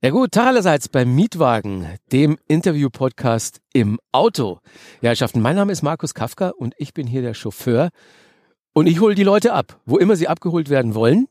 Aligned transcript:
Ja 0.00 0.10
gut, 0.10 0.30
Tag 0.30 0.46
allerseits 0.46 0.88
beim 0.88 1.12
Mietwagen, 1.12 1.98
dem 2.12 2.38
Interview-Podcast 2.46 3.60
im 3.72 3.98
Auto. 4.12 4.60
Ja, 5.00 5.08
Herrschaften, 5.08 5.40
mein 5.40 5.56
Name 5.56 5.72
ist 5.72 5.82
Markus 5.82 6.14
Kafka 6.14 6.50
und 6.50 6.72
ich 6.78 6.94
bin 6.94 7.08
hier 7.08 7.20
der 7.20 7.34
Chauffeur 7.34 7.90
und 8.74 8.86
ich 8.86 9.00
hole 9.00 9.16
die 9.16 9.24
Leute 9.24 9.52
ab, 9.52 9.80
wo 9.86 9.98
immer 9.98 10.14
sie 10.14 10.28
abgeholt 10.28 10.68
werden 10.70 10.94
wollen. 10.94 11.26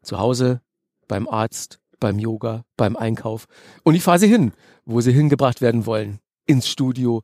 Zu 0.00 0.20
Hause, 0.20 0.60
beim 1.08 1.26
Arzt, 1.26 1.80
beim 1.98 2.20
Yoga, 2.20 2.62
beim 2.76 2.94
Einkauf. 2.94 3.46
Und 3.82 3.96
ich 3.96 4.04
fahre 4.04 4.20
sie 4.20 4.28
hin, 4.28 4.52
wo 4.84 5.00
sie 5.00 5.12
hingebracht 5.12 5.60
werden 5.60 5.84
wollen. 5.84 6.20
Ins 6.46 6.68
Studio, 6.68 7.22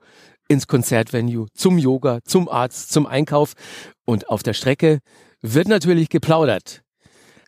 ins 0.48 0.66
Konzertvenue, 0.66 1.46
zum 1.54 1.78
Yoga, 1.78 2.18
zum 2.24 2.48
Arzt, 2.48 2.92
zum 2.92 3.06
Einkauf. 3.06 3.52
Und 4.06 4.28
auf 4.28 4.42
der 4.42 4.54
Strecke 4.54 4.98
wird 5.40 5.68
natürlich 5.68 6.08
geplaudert. 6.08 6.82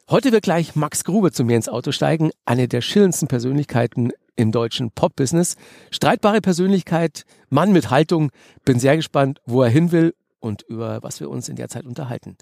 Heute 0.08 0.30
wird 0.30 0.44
gleich 0.44 0.76
Max 0.76 1.02
Grube 1.02 1.32
zu 1.32 1.42
mir 1.42 1.56
ins 1.56 1.68
Auto 1.68 1.90
steigen, 1.90 2.30
eine 2.44 2.68
der 2.68 2.80
schillendsten 2.80 3.26
Persönlichkeiten 3.26 4.12
im 4.36 4.52
deutschen 4.52 4.92
Pop-Business. 4.92 5.56
Streitbare 5.90 6.40
Persönlichkeit, 6.40 7.24
Mann 7.48 7.72
mit 7.72 7.90
Haltung. 7.90 8.30
Bin 8.64 8.78
sehr 8.78 8.94
gespannt, 8.94 9.40
wo 9.46 9.64
er 9.64 9.68
hin 9.68 9.90
will 9.90 10.14
und 10.38 10.62
über 10.62 11.02
was 11.02 11.18
wir 11.18 11.28
uns 11.28 11.48
in 11.48 11.56
der 11.56 11.68
Zeit 11.68 11.86
unterhalten. 11.86 12.36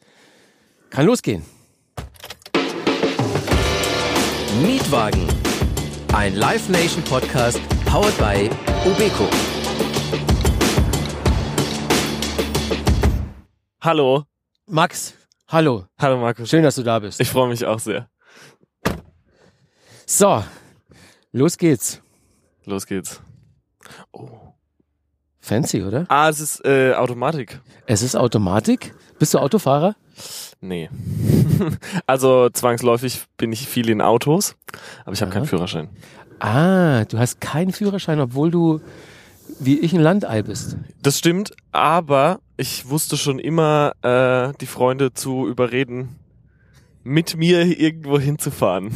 Kann 0.90 1.06
losgehen. 1.06 1.42
Mietwagen. 4.60 5.26
Ein 6.12 6.34
Live 6.34 6.68
Nation 6.68 7.02
Podcast 7.04 7.58
powered 7.86 8.18
by 8.18 8.50
Ubeco. 8.86 9.26
Hallo. 13.80 14.24
Max, 14.66 15.14
hallo. 15.54 15.86
Hallo 16.00 16.18
Markus. 16.18 16.50
Schön, 16.50 16.64
dass 16.64 16.74
du 16.74 16.82
da 16.82 16.98
bist. 16.98 17.20
Ich 17.20 17.30
freue 17.30 17.48
mich 17.48 17.64
auch 17.64 17.78
sehr. 17.78 18.08
So, 20.04 20.42
los 21.30 21.56
geht's. 21.56 22.02
Los 22.64 22.86
geht's. 22.86 23.22
Oh. 24.10 24.28
Fancy, 25.38 25.84
oder? 25.84 26.06
Ah, 26.08 26.28
es 26.28 26.40
ist 26.40 26.64
äh, 26.64 26.94
Automatik. 26.94 27.60
Es 27.86 28.02
ist 28.02 28.16
Automatik. 28.16 28.94
Bist 29.20 29.32
du 29.32 29.38
Autofahrer? 29.38 29.94
Nee. 30.60 30.90
also 32.06 32.48
zwangsläufig 32.50 33.22
bin 33.36 33.52
ich 33.52 33.68
viel 33.68 33.90
in 33.90 34.00
Autos, 34.00 34.56
aber 35.04 35.12
ich 35.12 35.22
habe 35.22 35.30
keinen 35.30 35.46
Führerschein. 35.46 35.88
Ah, 36.40 37.04
du 37.04 37.18
hast 37.18 37.40
keinen 37.40 37.70
Führerschein, 37.70 38.18
obwohl 38.18 38.50
du 38.50 38.80
wie 39.60 39.78
ich 39.78 39.92
ein 39.92 40.00
Landei 40.00 40.42
bist. 40.42 40.78
Das 41.00 41.18
stimmt, 41.18 41.52
aber 41.70 42.40
ich 42.56 42.88
wusste 42.88 43.16
schon 43.16 43.38
immer, 43.38 43.92
äh, 44.02 44.52
die 44.60 44.66
Freunde 44.66 45.12
zu 45.12 45.46
überreden, 45.48 46.16
mit 47.02 47.36
mir 47.36 47.64
irgendwo 47.64 48.18
hinzufahren. 48.18 48.92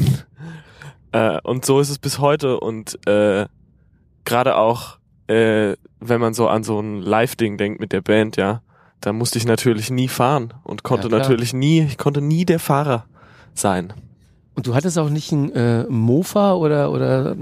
äh, 1.12 1.38
und 1.42 1.64
so 1.64 1.80
ist 1.80 1.90
es 1.90 1.98
bis 1.98 2.18
heute 2.18 2.60
und 2.60 2.98
äh, 3.06 3.46
gerade 4.24 4.56
auch, 4.56 4.98
äh, 5.26 5.76
wenn 6.00 6.20
man 6.20 6.34
so 6.34 6.48
an 6.48 6.62
so 6.62 6.80
ein 6.80 7.00
Live-Ding 7.00 7.58
denkt 7.58 7.80
mit 7.80 7.92
der 7.92 8.00
Band, 8.00 8.36
ja, 8.36 8.62
da 9.00 9.12
musste 9.12 9.38
ich 9.38 9.46
natürlich 9.46 9.90
nie 9.90 10.08
fahren 10.08 10.54
und 10.64 10.82
konnte 10.82 11.08
Ja, 11.08 11.18
natürlich 11.18 11.52
nie, 11.52 11.82
ich 11.82 11.98
konnte 11.98 12.20
nie 12.20 12.44
der 12.44 12.58
Fahrer 12.58 13.06
sein. 13.54 13.92
Und 14.54 14.66
du 14.66 14.74
hattest 14.74 14.98
auch 14.98 15.08
nicht 15.08 15.30
ein 15.30 15.52
äh, 15.52 15.84
Mofa 15.88 16.54
oder, 16.54 16.90
oder 16.90 17.36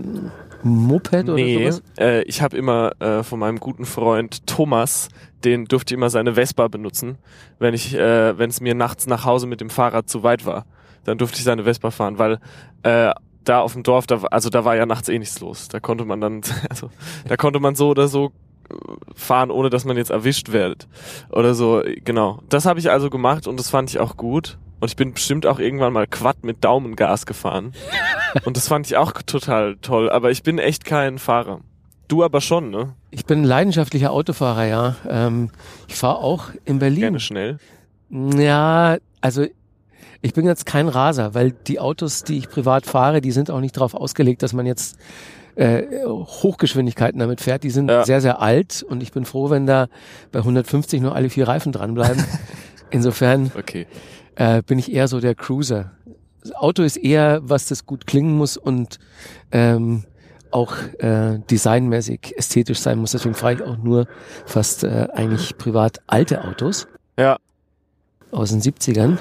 Moped 0.66 1.24
oder 1.24 1.34
nee, 1.34 1.70
sowas? 1.70 1.82
äh, 1.98 2.22
ich 2.22 2.42
habe 2.42 2.56
immer 2.56 2.92
äh, 3.00 3.22
von 3.22 3.38
meinem 3.38 3.60
guten 3.60 3.84
Freund 3.84 4.46
Thomas, 4.46 5.08
den 5.44 5.66
durfte 5.66 5.94
ich 5.94 5.98
immer 5.98 6.10
seine 6.10 6.34
Vespa 6.34 6.68
benutzen, 6.68 7.18
wenn 7.58 7.74
ich, 7.74 7.94
äh, 7.94 8.36
wenn 8.38 8.50
es 8.50 8.60
mir 8.60 8.74
nachts 8.74 9.06
nach 9.06 9.24
Hause 9.24 9.46
mit 9.46 9.60
dem 9.60 9.70
Fahrrad 9.70 10.08
zu 10.08 10.22
weit 10.22 10.44
war, 10.44 10.66
dann 11.04 11.18
durfte 11.18 11.38
ich 11.38 11.44
seine 11.44 11.64
Vespa 11.64 11.90
fahren, 11.90 12.18
weil 12.18 12.38
äh, 12.82 13.12
da 13.44 13.60
auf 13.60 13.72
dem 13.72 13.82
Dorf, 13.82 14.06
da, 14.06 14.22
also 14.30 14.50
da 14.50 14.64
war 14.64 14.76
ja 14.76 14.86
nachts 14.86 15.08
eh 15.08 15.18
nichts 15.18 15.40
los. 15.40 15.68
Da 15.68 15.80
konnte 15.80 16.04
man 16.04 16.20
dann, 16.20 16.40
also 16.68 16.90
da 17.28 17.36
konnte 17.36 17.60
man 17.60 17.74
so 17.74 17.90
oder 17.90 18.08
so 18.08 18.32
äh, 18.68 18.74
fahren, 19.14 19.50
ohne 19.50 19.70
dass 19.70 19.84
man 19.84 19.96
jetzt 19.96 20.10
erwischt 20.10 20.52
wird 20.52 20.88
oder 21.30 21.54
so. 21.54 21.82
Genau, 22.04 22.40
das 22.48 22.66
habe 22.66 22.80
ich 22.80 22.90
also 22.90 23.08
gemacht 23.08 23.46
und 23.46 23.58
das 23.58 23.70
fand 23.70 23.90
ich 23.90 24.00
auch 24.00 24.16
gut. 24.16 24.58
Und 24.80 24.88
ich 24.88 24.96
bin 24.96 25.14
bestimmt 25.14 25.46
auch 25.46 25.58
irgendwann 25.58 25.92
mal 25.92 26.06
Quad 26.06 26.44
mit 26.44 26.62
Daumengas 26.64 27.24
gefahren. 27.26 27.72
Und 28.44 28.56
das 28.56 28.68
fand 28.68 28.86
ich 28.86 28.96
auch 28.96 29.12
total 29.22 29.76
toll. 29.80 30.10
Aber 30.10 30.30
ich 30.30 30.42
bin 30.42 30.58
echt 30.58 30.84
kein 30.84 31.18
Fahrer. 31.18 31.60
Du 32.08 32.22
aber 32.22 32.40
schon, 32.40 32.70
ne? 32.70 32.94
Ich 33.10 33.24
bin 33.24 33.40
ein 33.40 33.44
leidenschaftlicher 33.44 34.12
Autofahrer, 34.12 34.64
ja. 34.66 34.96
Ähm, 35.08 35.50
ich 35.88 35.96
fahre 35.96 36.18
auch 36.18 36.50
in 36.64 36.78
Berlin. 36.78 37.00
Gerne 37.00 37.20
schnell. 37.20 37.58
Ja, 38.10 38.98
also 39.20 39.46
ich 40.22 40.32
bin 40.34 40.46
jetzt 40.46 40.66
kein 40.66 40.88
Raser, 40.88 41.34
weil 41.34 41.50
die 41.52 41.80
Autos, 41.80 42.22
die 42.22 42.38
ich 42.38 42.48
privat 42.48 42.86
fahre, 42.86 43.20
die 43.20 43.32
sind 43.32 43.50
auch 43.50 43.60
nicht 43.60 43.76
darauf 43.76 43.94
ausgelegt, 43.94 44.42
dass 44.42 44.52
man 44.52 44.66
jetzt 44.66 44.98
äh, 45.56 45.82
Hochgeschwindigkeiten 46.06 47.18
damit 47.18 47.40
fährt. 47.40 47.62
Die 47.64 47.70
sind 47.70 47.90
Ja. 47.90 48.04
sehr, 48.04 48.20
sehr 48.20 48.40
alt 48.40 48.84
und 48.88 49.02
ich 49.02 49.10
bin 49.12 49.24
froh, 49.24 49.50
wenn 49.50 49.66
da 49.66 49.88
bei 50.32 50.40
150 50.40 51.00
nur 51.00 51.14
alle 51.14 51.30
vier 51.30 51.48
Reifen 51.48 51.72
dranbleiben. 51.72 52.22
Insofern 52.90 53.50
Okay. 53.58 53.86
Äh, 54.36 54.62
bin 54.62 54.78
ich 54.78 54.92
eher 54.92 55.08
so 55.08 55.20
der 55.20 55.34
Cruiser. 55.34 55.92
Das 56.42 56.52
Auto 56.54 56.82
ist 56.82 56.96
eher, 56.96 57.40
was 57.42 57.66
das 57.66 57.86
gut 57.86 58.06
klingen 58.06 58.36
muss 58.36 58.56
und 58.56 58.98
ähm, 59.50 60.04
auch 60.52 60.76
äh, 60.98 61.40
designmäßig 61.50 62.34
ästhetisch 62.36 62.78
sein 62.78 62.98
muss. 62.98 63.10
Deswegen 63.10 63.34
fahre 63.34 63.54
ich 63.54 63.62
auch 63.62 63.76
nur 63.76 64.06
fast 64.46 64.84
äh, 64.84 65.08
eigentlich 65.12 65.58
privat 65.58 66.00
alte 66.06 66.44
Autos 66.44 66.86
Ja, 67.18 67.38
aus 68.30 68.50
den 68.50 68.62
70ern. 68.62 69.18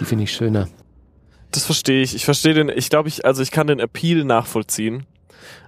Die 0.00 0.04
finde 0.04 0.24
ich 0.24 0.32
schöner. 0.32 0.68
das 1.50 1.64
verstehe 1.64 2.02
ich. 2.02 2.14
Ich 2.14 2.24
verstehe 2.24 2.54
den, 2.54 2.68
ich 2.70 2.88
glaube, 2.88 3.08
ich, 3.08 3.24
also 3.26 3.42
ich 3.42 3.50
kann 3.50 3.66
den 3.66 3.78
Appeal 3.80 4.24
nachvollziehen. 4.24 5.04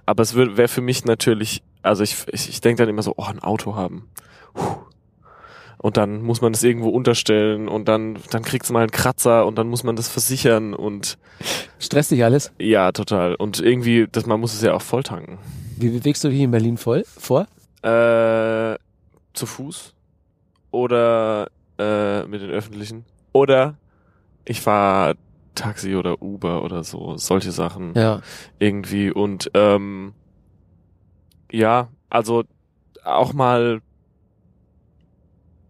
Aber 0.05 0.23
es 0.23 0.35
wäre 0.35 0.67
für 0.67 0.81
mich 0.81 1.05
natürlich, 1.05 1.61
also 1.83 2.03
ich, 2.03 2.25
ich, 2.31 2.49
ich 2.49 2.61
denke 2.61 2.81
dann 2.81 2.89
immer 2.89 3.03
so, 3.03 3.13
oh, 3.17 3.23
ein 3.23 3.39
Auto 3.39 3.75
haben. 3.75 4.09
Puh. 4.53 4.77
Und 5.81 5.97
dann 5.97 6.21
muss 6.21 6.41
man 6.41 6.53
das 6.53 6.61
irgendwo 6.61 6.89
unterstellen 6.89 7.67
und 7.67 7.87
dann, 7.87 8.19
dann 8.29 8.43
kriegt's 8.43 8.69
mal 8.71 8.81
einen 8.81 8.91
Kratzer 8.91 9.47
und 9.47 9.57
dann 9.57 9.67
muss 9.67 9.83
man 9.83 9.95
das 9.95 10.07
versichern 10.09 10.73
und 10.75 11.17
Stresst 11.79 12.11
dich 12.11 12.23
alles? 12.23 12.51
ja, 12.59 12.91
total. 12.91 13.33
Und 13.35 13.59
irgendwie, 13.59 14.07
das, 14.11 14.27
man 14.27 14.39
muss 14.39 14.53
es 14.53 14.61
ja 14.61 14.73
auch 14.73 14.81
voll 14.83 15.01
tanken. 15.01 15.39
Wie 15.77 15.89
bewegst 15.89 16.23
du 16.23 16.29
dich 16.29 16.39
in 16.41 16.51
Berlin 16.51 16.77
voll 16.77 17.03
vor? 17.17 17.47
Äh, 17.81 18.77
zu 19.33 19.45
Fuß 19.47 19.95
oder 20.69 21.47
äh, 21.79 22.23
mit 22.27 22.41
den 22.41 22.51
öffentlichen 22.51 23.05
oder 23.33 23.75
ich 24.45 24.61
fahre 24.61 25.15
Taxi 25.55 25.95
oder 25.95 26.21
Uber 26.21 26.63
oder 26.63 26.83
so, 26.83 27.17
solche 27.17 27.51
Sachen 27.51 27.93
Ja. 27.95 28.21
irgendwie 28.59 29.09
und 29.11 29.49
ähm, 29.55 30.13
ja, 31.51 31.89
also 32.09 32.43
auch 33.03 33.33
mal 33.33 33.81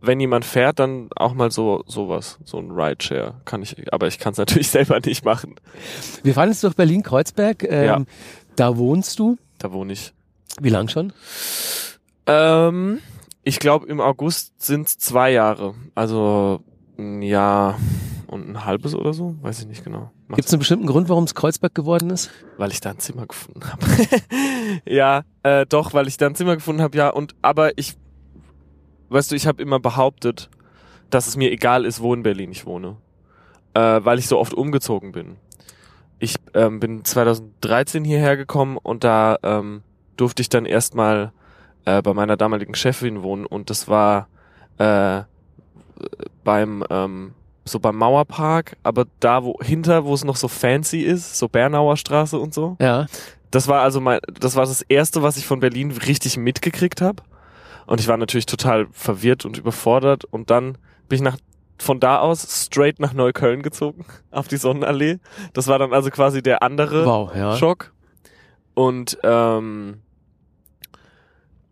wenn 0.02 0.20
jemand 0.20 0.46
fährt, 0.46 0.80
dann 0.80 1.10
auch 1.16 1.34
mal 1.34 1.52
so 1.52 1.84
sowas, 1.88 2.40
so 2.44 2.58
ein 2.58 2.72
Rideshare 2.72 3.36
kann 3.46 3.62
ich, 3.62 3.94
aber 3.94 4.08
ich 4.08 4.20
kann 4.20 4.32
es 4.34 4.38
natürlich 4.40 4.70
selber 4.70 5.00
nicht 5.00 5.24
machen. 5.24 5.56
Wir 6.24 6.34
fahren 6.34 6.50
jetzt 6.50 6.64
durch 6.64 6.76
Berlin-Kreuzberg. 6.76 7.64
Ähm, 7.64 7.86
Ja. 7.86 8.02
Da 8.56 8.78
wohnst 8.78 9.18
du. 9.20 9.38
Da 9.60 9.72
wohne 9.72 9.94
ich. 9.94 10.14
Wie 10.60 10.70
lang 10.70 10.90
schon? 10.90 11.14
Ähm, 12.26 13.00
ich 13.44 13.60
glaube, 13.60 13.88
im 13.88 14.02
August 14.02 14.62
sind 14.62 14.88
es 14.88 14.98
zwei 14.98 15.32
Jahre. 15.32 15.74
Also 15.96 16.62
ein 16.98 17.22
Jahr 17.22 17.80
und 18.28 18.48
ein 18.50 18.66
halbes 18.66 18.94
oder 18.94 19.14
so. 19.14 19.36
Weiß 19.42 19.60
ich 19.62 19.68
nicht 19.68 19.84
genau. 19.84 20.12
Gibt 20.30 20.46
es 20.48 20.54
einen 20.54 20.60
bestimmten 20.60 20.86
Grund, 20.88 21.10
warum 21.10 21.24
es 21.26 21.36
Kreuzberg 21.36 21.74
geworden 21.76 22.10
ist? 22.10 22.30
weil 22.58 22.72
ich 22.72 22.80
da 22.80 22.92
ein 22.92 23.00
Zimmer 23.00 23.26
gefunden 23.26 23.62
habe. 23.70 23.86
ja, 24.86 25.24
äh, 25.44 25.66
doch, 25.66 25.94
weil 25.94 26.08
ich 26.08 26.18
da 26.18 26.28
ein 26.28 26.36
Zimmer 26.36 26.56
gefunden 26.56 26.82
habe, 26.82 26.96
ja. 26.98 27.10
Und 27.10 27.36
aber 27.42 27.78
ich, 27.78 27.96
weißt 29.12 29.32
du, 29.32 29.36
ich 29.36 29.48
habe 29.48 29.62
immer 29.62 29.80
behauptet, 29.80 30.50
dass 31.10 31.28
es 31.28 31.36
mir 31.36 31.52
egal 31.52 31.86
ist, 31.86 32.02
wo 32.02 32.14
in 32.14 32.24
Berlin 32.24 32.52
ich 32.52 32.66
wohne, 32.66 32.98
äh, 33.74 34.00
weil 34.04 34.20
ich 34.20 34.28
so 34.28 34.40
oft 34.40 34.54
umgezogen 34.54 35.12
bin. 35.12 35.38
Ich 36.20 36.36
ähm, 36.54 36.80
bin 36.80 37.04
2013 37.04 38.04
hierher 38.04 38.38
gekommen 38.38 38.78
und 38.78 39.04
da 39.04 39.38
ähm, 39.44 39.82
durfte 40.18 40.42
ich 40.42 40.50
dann 40.50 40.66
erstmal 40.66 41.32
äh, 41.86 42.02
bei 42.02 42.14
meiner 42.14 42.38
damaligen 42.38 42.76
Chefin 42.76 43.24
wohnen 43.24 43.46
und 43.46 43.70
das 43.70 43.88
war 43.88 44.28
äh, 44.78 45.24
beim 46.44 46.84
ähm, 46.90 47.34
so 47.66 47.80
beim 47.80 47.96
Mauerpark, 47.96 48.78
aber 48.84 49.06
da 49.20 49.44
wo 49.44 49.60
hinter, 49.62 50.06
wo 50.06 50.14
es 50.14 50.24
noch 50.24 50.36
so 50.36 50.48
fancy 50.48 51.02
ist, 51.02 51.38
so 51.38 51.48
Bernauer 51.48 51.98
Straße 51.98 52.38
und 52.38 52.54
so. 52.54 52.76
Ja. 52.80 53.06
Das 53.52 53.68
war 53.68 53.82
also 53.82 54.00
mein, 54.00 54.20
das 54.40 54.56
war 54.56 54.66
das 54.66 54.82
erste, 54.82 55.22
was 55.22 55.38
ich 55.38 55.46
von 55.46 55.60
Berlin 55.60 55.92
richtig 55.92 56.38
mitgekriegt 56.38 57.02
habe. 57.02 57.22
Und 57.86 58.00
ich 58.00 58.08
war 58.08 58.18
natürlich 58.18 58.46
total 58.46 58.88
verwirrt 58.92 59.46
und 59.46 59.58
überfordert. 59.58 60.26
Und 60.26 60.50
dann 60.50 60.78
bin 61.08 61.18
ich 61.18 61.22
nach 61.22 61.38
von 61.78 62.00
da 62.00 62.20
aus 62.20 62.66
straight 62.66 63.00
nach 63.00 63.14
Neukölln 63.14 63.64
gezogen, 63.64 64.06
auf 64.32 64.48
die 64.48 64.58
Sonnenallee. 64.58 65.18
Das 65.54 65.68
war 65.68 65.80
dann 65.80 65.94
also 65.94 66.10
quasi 66.12 66.44
der 66.44 66.62
andere 66.62 67.06
Wow, 67.06 67.36
ja. 67.36 67.58
Schock. 67.58 67.94
Und 68.76 69.18
ähm, 69.24 70.02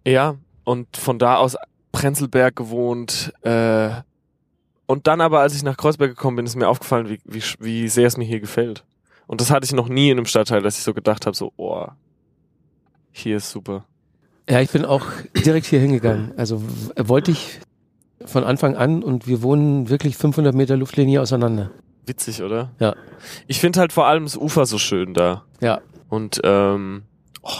ja, 0.06 0.36
und 0.64 0.98
von 0.98 1.20
da 1.20 1.38
aus 1.38 1.56
Prenzlberg 1.92 2.56
gewohnt. 2.56 3.34
Äh, 3.44 3.90
und 4.88 5.06
dann 5.06 5.22
aber, 5.22 5.42
als 5.42 5.56
ich 5.56 5.64
nach 5.64 5.78
Kreuzberg 5.78 6.10
gekommen 6.10 6.38
bin, 6.38 6.46
ist 6.46 6.56
mir 6.56 6.68
aufgefallen, 6.68 7.10
wie, 7.10 7.20
wie, 7.26 7.44
wie 7.60 7.88
sehr 7.88 8.08
es 8.08 8.18
mir 8.18 8.26
hier 8.26 8.40
gefällt. 8.40 8.84
Und 9.28 9.42
das 9.42 9.52
hatte 9.52 9.66
ich 9.66 9.74
noch 9.74 9.88
nie 9.88 10.10
in 10.10 10.18
einem 10.18 10.26
Stadtteil, 10.26 10.64
dass 10.64 10.78
ich 10.78 10.84
so 10.84 10.94
gedacht 10.94 11.28
habe, 11.28 11.38
so, 11.38 11.54
oh, 11.58 11.86
hier 13.12 13.38
ist 13.38 13.52
super. 13.52 13.86
Ja, 14.50 14.62
ich 14.62 14.72
bin 14.72 14.84
auch 14.86 15.06
direkt 15.46 15.68
hier 15.68 15.80
hingegangen. 15.80 16.34
Also 16.38 16.63
wollte 16.96 17.31
ich 17.31 17.60
von 18.25 18.44
Anfang 18.44 18.75
an 18.75 19.04
und 19.04 19.28
wir 19.28 19.42
wohnen 19.42 19.90
wirklich 19.90 20.18
500 20.18 20.56
Meter 20.56 20.75
Luftlinie 20.75 21.22
auseinander. 21.22 21.72
Witzig, 22.06 22.42
oder? 22.42 22.72
Ja. 22.80 22.96
Ich 23.48 23.60
finde 23.60 23.80
halt 23.80 23.94
vor 23.94 24.07
allem 24.07 24.24
das 24.24 24.36
Ufer 24.36 24.66
so 24.66 24.78
schön 24.80 25.13
da. 25.13 25.44
Ja, 25.62 25.81
Und, 26.10 26.42
ähm, 26.44 27.04
oh, 27.44 27.51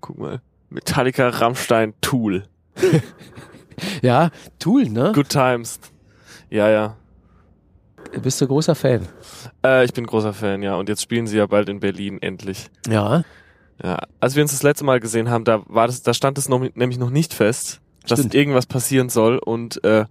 guck 0.00 0.18
mal. 0.18 0.40
Metallica, 0.70 1.28
Rammstein, 1.28 1.92
Tool. 2.00 2.44
ja, 4.02 4.30
Tool, 4.58 4.88
ne? 4.88 5.12
Good 5.14 5.28
Times. 5.28 5.78
Ja, 6.50 6.68
ja. 6.70 6.96
Bist 8.22 8.40
du 8.40 8.46
großer 8.46 8.74
Fan? 8.74 9.06
Äh, 9.64 9.84
ich 9.84 9.92
bin 9.92 10.06
großer 10.06 10.32
Fan, 10.32 10.62
ja. 10.62 10.76
Und 10.76 10.88
jetzt 10.88 11.02
spielen 11.02 11.26
sie 11.26 11.36
ja 11.36 11.46
bald 11.46 11.68
in 11.68 11.80
Berlin, 11.80 12.18
endlich. 12.22 12.68
Ja, 12.88 13.22
Ja. 13.82 13.98
Als 14.20 14.34
wir 14.34 14.42
uns 14.42 14.52
das 14.52 14.62
letzte 14.62 14.84
Mal 14.84 15.00
gesehen 15.00 15.30
haben, 15.30 15.44
da 15.44 15.62
war 15.66 15.86
das, 15.86 16.02
da 16.02 16.14
stand 16.14 16.38
es 16.38 16.48
noch, 16.48 16.60
nämlich 16.74 16.98
noch 16.98 17.10
nicht 17.10 17.34
fest, 17.34 17.80
dass 18.06 18.20
Stimmt. 18.20 18.34
irgendwas 18.34 18.66
passieren 18.66 19.08
soll. 19.08 19.38
Und 19.38 19.82
äh, 19.84 20.06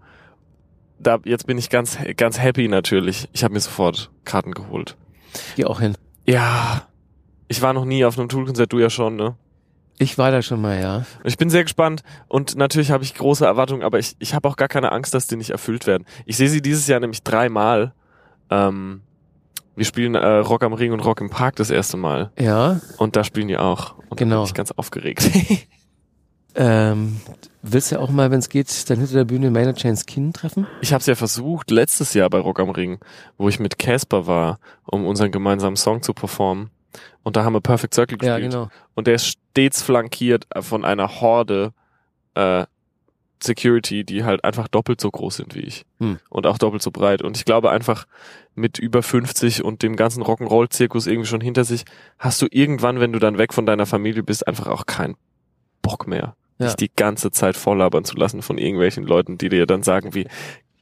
da 1.00 1.20
jetzt 1.26 1.48
bin 1.48 1.58
ich 1.58 1.70
ganz, 1.70 1.98
ganz 2.18 2.40
happy 2.40 2.68
natürlich. 2.68 3.28
Ich 3.34 3.44
habe 3.44 3.54
mir 3.54 3.60
sofort 3.60 4.12
Karten 4.24 4.52
geholt. 4.52 4.96
geh 5.56 5.66
auch 5.66 5.80
hin. 5.80 5.96
Ja. 6.26 6.88
Ich 7.48 7.62
war 7.62 7.74
noch 7.74 7.86
nie 7.86 8.06
auf 8.06 8.18
einem 8.18 8.30
Tool-Konzert, 8.30 8.74
du 8.74 8.80
ja 8.80 8.90
schon, 8.90 9.16
ne? 9.16 9.36
Ich 9.98 10.18
war 10.18 10.32
da 10.32 10.42
schon 10.42 10.62
mal, 10.62 10.80
ja. 10.80 11.06
Ich 11.24 11.38
bin 11.38 11.50
sehr 11.50 11.64
gespannt 11.64 12.04
und 12.28 12.56
natürlich 12.58 12.92
habe 12.92 13.04
ich 13.04 13.14
große 13.14 13.46
Erwartungen, 13.46 13.82
aber 13.82 13.98
ich, 13.98 14.16
ich 14.20 14.34
habe 14.34 14.48
auch 14.50 14.58
gar 14.58 14.68
keine 14.68 14.92
Angst, 14.92 15.14
dass 15.14 15.28
die 15.28 15.38
nicht 15.38 15.52
erfüllt 15.52 15.88
werden. 15.88 16.06
Ich 16.26 16.38
sehe 16.38 16.50
sie 16.50 16.62
dieses 16.62 16.88
Jahr 16.88 17.00
nämlich 17.00 17.24
dreimal. 17.24 17.94
Ähm, 18.50 19.02
wir 19.76 19.86
spielen 19.86 20.16
äh, 20.16 20.26
Rock 20.38 20.64
am 20.64 20.74
Ring 20.74 20.92
und 20.92 21.00
Rock 21.02 21.22
im 21.22 21.30
Park 21.30 21.56
das 21.58 21.70
erste 21.70 21.98
Mal 21.98 22.32
Ja, 22.40 22.80
und 22.98 23.16
da 23.16 23.24
spielen 23.24 23.48
die 23.48 23.58
auch. 23.58 23.96
Und 24.10 24.12
da 24.12 24.26
Genau. 24.26 24.38
bin 24.42 24.46
ich 24.48 24.54
ganz 24.54 24.72
aufgeregt. 24.72 25.30
ähm, 26.56 27.20
willst 27.62 27.92
du 27.92 28.00
auch 28.00 28.10
mal, 28.10 28.32
wenn 28.32 28.40
es 28.40 28.50
geht, 28.50 28.90
dann 28.90 28.98
hinter 29.00 29.14
der 29.16 29.26
Bühne 29.26 29.52
Maynard 29.52 29.78
Chains 29.78 30.06
Kinn 30.06 30.32
treffen? 30.34 30.68
ich 30.82 30.94
habe 30.94 31.02
es 31.02 31.06
ja 31.08 31.16
versucht 31.16 31.70
letztes 31.72 32.14
Jahr 32.14 32.30
bei 32.30 32.40
Rock 32.40 32.60
am 32.60 32.70
Ring, 32.70 33.00
wo 33.38 33.50
ich 33.50 33.60
mit 33.60 33.78
Casper 33.78 34.28
war, 34.28 34.60
um 34.86 35.06
unseren 35.06 35.32
gemeinsamen 35.32 35.76
Song 35.76 36.02
zu 36.02 36.14
performen. 36.14 36.70
Und 37.24 37.36
da 37.36 37.44
haben 37.44 37.54
wir 37.54 37.62
Perfect 37.62 37.94
Circle 37.94 38.18
Ja, 38.22 38.36
gespielt. 38.38 38.54
genau. 38.54 38.70
Und 38.94 39.08
der 39.08 39.16
ist 39.16 39.26
stets 39.28 39.82
flankiert 39.82 40.48
von 40.62 40.86
einer 40.86 41.20
Horde 41.20 41.74
äh, 42.36 42.66
Security, 43.46 44.04
die 44.04 44.24
halt 44.24 44.44
einfach 44.44 44.68
doppelt 44.68 45.00
so 45.00 45.10
groß 45.12 45.38
sind 45.38 45.56
wie 45.56 45.62
ich. 45.62 45.86
Hm. 46.00 46.20
Und 46.30 46.48
auch 46.48 46.58
doppelt 46.58 46.82
so 46.82 46.92
breit. 46.92 47.22
Und 47.22 47.38
ich 47.38 47.46
glaube 47.46 47.70
einfach, 47.72 48.06
mit 48.56 48.80
über 48.80 49.04
50 49.04 49.64
und 49.64 49.84
dem 49.84 49.96
ganzen 49.96 50.24
Rock'n'Roll-Zirkus 50.24 51.08
irgendwie 51.08 51.28
schon 51.28 51.42
hinter 51.42 51.64
sich, 51.66 51.84
hast 52.20 52.42
du 52.42 52.48
irgendwann, 52.50 53.00
wenn 53.00 53.12
du 53.14 53.20
dann 53.20 53.38
weg 53.38 53.54
von 53.54 53.66
deiner 53.66 53.86
Familie 53.86 54.24
bist, 54.24 54.48
einfach 54.48 54.68
auch 54.68 54.86
keinen 54.86 55.16
Bock 55.82 56.08
mehr, 56.08 56.36
Ja. 56.58 56.68
dich 56.68 56.76
die 56.76 56.92
ganze 56.96 57.32
Zeit 57.32 57.58
volllabern 57.58 58.06
zu 58.06 58.16
lassen 58.16 58.42
von 58.42 58.58
irgendwelchen 58.58 59.04
Leuten, 59.06 59.38
die 59.38 59.50
dir 59.50 59.66
dann 59.66 59.84
sagen, 59.84 60.14
wie, 60.16 60.28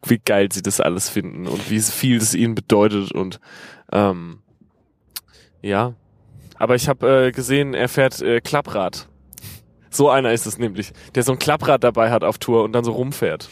wie 0.06 0.20
geil 0.20 0.50
sie 0.52 0.62
das 0.62 0.80
alles 0.80 1.10
finden 1.10 1.48
und 1.48 1.70
wie 1.72 1.80
viel 1.80 2.20
das 2.20 2.36
ihnen 2.36 2.56
bedeutet 2.56 3.12
und 3.12 3.40
ähm, 3.92 4.40
ja. 5.62 5.94
Aber 6.60 6.76
ich 6.76 6.88
habe 6.88 7.28
äh, 7.28 7.32
gesehen, 7.32 7.74
er 7.74 7.90
fährt 7.90 8.22
äh, 8.22 8.40
Klapprad. 8.40 9.10
So 9.94 10.10
einer 10.10 10.34
ist 10.34 10.46
es 10.48 10.58
nämlich, 10.58 10.92
der 11.16 11.24
so 11.24 11.32
ein 11.34 11.40
Klapprad 11.40 11.84
dabei 11.84 12.10
hat 12.12 12.24
auf 12.24 12.38
Tour 12.40 12.64
und 12.64 12.74
dann 12.74 12.84
so 12.84 12.92
rumfährt. 12.94 13.48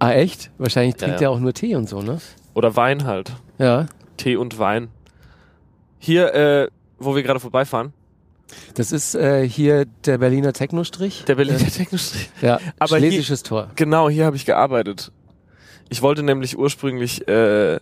Ah, 0.00 0.12
echt? 0.12 0.50
Wahrscheinlich 0.58 0.94
Ja, 0.96 1.06
trinkt 1.06 1.20
ja. 1.20 1.28
er 1.28 1.30
auch 1.30 1.38
nur 1.40 1.52
Tee 1.54 1.74
und 1.76 1.88
so, 1.88 2.02
ne? 2.02 2.20
Oder 2.54 2.74
Wein 2.76 3.04
halt. 3.04 3.32
Ja. 3.58 3.86
Tee 4.16 4.36
und 4.36 4.58
Wein. 4.58 4.88
Hier, 5.98 6.34
äh, 6.34 6.68
wo 6.98 7.14
wir 7.14 7.22
gerade 7.22 7.40
vorbeifahren, 7.40 7.92
Das 8.74 8.92
ist 8.92 9.14
äh, 9.14 9.48
hier 9.48 9.84
der 10.04 10.18
Berliner 10.18 10.52
Technostrich. 10.52 11.24
der 11.26 11.34
Berliner 11.36 11.60
Äh, 11.60 11.64
Technostrich. 11.70 12.30
ja, 12.42 12.58
Aber 12.78 12.98
hier- 12.98 13.10
Schlesisches 13.10 13.42
Tor. 13.42 13.70
Genau, 13.76 14.08
hier 14.08 14.24
habe 14.24 14.36
ich 14.36 14.46
gearbeitet. 14.46 15.12
Ich 15.90 16.02
wollte 16.02 16.22
nämlich 16.22 16.58
ursprünglich, 16.58 17.26
äh, 17.28 17.78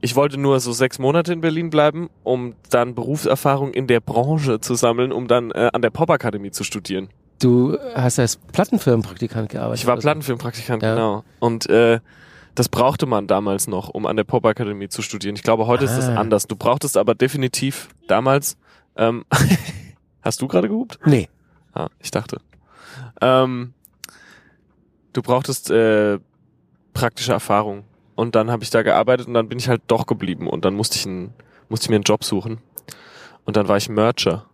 ich 0.00 0.16
wollte 0.16 0.38
nur 0.38 0.60
so 0.60 0.72
sechs 0.72 0.98
Monate 0.98 1.32
in 1.32 1.40
Berlin 1.40 1.70
bleiben, 1.70 2.08
um 2.22 2.54
dann 2.70 2.94
Berufserfahrung 2.94 3.72
in 3.72 3.86
der 3.86 4.00
Branche 4.00 4.60
zu 4.60 4.74
sammeln, 4.74 5.12
um 5.12 5.28
dann 5.28 5.50
äh, 5.50 5.70
an 5.72 5.82
der 5.82 5.90
Popakademie 5.90 6.50
zu 6.50 6.64
studieren. 6.64 7.08
Du 7.40 7.76
hast 7.94 8.18
als 8.18 8.36
Plattenfirmenpraktikant 8.36 9.48
gearbeitet. 9.50 9.80
Ich 9.80 9.86
war 9.86 9.94
oder 9.94 10.02
so. 10.02 10.06
Plattenfilmpraktikant, 10.06 10.82
Ja. 10.82 10.94
genau. 10.94 11.24
Und 11.38 11.68
äh, 11.70 12.00
das 12.54 12.68
brauchte 12.68 13.06
man 13.06 13.26
damals 13.26 13.66
noch, 13.68 13.88
um 13.88 14.06
an 14.06 14.16
der 14.16 14.24
Popakademie 14.24 14.88
zu 14.88 15.02
studieren. 15.02 15.36
Ich 15.36 15.42
glaube, 15.42 15.66
heute 15.66 15.84
ist 15.84 15.96
das 15.96 16.08
Ah. 16.08 16.16
anders. 16.16 16.46
Du 16.46 16.56
brauchtest 16.56 16.96
aber 16.96 17.14
definitiv 17.14 17.88
damals. 18.08 18.56
Ähm, 18.96 19.24
hast 20.22 20.42
du 20.42 20.48
gerade 20.48 20.68
gehupt? 20.68 20.98
Nee. 21.06 21.28
Ah, 21.72 21.88
ich 22.00 22.10
dachte. 22.10 22.38
Ähm, 23.22 23.72
du 25.12 25.22
brauchtest 25.22 25.70
äh, 25.70 26.18
praktische 26.92 27.32
Erfahrung. 27.32 27.84
Und 28.20 28.34
dann 28.34 28.50
habe 28.50 28.62
ich 28.62 28.68
da 28.68 28.82
gearbeitet 28.82 29.28
und 29.28 29.32
dann 29.32 29.48
bin 29.48 29.58
ich 29.58 29.70
halt 29.70 29.80
doch 29.86 30.04
geblieben. 30.04 30.46
Und 30.46 30.66
dann 30.66 30.74
musste 30.74 30.98
ich, 30.98 31.06
einen, 31.06 31.32
musste 31.70 31.86
ich 31.86 31.88
mir 31.88 31.96
einen 31.96 32.04
Job 32.04 32.22
suchen. 32.22 32.58
Und 33.46 33.56
dann 33.56 33.66
war 33.66 33.78
ich 33.78 33.88
Mercher. 33.88 34.44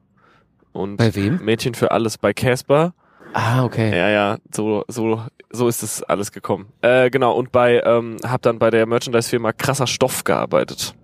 Und 0.70 0.98
Bei 0.98 1.16
wem? 1.16 1.44
Mädchen 1.44 1.74
für 1.74 1.90
alles 1.90 2.16
bei 2.16 2.32
Casper. 2.32 2.94
Ah, 3.32 3.64
okay. 3.64 3.90
Ja, 3.90 4.08
ja, 4.08 4.38
so, 4.54 4.84
so, 4.86 5.20
so 5.50 5.66
ist 5.66 5.82
es 5.82 6.00
alles 6.04 6.30
gekommen. 6.30 6.68
Äh, 6.80 7.10
genau, 7.10 7.34
und 7.34 7.50
bei, 7.50 7.82
ähm, 7.84 8.18
hab 8.22 8.40
dann 8.42 8.60
bei 8.60 8.70
der 8.70 8.86
Merchandise-Firma 8.86 9.52
krasser 9.52 9.88
Stoff 9.88 10.22
gearbeitet. 10.22 10.94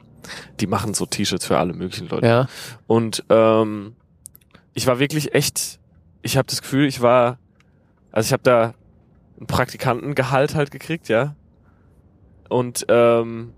Die 0.61 0.69
machen 0.69 0.95
so 0.95 1.05
T-Shirts 1.05 1.45
für 1.45 1.59
alle 1.59 1.73
möglichen 1.73 2.07
Leute. 2.11 2.29
Ja. 2.29 2.47
Und 2.87 3.25
ähm, 3.29 3.97
ich 4.73 4.87
war 4.87 5.01
wirklich 5.01 5.35
echt, 5.35 5.81
ich 6.23 6.37
habe 6.37 6.47
das 6.47 6.63
Gefühl, 6.63 6.87
ich 6.87 7.03
war, 7.03 7.41
also 8.13 8.29
ich 8.29 8.33
habe 8.33 8.45
da 8.45 8.75
einen 9.37 9.49
Praktikantengehalt 9.49 10.55
halt 10.55 10.71
gekriegt, 10.71 11.09
ja. 11.09 11.35
Und 12.53 12.85
ähm, 12.89 13.53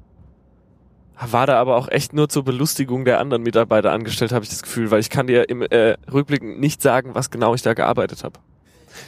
war 1.21 1.47
da 1.47 1.61
aber 1.61 1.77
auch 1.77 1.89
echt 1.89 2.13
nur 2.13 2.29
zur 2.29 2.45
Belustigung 2.45 3.05
der 3.05 3.21
anderen 3.21 3.43
Mitarbeiter 3.43 3.93
angestellt, 3.93 4.33
habe 4.33 4.45
ich 4.45 4.51
das 4.51 4.63
Gefühl, 4.63 4.91
weil 4.91 5.01
ich 5.01 5.11
kann 5.11 5.27
dir 5.27 5.49
im 5.49 5.63
äh, 5.63 5.97
Rückblick 6.13 6.43
nicht 6.43 6.83
sagen, 6.83 7.11
was 7.15 7.31
genau 7.31 7.55
ich 7.55 7.63
da 7.63 7.75
gearbeitet 7.75 8.25
habe. 8.25 8.41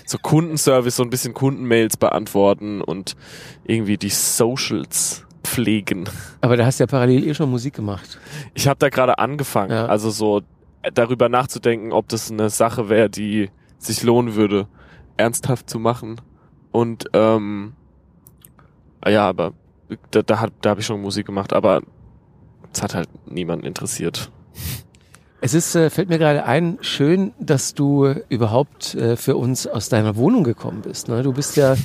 So 0.05 0.19
Kundenservice, 0.19 0.97
so 0.97 1.03
ein 1.03 1.11
bisschen 1.11 1.35
Kundenmails 1.35 1.97
beantworten 1.97 2.81
und 2.81 3.17
irgendwie 3.65 3.97
die 3.97 4.09
Socials 4.11 5.25
pflegen. 5.45 6.09
Aber 6.41 6.57
da 6.57 6.67
hast 6.67 6.81
du 6.81 6.85
ja 6.85 6.89
parallel 6.89 7.27
eh 7.27 7.35
schon 7.35 7.51
Musik 7.51 7.75
gemacht. 7.75 8.19
Ich 8.55 8.67
habe 8.67 8.79
da 8.79 8.89
gerade 8.89 9.19
angefangen, 9.19 9.71
Ja. 9.73 9.87
also 9.87 10.11
so 10.11 10.43
äh, 10.83 10.91
darüber 10.93 11.29
nachzudenken, 11.29 11.93
ob 11.93 12.09
das 12.09 12.31
eine 12.31 12.51
Sache 12.51 12.89
wäre, 12.89 13.11
die 13.11 13.51
sich 13.79 14.03
lohnen 14.03 14.35
würde, 14.35 14.67
ernsthaft 15.17 15.71
zu 15.71 15.79
machen. 15.79 16.21
Und 16.73 17.05
ähm, 17.13 17.75
ja, 19.07 19.29
aber 19.29 19.53
da, 20.11 20.23
da, 20.23 20.41
hat- 20.41 20.53
da 20.63 20.71
habe 20.71 20.81
ich 20.81 20.87
schon 20.87 21.01
Musik 21.01 21.27
gemacht, 21.27 21.53
aber 21.53 21.83
es 22.73 22.83
hat 22.83 22.95
halt 22.95 23.09
niemanden 23.27 23.67
interessiert. 23.67 24.31
Es 25.41 25.55
ist, 25.55 25.75
äh, 25.75 25.91
fällt 25.91 26.09
mir 26.09 26.19
gerade 26.19 26.45
ein, 26.45 26.79
schön, 26.81 27.33
dass 27.39 27.75
du 27.75 28.07
überhaupt 28.29 28.95
äh, 28.95 29.17
für 29.17 29.37
uns 29.37 29.67
aus 29.67 29.89
deiner 29.89 30.17
Wohnung 30.17 30.45
gekommen 30.45 30.81
bist. 30.83 31.09
Ne? 31.09 31.23
Du 31.23 31.33
bist 31.33 31.57
ja 31.57 31.77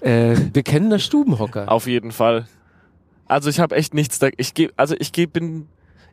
äh, 0.00 0.34
bekennender 0.52 0.98
Stubenhocker. 0.98 1.70
Auf 1.70 1.86
jeden 1.86 2.12
Fall. 2.12 2.46
Also 3.26 3.50
ich 3.50 3.58
habe 3.60 3.74
echt 3.74 3.92
nichts 3.94 4.18
da. 4.20 4.28
Ich 4.36 4.54
geh, 4.54 4.70
also 4.76 4.94
ich 4.98 5.12
geh, 5.12 5.26
bin, 5.26 5.66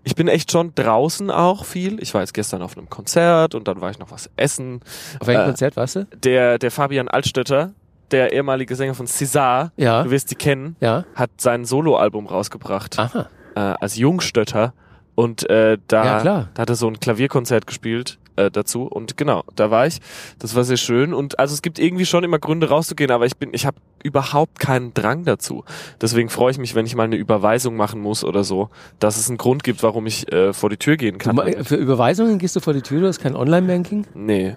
ich 0.03 0.15
bin 0.15 0.27
echt 0.27 0.51
schon 0.51 0.73
draußen 0.75 1.29
auch 1.29 1.63
viel. 1.65 2.01
Ich 2.01 2.13
war 2.13 2.21
jetzt 2.21 2.33
gestern 2.33 2.61
auf 2.63 2.75
einem 2.77 2.89
Konzert 2.89 3.53
und 3.55 3.67
dann 3.67 3.79
war 3.79 3.91
ich 3.91 3.99
noch 3.99 4.11
was 4.11 4.29
essen. 4.35 4.81
Auf 5.19 5.27
welchem 5.27 5.41
äh, 5.43 5.45
Konzert 5.45 5.75
warst 5.77 5.95
du? 5.97 6.05
Der, 6.23 6.57
der 6.57 6.71
Fabian 6.71 7.07
Altstötter, 7.07 7.73
der 8.13 8.31
ehemalige 8.31 8.75
Sänger 8.75 8.93
von 8.93 9.07
César, 9.07 9.71
Ja. 9.75 10.03
du 10.03 10.11
wirst 10.11 10.31
die 10.31 10.35
kennen, 10.35 10.75
Ja. 10.79 11.03
hat 11.15 11.31
sein 11.37 11.65
Soloalbum 11.65 12.27
rausgebracht 12.27 12.97
Aha. 12.99 13.27
äh, 13.55 13.59
als 13.59 13.97
Jungstötter 13.97 14.73
und 15.15 15.49
äh, 15.49 15.77
da, 15.87 16.05
Ja, 16.05 16.23
da 16.23 16.49
hat 16.57 16.69
er 16.69 16.75
so 16.75 16.87
ein 16.87 16.99
Klavierkonzert 16.99 17.67
gespielt 17.67 18.17
äh, 18.35 18.49
dazu 18.49 18.83
und 18.87 19.15
genau, 19.15 19.43
da 19.55 19.69
war 19.69 19.85
ich. 19.85 19.99
Das 20.39 20.55
war 20.55 20.63
sehr 20.63 20.77
schön 20.77 21.13
und 21.13 21.37
also 21.37 21.53
es 21.53 21.61
gibt 21.61 21.77
irgendwie 21.77 22.05
schon 22.07 22.23
immer 22.23 22.39
Gründe 22.39 22.69
rauszugehen, 22.69 23.11
aber 23.11 23.27
ich 23.27 23.37
bin, 23.37 23.49
ich 23.53 23.67
habe 23.67 23.77
überhaupt 24.03 24.57
keinen 24.59 24.91
Drang 24.95 25.23
dazu. 25.23 25.63
Deswegen 26.01 26.29
freue 26.29 26.49
ich 26.49 26.57
mich, 26.57 26.73
wenn 26.73 26.87
ich 26.87 26.95
mal 26.95 27.03
eine 27.03 27.15
Überweisung 27.15 27.75
machen 27.75 28.01
muss 28.01 28.23
oder 28.23 28.43
so, 28.43 28.69
dass 28.97 29.17
es 29.17 29.29
einen 29.29 29.37
Grund 29.37 29.63
gibt, 29.63 29.83
warum 29.83 30.07
ich 30.07 30.31
äh, 30.33 30.51
vor 30.51 30.71
die 30.71 30.77
Tür 30.77 30.97
gehen 30.97 31.19
Du, 31.19 31.25
kann. 31.25 31.35
ma- 31.35 31.45
für 31.63 31.75
Überweisungen 31.75 32.39
gehst 32.39 32.55
du 32.55 32.59
vor 32.59 32.73
die 32.73 32.81
Tür, 32.81 33.01
du 33.01 33.07
hast 33.07 33.19
kein 33.19 33.35
Online-Banking? 33.35 34.07
Nee, 34.15 34.55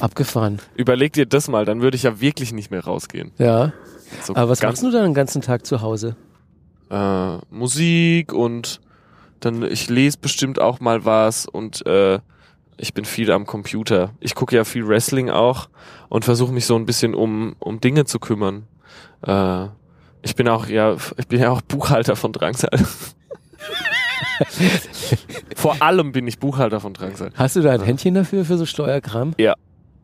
Abgefahren. 0.00 0.58
überleg 0.76 1.12
dir 1.12 1.26
das 1.26 1.48
mal, 1.48 1.64
dann 1.64 1.80
würde 1.80 1.96
ich 1.96 2.02
ja 2.02 2.20
wirklich 2.20 2.52
nicht 2.52 2.70
mehr 2.70 2.84
rausgehen. 2.84 3.32
Ja. 3.38 3.72
So 4.22 4.34
Aber 4.36 4.48
was 4.50 4.62
machst 4.62 4.82
du 4.82 4.90
dann 4.90 5.04
den 5.04 5.14
ganzen 5.14 5.42
Tag 5.42 5.66
zu 5.66 5.80
Hause? 5.80 6.16
äh, 6.90 7.36
Musik 7.50 8.32
und 8.32 8.80
dann 9.40 9.62
ich 9.62 9.88
lese 9.90 10.18
bestimmt 10.20 10.60
auch 10.60 10.80
mal 10.80 11.04
was 11.04 11.46
und 11.46 11.84
äh, 11.86 12.20
ich 12.78 12.94
bin 12.94 13.04
viel 13.04 13.32
am 13.32 13.46
Computer. 13.46 14.10
Ich 14.20 14.34
gucke 14.34 14.54
ja 14.54 14.64
viel 14.64 14.86
Wrestling 14.86 15.30
auch 15.30 15.68
und 16.08 16.24
versuche 16.24 16.52
mich 16.52 16.66
so 16.66 16.76
ein 16.76 16.86
bisschen 16.86 17.14
um 17.14 17.56
um 17.58 17.80
Dinge 17.80 18.04
zu 18.04 18.18
kümmern. 18.18 18.66
Äh, 19.26 19.66
ich 20.22 20.36
bin 20.36 20.48
auch 20.48 20.66
ja 20.68 20.96
ich 21.16 21.26
bin 21.26 21.40
ja 21.40 21.50
auch 21.50 21.60
Buchhalter 21.62 22.16
von 22.16 22.32
Drangsal. 22.32 22.70
Vor 25.56 25.80
allem 25.82 26.12
bin 26.12 26.26
ich 26.26 26.38
Buchhalter 26.38 26.80
von 26.80 26.94
Drangsal. 26.94 27.30
Hast 27.34 27.56
du 27.56 27.62
da 27.62 27.72
ein 27.72 27.82
Händchen 27.82 28.14
dafür, 28.14 28.44
für 28.44 28.56
so 28.58 28.66
Steuerkram? 28.66 29.34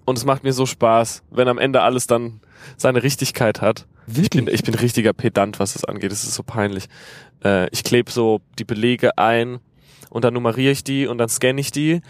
Und 0.05 0.19
es 0.19 0.25
macht 0.25 0.43
mir 0.43 0.53
so 0.53 0.67
Spaß, 0.67 1.23
wenn 1.31 1.49
am 1.49 1.59
Ende 1.59 1.83
alles 1.83 2.07
dann 2.07 2.41
seine 2.77 3.03
Richtigkeit 3.03 3.61
hat. 3.61 3.87
Ich 4.13 4.31
bin, 4.31 4.49
ich 4.49 4.63
bin 4.63 4.75
richtiger 4.75 5.13
Pedant, 5.13 5.61
was 5.61 5.75
das 5.75 5.85
angeht. 5.85 6.11
Es 6.11 6.25
ist 6.25 6.35
so 6.35 6.43
peinlich. 6.43 6.89
Äh, 7.45 7.69
ich 7.71 7.85
klebe 7.85 8.11
so 8.11 8.41
die 8.59 8.65
Belege 8.65 9.17
ein 9.17 9.61
und 10.11 10.25
dann 10.25 10.35
nummeriere 10.35 10.73
ich 10.73 10.85
die 10.85 11.07
und 11.07 11.19
dann 11.19 11.29
scanne 11.29 11.61
ich 11.61 11.71
die. 11.71 12.01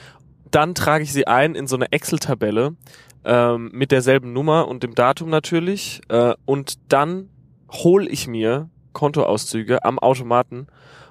Dann 0.51 0.75
trage 0.75 1.05
ich 1.05 1.13
sie 1.13 1.27
ein 1.27 1.55
in 1.55 1.67
so 1.67 1.77
eine 1.77 1.93
Excel-Tabelle 1.93 2.77
ähm, 3.25 3.71
mit 3.73 3.93
derselben 3.93 4.33
Nummer 4.33 4.69
und 4.69 4.83
dem 4.83 4.95
Datum 4.95 5.29
natürlich. 5.29 6.01
Äh, 6.09 6.35
und 6.47 6.79
dann 6.89 7.29
hole 7.71 8.09
ich 8.09 8.27
mir 8.27 8.69
Kontoauszüge 8.93 9.85
am 9.85 9.99
Automaten 9.99 10.67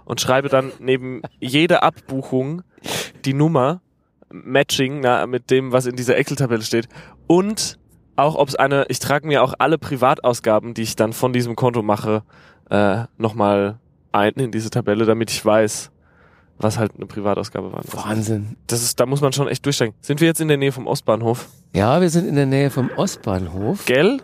und 0.05 0.21
schreibe 0.21 0.49
dann 0.49 0.71
neben 0.79 1.21
jede 1.39 1.83
Abbuchung 1.83 2.63
die 3.25 3.33
Nummer 3.33 3.81
Matching 4.31 5.01
na, 5.01 5.25
mit 5.27 5.49
dem, 5.51 5.71
was 5.71 5.85
in 5.85 5.95
dieser 5.95 6.17
Excel-Tabelle 6.17 6.61
steht. 6.63 6.87
Und 7.27 7.77
auch, 8.15 8.35
ob 8.35 8.49
es 8.49 8.55
eine, 8.55 8.85
ich 8.89 8.99
trage 8.99 9.27
mir 9.27 9.43
auch 9.43 9.53
alle 9.59 9.77
Privatausgaben, 9.77 10.73
die 10.73 10.83
ich 10.83 10.95
dann 10.95 11.13
von 11.13 11.33
diesem 11.33 11.55
Konto 11.55 11.81
mache, 11.81 12.23
äh, 12.69 13.05
nochmal 13.17 13.79
ein 14.11 14.33
in 14.33 14.51
diese 14.51 14.69
Tabelle, 14.69 15.05
damit 15.05 15.31
ich 15.31 15.43
weiß, 15.43 15.91
was 16.57 16.77
halt 16.77 16.91
eine 16.95 17.05
Privatausgabe 17.05 17.71
war. 17.71 17.81
Wahnsinn. 17.91 18.57
Das 18.67 18.83
ist, 18.83 18.99
da 18.99 19.05
muss 19.05 19.21
man 19.21 19.33
schon 19.33 19.47
echt 19.47 19.65
durchsteigen. 19.65 19.95
Sind 20.01 20.19
wir 20.21 20.27
jetzt 20.27 20.41
in 20.41 20.47
der 20.47 20.57
Nähe 20.57 20.71
vom 20.71 20.85
Ostbahnhof? 20.87 21.47
Ja, 21.73 22.01
wir 22.01 22.09
sind 22.09 22.27
in 22.27 22.35
der 22.35 22.45
Nähe 22.45 22.69
vom 22.69 22.89
Ostbahnhof. 22.97 23.85
Gell? 23.85 24.19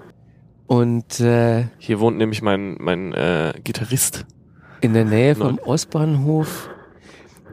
Und 0.68 1.20
äh, 1.22 1.66
Hier 1.80 2.00
wohnt 2.00 2.18
nämlich 2.18 2.42
mein, 2.42 2.76
mein 2.80 3.14
äh, 3.14 3.54
Gitarrist. 3.64 4.26
in 4.82 4.94
der 4.94 5.06
Nähe 5.06 5.34
vom 5.34 5.58
Ostbahnhof 5.60 6.70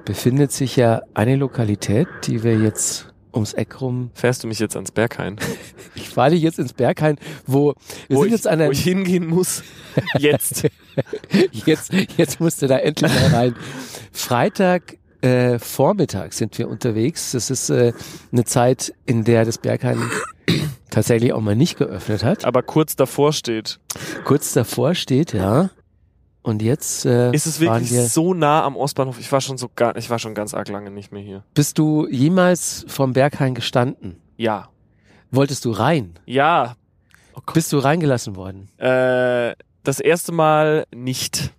befindet 0.04 0.52
sich 0.52 0.76
ja 0.76 1.02
eine 1.14 1.36
Lokalität, 1.36 2.08
die 2.24 2.42
wir 2.42 2.58
jetzt 2.58 3.06
ums 3.32 3.52
Eck 3.52 3.80
rum. 3.80 4.10
Fährst 4.14 4.44
du 4.44 4.48
mich 4.48 4.58
jetzt 4.58 4.76
ans 4.76 4.92
Berghain? 4.92 5.36
Ich 5.96 6.08
fahre 6.08 6.30
dich 6.30 6.42
jetzt 6.42 6.58
ins 6.58 6.72
Berghain, 6.72 7.18
wo 7.46 7.74
wir 8.08 8.16
wo, 8.16 8.22
sind 8.22 8.26
ich, 8.26 8.32
jetzt 8.32 8.48
an 8.48 8.58
der 8.58 8.68
wo 8.68 8.72
ich 8.72 8.82
hingehen 8.82 9.26
muss. 9.28 9.62
Jetzt. 10.18 10.68
jetzt, 11.52 11.92
jetzt 12.16 12.40
musst 12.40 12.62
du 12.62 12.66
da 12.66 12.78
endlich 12.78 13.12
mal 13.14 13.28
rein. 13.28 13.54
Freitag 14.10 14.98
äh, 15.20 15.60
Vormittag 15.60 16.32
sind 16.32 16.58
wir 16.58 16.68
unterwegs. 16.68 17.30
Das 17.30 17.48
ist 17.48 17.70
äh, 17.70 17.92
eine 18.32 18.44
Zeit, 18.44 18.92
in 19.06 19.22
der 19.22 19.44
das 19.44 19.58
Berghain 19.58 20.02
tatsächlich 20.90 21.32
auch 21.32 21.40
mal 21.40 21.54
nicht 21.54 21.78
geöffnet 21.78 22.24
hat. 22.24 22.44
Aber 22.44 22.62
kurz 22.62 22.96
davor 22.96 23.32
steht. 23.32 23.78
Kurz 24.24 24.52
davor 24.52 24.96
steht, 24.96 25.32
ja. 25.32 25.70
Und 26.44 26.60
jetzt 26.60 27.06
äh, 27.06 27.32
Ist 27.32 27.46
es 27.46 27.58
wirklich 27.58 27.90
wir. 27.90 28.02
so 28.04 28.34
nah 28.34 28.64
am 28.64 28.76
Ostbahnhof? 28.76 29.18
Ich 29.18 29.32
war 29.32 29.40
schon 29.40 29.56
so 29.56 29.70
gar, 29.74 29.96
ich 29.96 30.10
war 30.10 30.18
schon 30.18 30.34
ganz 30.34 30.52
arg 30.52 30.68
lange 30.68 30.90
nicht 30.90 31.10
mehr 31.10 31.22
hier. 31.22 31.42
Bist 31.54 31.78
du 31.78 32.06
jemals 32.06 32.84
vom 32.86 33.14
Berghain 33.14 33.54
gestanden? 33.54 34.20
Ja. 34.36 34.68
Wolltest 35.30 35.64
du 35.64 35.70
rein? 35.70 36.18
Ja. 36.26 36.76
Oh. 37.34 37.40
Bist 37.54 37.72
du 37.72 37.78
reingelassen 37.78 38.36
worden? 38.36 38.68
Äh, 38.78 39.54
das 39.84 40.00
erste 40.00 40.32
Mal 40.32 40.86
nicht. 40.94 41.50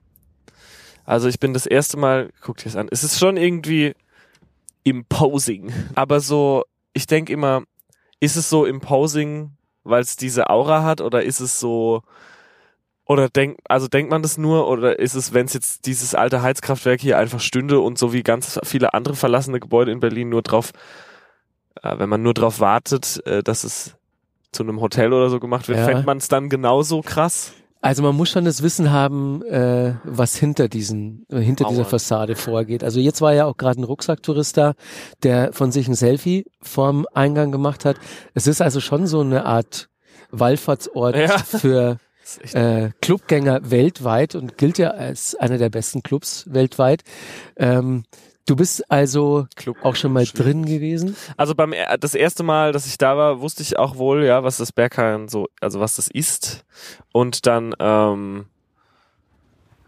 Also 1.04 1.30
ich 1.30 1.40
bin 1.40 1.56
das 1.56 1.66
erste 1.66 1.98
Mal, 1.98 2.30
guck 2.42 2.58
dir 2.58 2.66
das 2.66 2.76
an. 2.76 2.88
Es 2.92 3.04
ist 3.04 3.18
schon 3.18 3.38
irgendwie 3.38 3.96
imposing. 4.84 5.74
Aber 5.96 6.20
so, 6.20 6.64
ich 6.94 7.08
denke 7.08 7.34
immer, 7.34 7.64
ist 8.20 8.36
es 8.36 8.52
so 8.52 8.66
imposing, 8.66 9.58
weil 9.84 10.04
es 10.04 10.16
diese 10.16 10.48
Aura 10.52 10.84
hat 10.84 11.02
oder 11.02 11.24
ist 11.24 11.40
es 11.40 11.60
so 11.60 12.04
oder 13.06 13.30
denk, 13.30 13.60
also 13.70 13.88
denkt 13.88 14.10
man 14.12 14.22
das 14.24 14.38
nur 14.38 14.68
oder 14.68 14.98
ist 15.00 15.14
es, 15.16 15.34
wenn 15.34 15.46
es 15.46 15.54
jetzt 15.54 15.86
dieses 15.86 16.16
alte 16.16 16.42
Heizkraftwerk 16.42 17.00
hier 17.02 17.18
einfach 17.18 17.40
stünde 17.40 17.80
und 17.80 17.98
so 17.98 18.14
wie 18.14 18.24
ganz 18.24 18.60
viele 18.64 18.94
andere 18.94 19.16
verlassene 19.16 19.60
Gebäude 19.60 19.92
in 19.92 20.00
Berlin 20.00 20.30
nur 20.30 20.42
drauf, 20.42 20.72
äh, 21.84 21.98
wenn 22.00 22.10
man 22.10 22.22
nur 22.24 22.34
drauf 22.34 22.60
wartet, 22.60 23.22
äh, 23.26 23.44
dass 23.44 23.64
es 23.64 23.96
zu 24.52 24.64
einem 24.64 24.82
Hotel 24.82 25.14
oder 25.14 25.30
so 25.30 25.40
gemacht 25.40 25.68
wird, 25.68 25.80
Ja. 25.80 25.86
fände 25.86 26.04
man 26.04 26.18
es 26.18 26.28
dann 26.30 26.50
genauso 26.50 27.02
krass? 27.02 27.54
Also 27.82 28.02
man 28.02 28.16
muss 28.16 28.32
schon 28.32 28.46
das 28.46 28.64
Wissen 28.64 28.92
haben, 28.92 29.44
äh, 29.44 29.94
was 30.06 30.36
hinter 30.36 30.68
diesen, 30.70 31.28
äh, 31.30 31.38
hinter 31.40 31.66
dieser 31.66 31.82
Mauern. 31.82 31.92
Fassade 31.92 32.36
vorgeht. 32.36 32.84
Also 32.84 33.00
jetzt 33.00 33.22
war 33.22 33.34
ja 33.36 33.46
auch 33.46 33.58
gerade 33.58 33.80
ein 33.80 33.84
Rucksacktourist 33.84 34.58
da, 34.58 34.74
der 35.22 35.54
von 35.54 35.72
sich 35.72 35.88
ein 35.88 35.94
Selfie 35.94 36.46
vorm 36.64 37.06
Eingang 37.14 37.52
gemacht 37.52 37.86
hat. 37.86 37.98
Es 38.34 38.48
ist 38.48 38.60
also 38.60 38.80
schon 38.80 39.06
so 39.06 39.20
eine 39.20 39.46
Art 39.46 39.90
Wallfahrtsort 40.32 41.16
Ja. 41.16 41.38
für 41.38 41.98
äh, 42.54 42.90
Clubgänger 43.02 43.70
weltweit 43.72 44.36
und 44.36 44.58
gilt 44.58 44.78
ja 44.78 44.92
als 44.92 45.36
einer 45.36 45.58
der 45.58 45.70
besten 45.70 46.04
Clubs 46.04 46.46
weltweit. 46.52 47.04
Ähm, 47.56 48.04
du 48.48 48.56
bist 48.56 48.90
also 48.92 49.48
Club. 49.56 49.78
auch 49.84 49.96
schon 49.96 50.14
mal 50.14 50.26
drin 50.26 50.66
gewesen? 50.66 51.16
Also 51.38 51.56
beim 51.56 51.74
er- 51.74 51.98
das 51.98 52.14
erste 52.16 52.44
Mal, 52.44 52.72
dass 52.72 52.86
ich 52.88 52.98
da 52.98 53.18
war, 53.18 53.42
wusste 53.42 53.64
ich 53.64 53.78
auch 53.80 53.98
wohl, 53.98 54.24
ja, 54.26 54.44
was 54.44 54.58
das 54.58 54.72
Berghain 54.72 55.28
so, 55.28 55.48
also 55.62 55.80
was 55.80 55.96
das 55.96 56.08
ist. 56.08 56.64
Und 57.12 57.46
dann 57.48 57.74
ähm, 57.80 58.46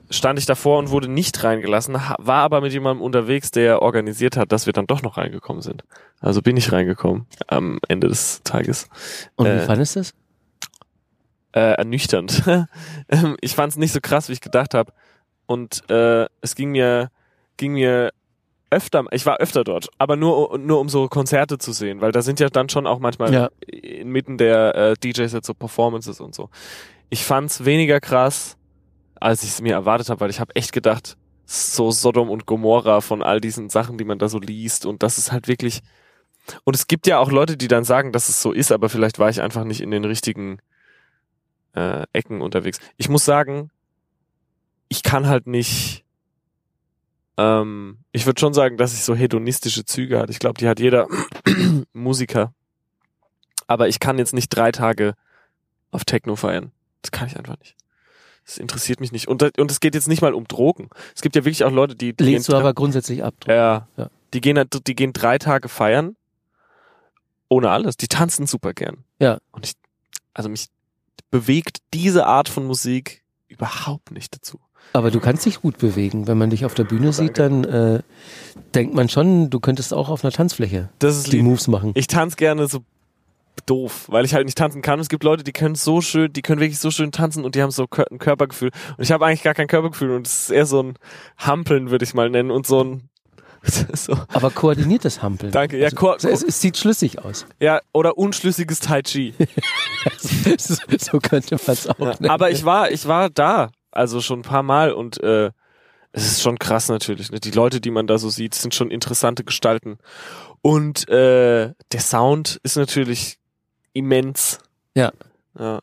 stand 0.10 0.39
ich 0.39 0.46
davor 0.46 0.79
und 0.79 0.89
wurde 0.89 1.10
nicht 1.10 1.44
reingelassen, 1.44 1.96
war 1.96 2.41
aber 2.44 2.62
mit 2.62 2.72
jemandem 2.72 3.03
unterwegs, 3.03 3.51
der 3.51 3.82
organisiert 3.82 4.38
hat, 4.38 4.51
dass 4.51 4.65
wir 4.65 4.74
dann 4.74 4.88
doch 4.88 5.01
noch 5.01 5.17
reingekommen 5.17 5.62
sind. 5.62 5.84
Also 6.22 6.41
bin 6.41 6.56
ich 6.58 6.72
reingekommen 6.72 7.25
am 7.48 7.79
Ende 7.89 8.08
des 8.08 8.41
Tages. 8.44 8.88
Und 9.36 9.48
wie 9.48 9.51
Äh, 9.51 9.65
fandest 9.65 9.96
du 9.96 10.00
das? 10.00 10.13
Äh, 11.54 11.74
ernüchternd. 11.77 12.44
Ähm, 13.10 13.38
ich 13.39 13.56
fand 13.56 13.72
es 13.72 13.77
nicht 13.77 13.94
so 13.94 14.00
krass, 14.01 14.27
wie 14.27 14.34
ich 14.34 14.42
gedacht 14.42 14.74
habe. 14.74 14.92
Und 15.46 15.89
äh, 15.89 16.27
es 16.42 16.56
ging 16.56 16.72
mir, 16.72 17.10
ging 17.56 17.72
mir 17.74 18.12
öfter, 18.70 19.06
ich 19.12 19.25
war 19.25 19.38
öfter 19.38 19.63
dort, 19.63 19.88
aber 19.98 20.18
nur, 20.18 20.58
nur 20.58 20.82
um 20.82 20.89
so 20.89 21.08
Konzerte 21.08 21.58
zu 21.58 21.72
sehen, 21.72 22.01
weil 22.01 22.12
da 22.12 22.22
sind 22.22 22.42
ja 22.42 22.50
dann 22.50 22.68
schon 22.68 22.86
auch 22.86 23.00
manchmal 23.00 23.34
Ja. 23.34 23.50
inmitten 23.66 24.38
der 24.38 24.75
äh, 24.75 24.94
DJs 24.96 25.32
jetzt 25.32 25.48
so 25.48 25.54
Performances 25.54 26.20
und 26.20 26.36
so. 26.36 26.50
Ich 27.10 27.24
fand's 27.24 27.63
weniger 27.63 28.01
krass, 28.01 28.58
als 29.16 29.44
ich 29.44 29.51
es 29.51 29.62
mir 29.62 29.72
erwartet 29.74 30.10
habe, 30.10 30.20
weil 30.20 30.30
ich 30.30 30.42
habe 30.42 30.54
echt 30.54 30.74
gedacht, 30.74 31.16
so 31.46 31.92
Sodom 31.92 32.30
und 32.30 32.46
Gomorra 32.46 33.00
von 33.00 33.24
all 33.24 33.39
diesen 33.39 33.70
Sachen, 33.70 33.98
die 33.98 34.04
man 34.04 34.20
da 34.20 34.27
so 34.27 34.39
liest 34.39 34.86
und 34.86 35.01
das 35.01 35.18
ist 35.18 35.32
halt 35.32 35.48
wirklich 35.48 35.80
und 36.66 36.75
es 36.75 36.88
gibt 36.88 37.08
ja 37.08 37.20
auch 37.20 37.32
Leute, 37.32 37.56
die 37.56 37.70
dann 37.70 37.86
sagen, 37.86 38.12
dass 38.12 38.27
es 38.27 38.42
so 38.42 38.51
ist, 38.51 38.74
aber 38.74 38.89
vielleicht 38.89 39.18
war 39.18 39.30
ich 39.30 39.39
einfach 39.42 39.63
nicht 39.63 39.80
in 39.80 39.92
den 39.92 40.04
richtigen 40.04 40.60
äh, 41.77 42.05
Ecken 42.13 42.41
unterwegs. 42.41 42.79
Ich 42.98 43.10
muss 43.10 43.25
sagen, 43.25 43.69
ich 44.89 45.03
kann 45.03 45.27
halt 45.27 45.48
nicht 45.48 46.03
ähm, 47.38 48.00
ich 48.12 48.25
würde 48.25 48.39
schon 48.39 48.53
sagen, 48.53 48.77
dass 48.77 48.93
ich 48.93 49.03
so 49.03 49.13
hedonistische 49.15 49.86
Züge 49.86 50.19
hat. 50.19 50.29
Ich 50.29 50.39
glaube, 50.39 50.57
die 50.60 50.67
hat 50.67 50.79
jeder 50.79 51.07
Musiker. 51.93 52.53
Aber 53.67 53.88
ich 53.88 54.00
kann 54.00 54.17
jetzt 54.17 54.34
nicht 54.34 54.50
drei 54.50 54.72
Tage 54.72 55.13
auf 55.91 56.03
Techno 56.05 56.36
feiern. 56.36 56.72
Das 57.01 57.12
kann 57.12 57.27
ich 57.27 57.38
einfach 57.38 57.57
nicht. 57.60 57.75
Das 58.46 58.57
interessiert 58.57 59.01
mich 59.01 59.12
nicht. 59.12 59.27
Und, 59.27 59.43
und 59.60 59.69
es 59.72 59.79
geht 59.81 59.93
jetzt 59.93 60.07
nicht 60.07 60.22
mal 60.22 60.34
um 60.34 60.48
Drogen. 60.48 60.89
Es 61.15 61.22
gibt 61.22 61.36
ja 61.36 61.43
wirklich 61.43 61.63
auch 61.65 61.72
Leute, 61.72 61.96
die, 61.96 62.13
die 62.15 62.24
Lehnst 62.24 62.50
du 62.50 62.55
aber 62.55 62.74
grundsätzlich 62.74 63.24
ab? 63.24 63.36
drum? 63.41 63.53
ja, 63.53 63.88
Ja. 63.98 64.10
die 64.34 64.41
gehen 64.41 64.57
halt- 64.57 64.88
die 64.88 64.96
gehen 64.96 65.13
drei 65.13 65.38
Tage 65.38 65.69
feiern 65.69 66.15
ohne 67.50 67.69
alles. 67.69 67.98
Die 67.98 68.07
tanzen 68.07 68.48
super 68.48 68.74
gern. 68.74 69.03
Ja. 69.19 69.38
Und 69.51 69.65
ich, 69.65 69.74
also 70.34 70.50
mich 70.50 70.67
bewegt 71.38 71.77
diese 71.94 72.25
Art 72.25 72.50
von 72.50 72.65
Musik 72.65 73.22
überhaupt 73.48 74.12
nicht 74.12 74.36
dazu. 74.36 74.60
Aber 74.94 75.12
du 75.12 75.20
kannst 75.20 75.46
dich 75.46 75.62
gut 75.62 75.77
bewegen. 75.77 76.25
Wenn 76.27 76.38
man 76.38 76.50
dich 76.50 76.65
auf 76.65 76.74
der 76.74 76.86
Bühne 76.86 77.13
sieht, 77.13 77.38
dann 77.38 77.63
äh, 77.63 78.01
denkt 78.74 78.96
man 78.96 79.08
schon, 79.08 79.51
du 79.51 79.60
könntest 79.60 79.94
auch 79.94 80.10
auf 80.10 80.24
einer 80.24 80.32
Tanzfläche 80.32 80.89
Das 80.98 81.15
ist 81.15 81.27
die 81.32 81.38
lieb. 81.38 81.46
Moves 81.46 81.67
machen. 81.67 81.91
Ich 81.94 82.08
tanze 82.08 82.38
gerne 82.38 82.67
so 82.67 82.79
doof, 83.67 84.06
weil 84.10 84.25
ich 84.25 84.34
halt 84.34 84.46
nicht 84.46 84.58
tanzen 84.58 84.82
kann. 84.82 85.00
Es 85.00 85.10
gibt 85.10 85.24
Leute, 85.24 85.44
die 85.44 85.51
können 85.51 85.75
so 85.75 86.01
schön, 86.01 86.34
die 86.34 86.41
können 86.41 86.60
wirklich 86.60 86.79
so 86.79 86.89
schön 86.89 87.12
tanzen 87.12 87.44
und 87.46 87.53
die 87.53 87.62
haben 87.62 87.72
so 87.72 87.86
ein 88.10 88.17
Körpergefühl. 88.17 88.72
Und 88.98 89.03
ich 89.03 89.12
habe 89.12 89.25
eigentlich 89.25 89.44
gar 89.44 89.53
kein 89.53 89.67
Körpergefühl 89.67 90.12
und 90.12 90.25
es 90.25 90.44
ist 90.44 90.50
eher 90.50 90.65
so 90.65 90.82
ein 90.82 90.94
Hampeln, 91.38 91.91
würde 91.91 92.06
ich 92.06 92.15
mal 92.15 92.29
nennen, 92.32 92.50
und 92.50 92.65
so 92.65 92.84
ein 92.84 93.10
so, 93.93 94.17
Aber 94.33 94.50
koordiniertes 94.51 95.21
Hampeln. 95.21 95.51
Danke. 95.51 95.77
Ja, 95.77 95.89
ko- 95.89 96.12
Also, 96.12 96.29
es, 96.29 96.43
es 96.43 96.62
sieht 96.62 96.77
schlüssig 96.77 97.19
aus. 97.24 97.45
ja, 97.59 97.79
oder 97.93 98.17
unschlüssiges 98.17 98.79
Tai 98.79 99.01
Chi. 99.01 99.33
so, 100.57 100.75
so 100.97 101.19
könnte 101.19 101.55
man 101.55 101.74
es 101.74 101.88
auch 101.88 102.00
Ja, 102.00 102.13
nennen. 102.19 102.29
aber 102.29 102.51
ich 102.51 102.63
war, 102.65 102.91
ich 102.91 103.07
war 103.07 103.29
da, 103.29 103.71
also 103.91 104.21
schon 104.21 104.39
ein 104.39 104.43
paar 104.43 104.63
Mal 104.63 104.91
und 104.91 105.21
äh, 105.24 105.51
es 106.12 106.25
ist 106.31 106.41
schon 106.41 106.57
krass 106.59 106.89
natürlich. 106.89 107.31
Ne? 107.31 107.39
Die 107.39 107.51
Leute, 107.51 107.81
die 107.81 107.91
man 107.91 108.07
da 108.07 108.17
so 108.17 108.29
sieht, 108.29 108.55
sind 108.55 108.74
schon 108.74 108.91
interessante 108.91 109.43
Gestalten. 109.43 109.97
Und 110.62 111.07
äh, 111.09 111.74
der 111.91 112.00
Sound 112.00 112.59
ist 112.63 112.77
natürlich 112.77 113.38
immens. 113.93 114.59
Ja. 114.95 115.12
Ja. 115.59 115.79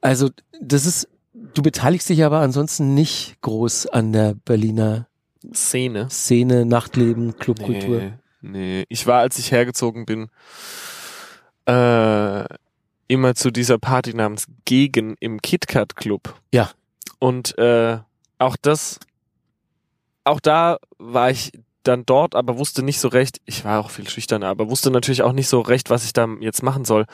Also, 0.00 0.30
das 0.60 0.86
ist, 0.86 1.08
du 1.54 1.62
beteiligst 1.62 2.08
dich 2.08 2.24
aber 2.24 2.40
ansonsten 2.40 2.94
nicht 2.94 3.36
groß 3.42 3.86
an 3.88 4.12
der 4.12 4.34
Berliner 4.34 5.07
Szene. 5.52 6.08
Szene, 6.10 6.64
Nachtleben, 6.64 7.36
Clubkultur. 7.36 8.00
Nee, 8.00 8.12
nee. 8.40 8.84
Ich 8.88 9.06
war, 9.06 9.20
als 9.20 9.38
ich 9.38 9.52
hergezogen 9.52 10.06
bin, 10.06 10.28
äh, 11.66 12.44
immer 13.08 13.34
zu 13.34 13.50
dieser 13.50 13.78
Party 13.78 14.14
namens 14.14 14.46
Gegen 14.64 15.16
im 15.20 15.40
KitKat 15.40 15.96
Club. 15.96 16.34
Ja. 16.52 16.70
Und 17.18 17.56
äh, 17.58 17.98
auch 18.38 18.56
das, 18.60 19.00
auch 20.24 20.40
da 20.40 20.78
war 20.98 21.30
ich 21.30 21.52
dann 21.82 22.04
dort, 22.04 22.34
aber 22.34 22.58
wusste 22.58 22.82
nicht 22.82 23.00
so 23.00 23.08
recht, 23.08 23.40
ich 23.46 23.64
war 23.64 23.80
auch 23.80 23.90
viel 23.90 24.08
schüchterner, 24.08 24.48
aber 24.48 24.68
wusste 24.68 24.90
natürlich 24.90 25.22
auch 25.22 25.32
nicht 25.32 25.48
so 25.48 25.60
recht, 25.60 25.90
was 25.90 26.04
ich 26.04 26.12
da 26.12 26.28
jetzt 26.40 26.62
machen 26.62 26.84
soll. 26.84 27.06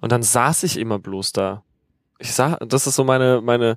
Und 0.00 0.12
dann 0.12 0.22
saß 0.22 0.62
ich 0.62 0.78
immer 0.78 0.98
bloß 0.98 1.32
da. 1.32 1.64
Ich 2.18 2.32
sah, 2.32 2.56
das 2.56 2.86
ist 2.86 2.94
so 2.94 3.04
meine, 3.04 3.40
meine 3.40 3.76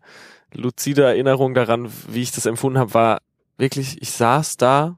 luzide 0.53 1.03
Erinnerung 1.03 1.53
daran, 1.53 1.91
wie 2.07 2.21
ich 2.21 2.31
das 2.31 2.45
empfunden 2.45 2.77
habe, 2.77 2.93
war 2.93 3.21
wirklich, 3.57 4.01
ich 4.01 4.11
saß 4.11 4.57
da 4.57 4.97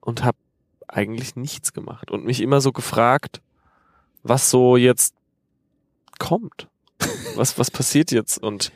und 0.00 0.24
habe 0.24 0.36
eigentlich 0.88 1.36
nichts 1.36 1.72
gemacht 1.72 2.10
und 2.10 2.24
mich 2.24 2.40
immer 2.40 2.60
so 2.60 2.72
gefragt, 2.72 3.40
was 4.22 4.50
so 4.50 4.76
jetzt 4.76 5.14
kommt. 6.18 6.68
Was, 7.36 7.58
was 7.58 7.70
passiert 7.70 8.10
jetzt? 8.10 8.36
Und 8.42 8.72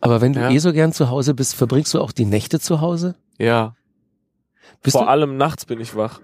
Aber 0.00 0.20
wenn 0.20 0.34
du 0.34 0.40
Ja. 0.40 0.50
eh 0.50 0.58
so 0.58 0.72
gern 0.72 0.92
zu 0.92 1.08
Hause 1.10 1.34
bist, 1.34 1.54
verbringst 1.56 1.92
du 1.94 2.00
auch 2.00 2.12
die 2.12 2.26
Nächte 2.26 2.60
zu 2.60 2.80
Hause? 2.80 3.16
ja, 3.38 3.74
Bist 4.82 4.96
vor 4.96 5.06
du, 5.06 5.08
allem 5.10 5.36
nachts 5.36 5.64
bin 5.64 5.80
ich 5.80 5.96
wach. 5.96 6.20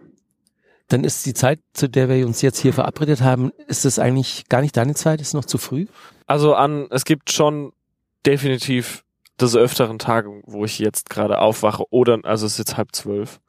dann 0.88 1.02
ist 1.02 1.24
die 1.26 1.34
Zeit, 1.34 1.58
zu 1.72 1.88
der 1.88 2.08
wir 2.08 2.24
uns 2.26 2.42
jetzt 2.42 2.58
hier 2.58 2.72
verabredet 2.72 3.22
haben, 3.22 3.50
ist 3.68 3.84
es 3.84 3.98
eigentlich 3.98 4.48
gar 4.48 4.60
nicht 4.60 4.76
deine 4.76 4.94
Zeit? 4.94 5.20
Ist 5.20 5.28
es 5.28 5.34
noch 5.34 5.44
zu 5.46 5.58
früh? 5.58 5.86
Also 6.26 6.54
an, 6.54 6.86
es 6.90 7.04
gibt 7.04 7.32
schon 7.32 7.72
definitiv 8.26 9.02
des 9.40 9.56
öfteren 9.56 9.98
Tagen, 9.98 10.42
wo 10.46 10.64
ich 10.64 10.78
jetzt 10.78 11.10
gerade 11.10 11.38
aufwache 11.38 11.84
oder, 11.90 12.18
also 12.24 12.46
es 12.46 12.52
ist 12.52 12.58
jetzt 12.58 12.76
halb 12.76 12.94
zwölf, 12.94 13.40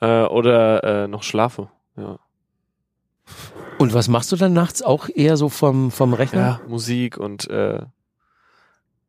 äh, 0.00 0.22
oder 0.22 0.84
äh, 0.84 1.08
noch 1.08 1.22
schlafe. 1.22 1.68
Ja. 1.96 2.18
Und 3.78 3.92
was 3.92 4.08
machst 4.08 4.32
du 4.32 4.36
dann 4.36 4.52
nachts? 4.52 4.82
Auch 4.82 5.08
eher 5.08 5.36
so 5.36 5.48
vom, 5.48 5.90
vom 5.90 6.14
Rechner? 6.14 6.40
ja, 6.40 6.60
Musik 6.68 7.18
und 7.18 7.48
äh, 7.50 7.80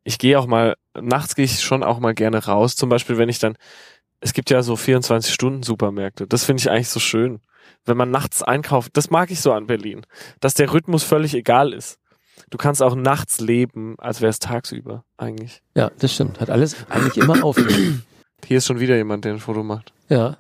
ich 0.03 0.20
gehe 0.20 0.39
auch 0.39 0.48
mal, 0.48 0.77
nachts 1.00 1.36
gehe 1.36 1.46
ich 1.46 1.62
schon 1.62 1.84
auch 1.84 2.00
mal 2.00 2.13
gerne 2.13 2.46
raus. 2.46 2.75
Zum 2.77 2.89
Beispiel, 2.89 3.17
wenn 3.17 3.27
ich 3.27 3.39
dann, 3.39 3.58
es 4.22 4.34
gibt 4.34 4.50
ja 4.50 4.63
so 4.63 4.75
24-Stunden-Supermärkte. 4.75 6.27
Das 6.27 6.46
finde 6.46 6.62
ich 6.62 6.72
eigentlich 6.72 6.89
so 6.89 7.01
schön. 7.01 7.41
Wenn 7.84 7.98
man 7.98 8.10
nachts 8.10 8.41
einkauft, 8.41 8.96
das 8.96 9.10
mag 9.10 9.32
ich 9.32 9.41
so 9.41 9.51
an 9.51 9.67
Berlin, 9.67 10.06
dass 10.39 10.53
der 10.53 10.72
Rhythmus 10.72 11.03
völlig 11.03 11.34
egal 11.34 11.74
ist. 11.74 12.00
Du 12.50 12.58
kannst 12.58 12.82
auch 12.82 12.96
nachts 12.96 13.39
leben, 13.39 13.96
als 14.00 14.22
wäre 14.22 14.29
es 14.29 14.39
tagsüber 14.39 15.03
eigentlich. 15.17 15.62
Ja, 15.75 15.91
das 16.00 16.13
stimmt. 16.13 16.39
Hat 16.39 16.50
alles 16.50 16.75
eigentlich 16.89 17.17
immer 17.17 17.44
auf. 17.44 17.58
Hier 18.46 18.58
ist 18.58 18.65
schon 18.67 18.79
wieder 18.79 18.96
jemand, 18.96 19.25
der 19.25 19.34
ein 19.34 19.39
Foto 19.39 19.63
macht. 19.63 19.91
ja. 20.10 20.38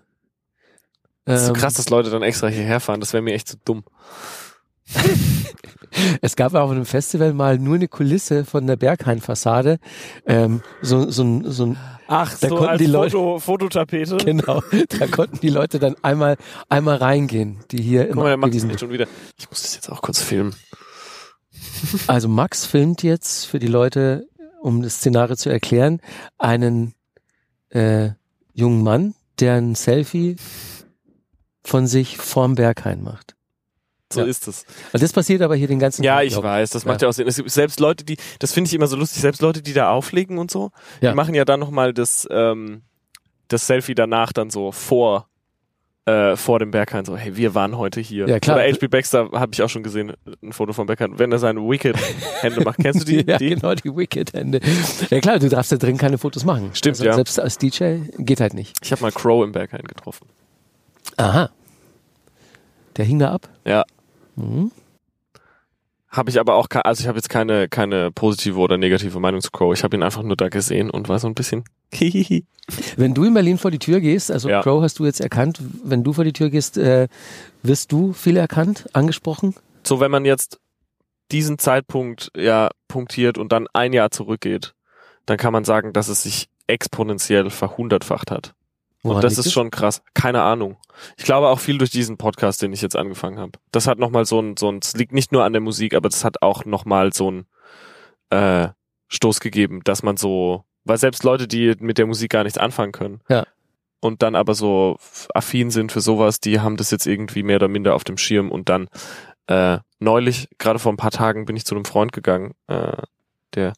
Das 1.25 1.41
ist 1.41 1.47
so 1.47 1.53
Ähm, 1.53 1.59
krass, 1.59 1.73
dass 1.73 1.89
Leute 1.89 2.09
dann 2.09 2.23
extra 2.23 2.47
hierher 2.47 2.79
fahren. 2.79 3.01
Das 3.01 3.11
wäre 3.11 3.21
mir 3.21 3.33
echt 3.33 3.49
zu 3.49 3.57
dumm. 3.65 3.83
Es 6.21 6.35
gab 6.35 6.53
auf 6.53 6.69
einem 6.69 6.85
Festival 6.85 7.33
mal 7.33 7.57
nur 7.57 7.75
eine 7.75 7.87
Kulisse 7.87 8.45
von 8.45 8.67
der 8.67 8.75
Berghain-Fassade. 8.75 9.79
Ähm, 10.25 10.61
so, 10.81 11.09
so, 11.09 11.23
ein- 11.23 11.51
so 11.51 11.65
ein, 11.65 11.77
Ach, 12.07 12.37
Da 12.39 12.49
konnten 12.49 12.77
die 12.77 12.85
Leute- 12.85 13.11
Foto, 13.17 13.39
Fototapete. 13.39 14.17
genau, 14.17 14.61
da 14.99 15.07
konnten 15.07 15.39
die 15.41 15.49
Leute 15.49 15.79
dann 15.79 15.95
einmal, 16.03 16.37
einmal 16.69 16.97
reingehen, 16.97 17.59
die 17.71 17.81
hier 17.81 18.03
Guck 18.05 18.11
immer 18.13 18.37
mal, 18.37 18.49
der 18.49 18.63
macht 18.65 18.79
schon 18.79 18.91
wieder. 18.91 19.07
Ich 19.37 19.49
muss 19.49 19.63
das 19.63 19.75
jetzt 19.75 19.89
auch 19.91 20.01
kurz 20.01 20.21
filmen. 20.21 20.55
Also 22.07 22.27
Max 22.27 22.65
filmt 22.65 23.03
jetzt 23.03 23.45
für 23.45 23.59
die 23.59 23.67
Leute, 23.67 24.27
um 24.61 24.81
das 24.81 24.95
Szenario 24.95 25.35
zu 25.35 25.49
erklären, 25.49 26.01
einen 26.37 26.93
äh, 27.69 28.09
jungen 28.53 28.83
Mann, 28.83 29.13
der 29.39 29.55
ein 29.55 29.75
Selfie 29.75 30.35
von 31.63 31.85
sich 31.87 32.17
vorm 32.17 32.55
Berghain 32.55 33.03
macht. 33.03 33.35
So 34.11 34.21
Ja. 34.21 34.25
ist 34.25 34.47
es. 34.47 34.65
Und 34.93 35.03
das 35.03 35.11
passiert 35.11 35.41
aber 35.41 35.55
hier 35.55 35.67
den 35.67 35.79
ganzen 35.79 36.01
Ja, 36.03 36.15
Tag, 36.15 36.25
ich 36.27 36.35
weiß, 36.41 36.69
das 36.69 36.85
macht 36.85 37.01
Ja. 37.01 37.07
ja 37.07 37.09
auch 37.09 37.13
Sinn. 37.13 37.27
Es 37.27 37.35
gibt 37.35 37.51
selbst 37.51 37.79
Leute, 37.81 38.05
die, 38.05 38.17
das 38.39 38.53
finde 38.53 38.69
ich 38.69 38.73
immer 38.73 38.87
so 38.87 38.95
lustig, 38.95 39.21
selbst 39.21 39.41
Leute, 39.41 39.61
die 39.61 39.73
da 39.73 39.91
auflegen 39.91 40.37
und 40.37 40.49
so, 40.49 40.71
Ja. 41.01 41.11
die 41.11 41.15
machen 41.15 41.35
ja 41.35 41.43
dann 41.43 41.59
nochmal 41.59 41.93
das, 41.93 42.25
ähm, 42.31 42.83
das 43.49 43.67
Selfie 43.67 43.95
danach 43.95 44.31
dann 44.31 44.49
so 44.49 44.71
vor, 44.71 45.26
äh, 46.07 46.37
vor 46.37 46.59
dem 46.59 46.71
Berghain, 46.71 47.03
so, 47.03 47.17
hey, 47.17 47.35
wir 47.35 47.53
waren 47.53 47.77
heute 47.77 47.99
hier. 47.99 48.29
Ja, 48.29 48.39
klar. 48.39 48.55
Oder 48.55 48.71
HP 48.71 48.87
Baxter 48.87 49.29
habe 49.33 49.51
ich 49.53 49.61
auch 49.61 49.67
schon 49.67 49.83
gesehen, 49.83 50.13
ein 50.41 50.53
Foto 50.53 50.71
vom 50.71 50.87
Berghain, 50.87 51.19
wenn 51.19 51.33
er 51.33 51.37
seine 51.37 51.59
Wicked-Hände 51.59 52.61
macht. 52.61 52.77
Kennst 52.79 53.01
du 53.01 53.05
die? 53.05 53.25
ja, 53.27 53.37
die? 53.37 53.49
genau, 53.49 53.75
die 53.75 53.93
Wicked-Hände. 53.93 54.61
Ja 55.09 55.19
klar, 55.19 55.37
du 55.39 55.49
darfst 55.49 55.73
da 55.73 55.75
drin 55.75 55.97
keine 55.97 56.17
Fotos 56.17 56.45
machen. 56.45 56.69
Stimmt, 56.73 56.95
also 56.95 57.05
ja. 57.05 57.13
Selbst 57.13 57.39
als 57.39 57.57
DJ 57.57 57.97
geht 58.17 58.39
halt 58.39 58.53
nicht. 58.53 58.77
Ich 58.81 58.91
habe 58.93 59.01
mal 59.01 59.11
Crow 59.11 59.43
im 59.43 59.51
Berghain 59.51 59.83
getroffen. 59.83 60.27
Aha. 61.17 61.49
Der 62.95 63.03
hing 63.03 63.19
da 63.19 63.31
ab? 63.31 63.49
Ja. 63.65 63.83
Mhm. 64.37 64.71
Habe 66.17 66.31
ich 66.31 66.39
aber 66.39 66.55
auch, 66.55 66.67
also 66.83 67.01
ich 67.01 67.07
habe 67.07 67.17
jetzt 67.17 67.29
keine, 67.29 67.69
keine 67.69 68.11
positive 68.11 68.57
oder 68.57 68.77
negative 68.77 69.19
Meinung 69.19 69.39
zu 69.39 69.51
Crow. 69.51 69.73
Ich 69.73 69.83
habe 69.83 69.95
ihn 69.95 70.01
einfach 70.01 70.23
nur 70.23 70.35
da 70.35 70.49
gesehen 70.49 70.89
und 70.89 71.07
war 71.09 71.19
so 71.19 71.27
ein 71.27 71.35
bisschen. 71.35 71.63
Wenn 72.97 73.13
du 73.13 73.23
in 73.23 73.33
Berlin 73.33 73.57
vor 73.59 73.69
die 73.69 73.79
Tür 73.79 74.01
gehst, 74.01 74.31
also 74.31 74.49
Ja. 74.49 74.61
Crow 74.61 74.81
hast 74.81 74.97
du 74.99 75.05
jetzt 75.05 75.21
erkannt, 75.21 75.61
wenn 75.83 76.03
du 76.03 76.13
vor 76.13 76.23
die 76.23 76.33
Tür 76.33 76.49
gehst, 76.49 76.77
äh, 76.77 77.07
wirst 77.63 77.91
du 77.91 78.13
viel 78.13 78.35
erkannt, 78.35 78.87
angesprochen? 78.93 79.55
so 79.83 79.99
wenn 80.01 80.11
man 80.11 80.25
jetzt 80.25 80.59
diesen 81.31 81.59
Zeitpunkt 81.59 82.31
ja 82.35 82.69
punktiert 82.87 83.37
und 83.37 83.51
dann 83.51 83.67
ein 83.73 83.93
Jahr 83.93 84.11
zurückgeht, 84.11 84.73
dann 85.25 85.37
kann 85.37 85.53
man 85.53 85.63
sagen, 85.63 85.93
dass 85.93 86.09
es 86.09 86.23
sich 86.23 86.49
exponentiell 86.67 87.49
verhundertfacht 87.49 88.31
hat. 88.31 88.53
Woran 89.07 89.17
und 89.17 89.23
das 89.23 89.37
ist 89.37 89.47
es? 89.47 89.51
schon 89.53 89.71
krass. 89.71 90.01
Keine 90.13 90.41
Ahnung. 90.43 90.77
Ich 91.17 91.23
glaube 91.25 91.47
auch 91.49 91.59
viel 91.59 91.77
durch 91.77 91.89
diesen 91.91 92.17
Podcast, 92.17 92.61
den 92.61 92.73
ich 92.73 92.81
jetzt 92.81 92.95
angefangen 92.95 93.39
habe. 93.39 93.53
Das 93.71 93.87
hat 93.87 93.99
nochmal 93.99 94.25
so 94.25 94.39
ein, 94.39 94.57
so 94.57 94.69
ein, 94.69 94.79
es 94.81 94.95
liegt 94.95 95.11
nicht 95.13 95.31
nur 95.31 95.43
an 95.43 95.53
der 95.53 95.61
Musik, 95.61 95.93
aber 95.93 96.09
das 96.09 96.23
hat 96.25 96.41
auch 96.41 96.65
nochmal 96.65 97.13
so 97.13 97.31
ein 97.31 97.45
äh, 98.29 98.69
Stoß 99.09 99.39
gegeben, 99.39 99.81
dass 99.83 100.03
man 100.03 100.17
so, 100.17 100.63
weil 100.83 100.97
selbst 100.97 101.23
Leute, 101.23 101.47
die 101.47 101.75
mit 101.79 101.97
der 101.97 102.05
Musik 102.07 102.31
gar 102.31 102.43
nichts 102.43 102.57
anfangen 102.57 102.91
können, 102.91 103.21
Ja. 103.29 103.45
und 104.01 104.21
dann 104.21 104.35
aber 104.35 104.53
so 104.53 104.97
affin 105.33 105.71
sind 105.71 105.91
für 105.91 106.01
sowas, 106.01 106.39
die 106.39 106.59
haben 106.59 106.77
das 106.77 106.91
jetzt 106.91 107.05
irgendwie 107.07 107.43
mehr 107.43 107.55
oder 107.57 107.67
minder 107.69 107.95
auf 107.95 108.03
dem 108.03 108.17
Schirm 108.17 108.51
und 108.51 108.67
dann 108.69 108.89
äh, 109.47 109.77
neulich, 109.99 110.49
gerade 110.57 110.79
vor 110.79 110.91
ein 110.91 110.97
paar 110.97 111.11
Tagen, 111.11 111.45
bin 111.45 111.55
ich 111.55 111.63
zu 111.65 111.73
einem 111.75 111.85
Freund 111.85 112.11
gegangen, 112.11 112.53
äh, 112.67 112.97
der 113.55 113.73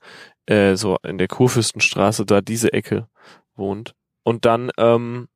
äh, 0.47 0.75
so 0.75 0.97
in 1.03 1.19
der 1.19 1.27
Kurfürstenstraße 1.27 2.25
da 2.25 2.41
diese 2.41 2.73
Ecke 2.73 3.07
wohnt. 3.55 3.93
Und 4.29 4.45
dann 4.45 4.69
ähm, 4.77 5.27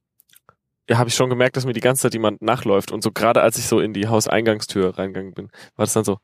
ja, 0.88 1.00
habe 1.00 1.10
ich 1.10 1.16
schon 1.16 1.32
gemerkt, 1.32 1.58
dass 1.58 1.66
mir 1.66 1.74
die 1.74 1.80
ganze 1.80 2.04
Zeit 2.04 2.14
jemand 2.14 2.44
nachläuft. 2.44 2.92
Und 2.92 3.02
so 3.02 3.12
gerade 3.12 3.42
als 3.42 3.58
ich 3.58 3.66
so 3.66 3.80
in 3.80 3.92
die 3.92 4.08
Hauseingangstür 4.08 5.00
reingegangen 5.00 5.34
bin, 5.34 5.50
war 5.76 5.86
das 5.86 5.94
dann 5.94 6.04
so, 6.04 6.20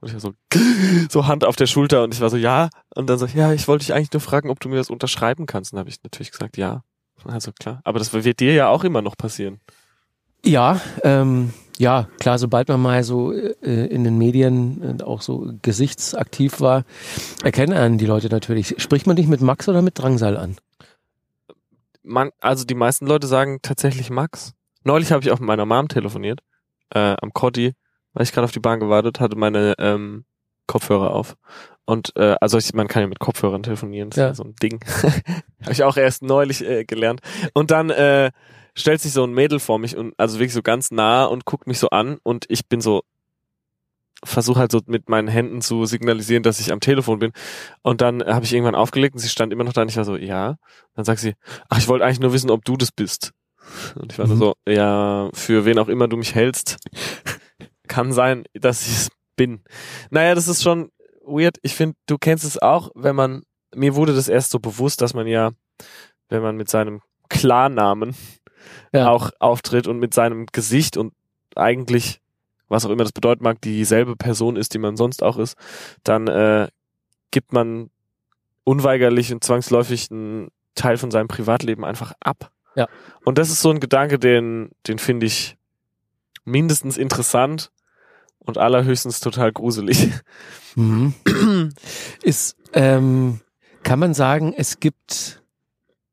und 0.00 0.08
ich 0.08 0.12
war 0.12 0.20
so, 0.20 0.34
so 1.08 1.26
Hand 1.26 1.46
auf 1.46 1.56
der 1.56 1.66
Schulter 1.66 2.04
und 2.04 2.12
ich 2.12 2.20
war 2.20 2.28
so, 2.28 2.36
ja. 2.36 2.68
Und 2.94 3.08
dann 3.08 3.18
so, 3.18 3.24
ja, 3.24 3.54
ich 3.54 3.66
wollte 3.68 3.86
dich 3.86 3.94
eigentlich 3.94 4.12
nur 4.12 4.20
fragen, 4.20 4.50
ob 4.50 4.60
du 4.60 4.68
mir 4.68 4.76
das 4.76 4.90
unterschreiben 4.90 5.46
kannst. 5.46 5.72
Und 5.72 5.76
dann 5.76 5.80
habe 5.80 5.88
ich 5.88 6.02
natürlich 6.02 6.30
gesagt, 6.30 6.58
ja. 6.58 6.82
Also 7.24 7.52
klar. 7.52 7.80
Aber 7.84 7.98
das 7.98 8.12
wird 8.12 8.40
dir 8.40 8.52
ja 8.52 8.68
auch 8.68 8.84
immer 8.84 9.00
noch 9.00 9.16
passieren. 9.16 9.58
Ja, 10.44 10.78
ähm, 11.04 11.54
ja, 11.78 12.06
klar, 12.18 12.38
sobald 12.38 12.68
man 12.68 12.82
mal 12.82 13.02
so 13.02 13.32
äh, 13.32 13.86
in 13.86 14.04
den 14.04 14.18
Medien 14.18 15.00
äh, 15.00 15.02
auch 15.02 15.22
so 15.22 15.54
gesichtsaktiv 15.62 16.60
war, 16.60 16.84
erkennen 17.42 17.72
einen 17.72 17.96
die 17.96 18.04
Leute 18.04 18.28
natürlich. 18.28 18.74
Spricht 18.76 19.06
man 19.06 19.16
dich 19.16 19.26
mit 19.26 19.40
Max 19.40 19.70
oder 19.70 19.80
mit 19.80 19.98
Drangsal 19.98 20.36
an? 20.36 20.56
Man, 22.02 22.30
also 22.40 22.64
die 22.64 22.74
meisten 22.74 23.06
Leute 23.06 23.26
sagen 23.26 23.58
tatsächlich 23.62 24.10
Max. 24.10 24.54
Neulich 24.84 25.12
habe 25.12 25.22
ich 25.22 25.30
auch 25.30 25.38
mit 25.40 25.46
meiner 25.46 25.66
Mom 25.66 25.88
telefoniert, 25.88 26.40
äh, 26.94 27.14
am 27.20 27.32
Cotti, 27.32 27.74
weil 28.14 28.22
ich 28.22 28.32
gerade 28.32 28.44
auf 28.46 28.52
die 28.52 28.60
Bahn 28.60 28.80
gewartet 28.80 29.20
hatte, 29.20 29.36
meine 29.36 29.74
ähm, 29.78 30.24
Kopfhörer 30.66 31.10
auf. 31.14 31.36
Und 31.84 32.12
äh, 32.16 32.36
also 32.40 32.56
ich, 32.58 32.72
man 32.72 32.88
kann 32.88 33.02
ja 33.02 33.08
mit 33.08 33.18
Kopfhörern 33.18 33.62
telefonieren, 33.62 34.10
das 34.10 34.16
Ja. 34.18 34.24
ist 34.30 34.38
ja 34.38 34.44
so 34.44 34.48
ein 34.48 34.54
Ding. 34.62 34.80
habe 35.62 35.72
ich 35.72 35.82
auch 35.84 35.96
erst 35.96 36.22
neulich 36.22 36.64
äh, 36.64 36.84
gelernt. 36.84 37.20
Und 37.52 37.70
dann 37.70 37.90
äh, 37.90 38.30
stellt 38.74 39.00
sich 39.00 39.12
so 39.12 39.24
ein 39.24 39.32
Mädel 39.34 39.58
vor 39.60 39.78
mich 39.78 39.96
und 39.96 40.14
also 40.16 40.38
wirklich 40.38 40.54
so 40.54 40.62
ganz 40.62 40.90
nah 40.90 41.24
und 41.24 41.44
guckt 41.44 41.66
mich 41.66 41.78
so 41.78 41.90
an 41.90 42.18
und 42.22 42.46
ich 42.48 42.68
bin 42.68 42.80
so 42.80 43.02
versuche 44.24 44.60
halt 44.60 44.70
so 44.72 44.80
mit 44.86 45.08
meinen 45.08 45.28
Händen 45.28 45.60
zu 45.62 45.86
signalisieren, 45.86 46.42
dass 46.42 46.60
ich 46.60 46.72
am 46.72 46.80
Telefon 46.80 47.18
bin. 47.18 47.32
Und 47.82 48.00
dann 48.00 48.22
habe 48.24 48.44
ich 48.44 48.52
irgendwann 48.52 48.74
aufgelegt 48.74 49.14
und 49.14 49.20
sie 49.20 49.28
stand 49.28 49.52
immer 49.52 49.64
noch 49.64 49.72
da 49.72 49.82
und 49.82 49.88
ich 49.90 49.96
war 49.96 50.04
so, 50.04 50.16
ja. 50.16 50.56
Dann 50.94 51.04
sagt 51.04 51.20
sie, 51.20 51.34
ach, 51.68 51.78
ich 51.78 51.88
wollte 51.88 52.04
eigentlich 52.04 52.20
nur 52.20 52.32
wissen, 52.32 52.50
ob 52.50 52.64
du 52.64 52.76
das 52.76 52.92
bist. 52.92 53.32
Und 53.94 54.12
ich 54.12 54.18
war 54.18 54.26
Mhm. 54.26 54.36
so, 54.36 54.54
ja, 54.68 55.30
für 55.32 55.64
wen 55.64 55.78
auch 55.78 55.88
immer 55.88 56.08
du 56.08 56.16
mich 56.16 56.34
hältst, 56.34 56.76
kann 57.88 58.12
sein, 58.12 58.44
dass 58.54 58.86
ich 58.86 58.92
es 58.94 59.08
bin. 59.36 59.62
Naja, 60.10 60.34
das 60.34 60.48
ist 60.48 60.62
schon 60.62 60.90
weird. 61.24 61.56
Ich 61.62 61.74
finde, 61.74 61.96
du 62.06 62.18
kennst 62.18 62.44
es 62.44 62.58
auch, 62.60 62.90
wenn 62.94 63.16
man, 63.16 63.42
mir 63.74 63.94
wurde 63.94 64.14
das 64.14 64.28
erst 64.28 64.50
so 64.50 64.58
bewusst, 64.58 65.00
dass 65.00 65.14
man 65.14 65.26
ja, 65.26 65.50
wenn 66.28 66.42
man 66.42 66.56
mit 66.56 66.68
seinem 66.68 67.00
Klarnamen 67.28 68.14
Ja. 68.92 69.08
auch 69.10 69.30
auftritt 69.40 69.86
und 69.86 69.98
mit 69.98 70.12
seinem 70.14 70.46
Gesicht 70.46 70.96
und 70.96 71.12
eigentlich, 71.56 72.19
was 72.70 72.86
auch 72.86 72.90
immer 72.90 73.02
das 73.02 73.12
bedeuten 73.12 73.44
mag, 73.44 73.60
dieselbe 73.60 74.16
Person 74.16 74.56
ist, 74.56 74.72
die 74.72 74.78
man 74.78 74.96
sonst 74.96 75.22
auch 75.22 75.36
ist, 75.36 75.56
dann 76.04 76.28
äh, 76.28 76.68
gibt 77.30 77.52
man 77.52 77.90
unweigerlich 78.64 79.32
und 79.32 79.44
zwangsläufig 79.44 80.10
einen 80.10 80.48
Teil 80.74 80.96
von 80.96 81.10
seinem 81.10 81.28
Privatleben 81.28 81.84
einfach 81.84 82.12
ab. 82.20 82.52
Ja. 82.76 82.88
Und 83.24 83.38
das 83.38 83.50
ist 83.50 83.60
so 83.60 83.70
ein 83.70 83.80
Gedanke, 83.80 84.18
den, 84.18 84.70
den 84.86 84.98
finde 84.98 85.26
ich 85.26 85.56
mindestens 86.44 86.96
interessant 86.96 87.70
und 88.38 88.58
allerhöchstens 88.58 89.20
total 89.20 89.52
gruselig. 89.52 90.10
Mhm. 90.76 91.14
Ist, 92.22 92.56
ähm, 92.72 93.40
kann 93.82 93.98
man 93.98 94.14
sagen, 94.14 94.54
es 94.56 94.78
gibt 94.78 95.42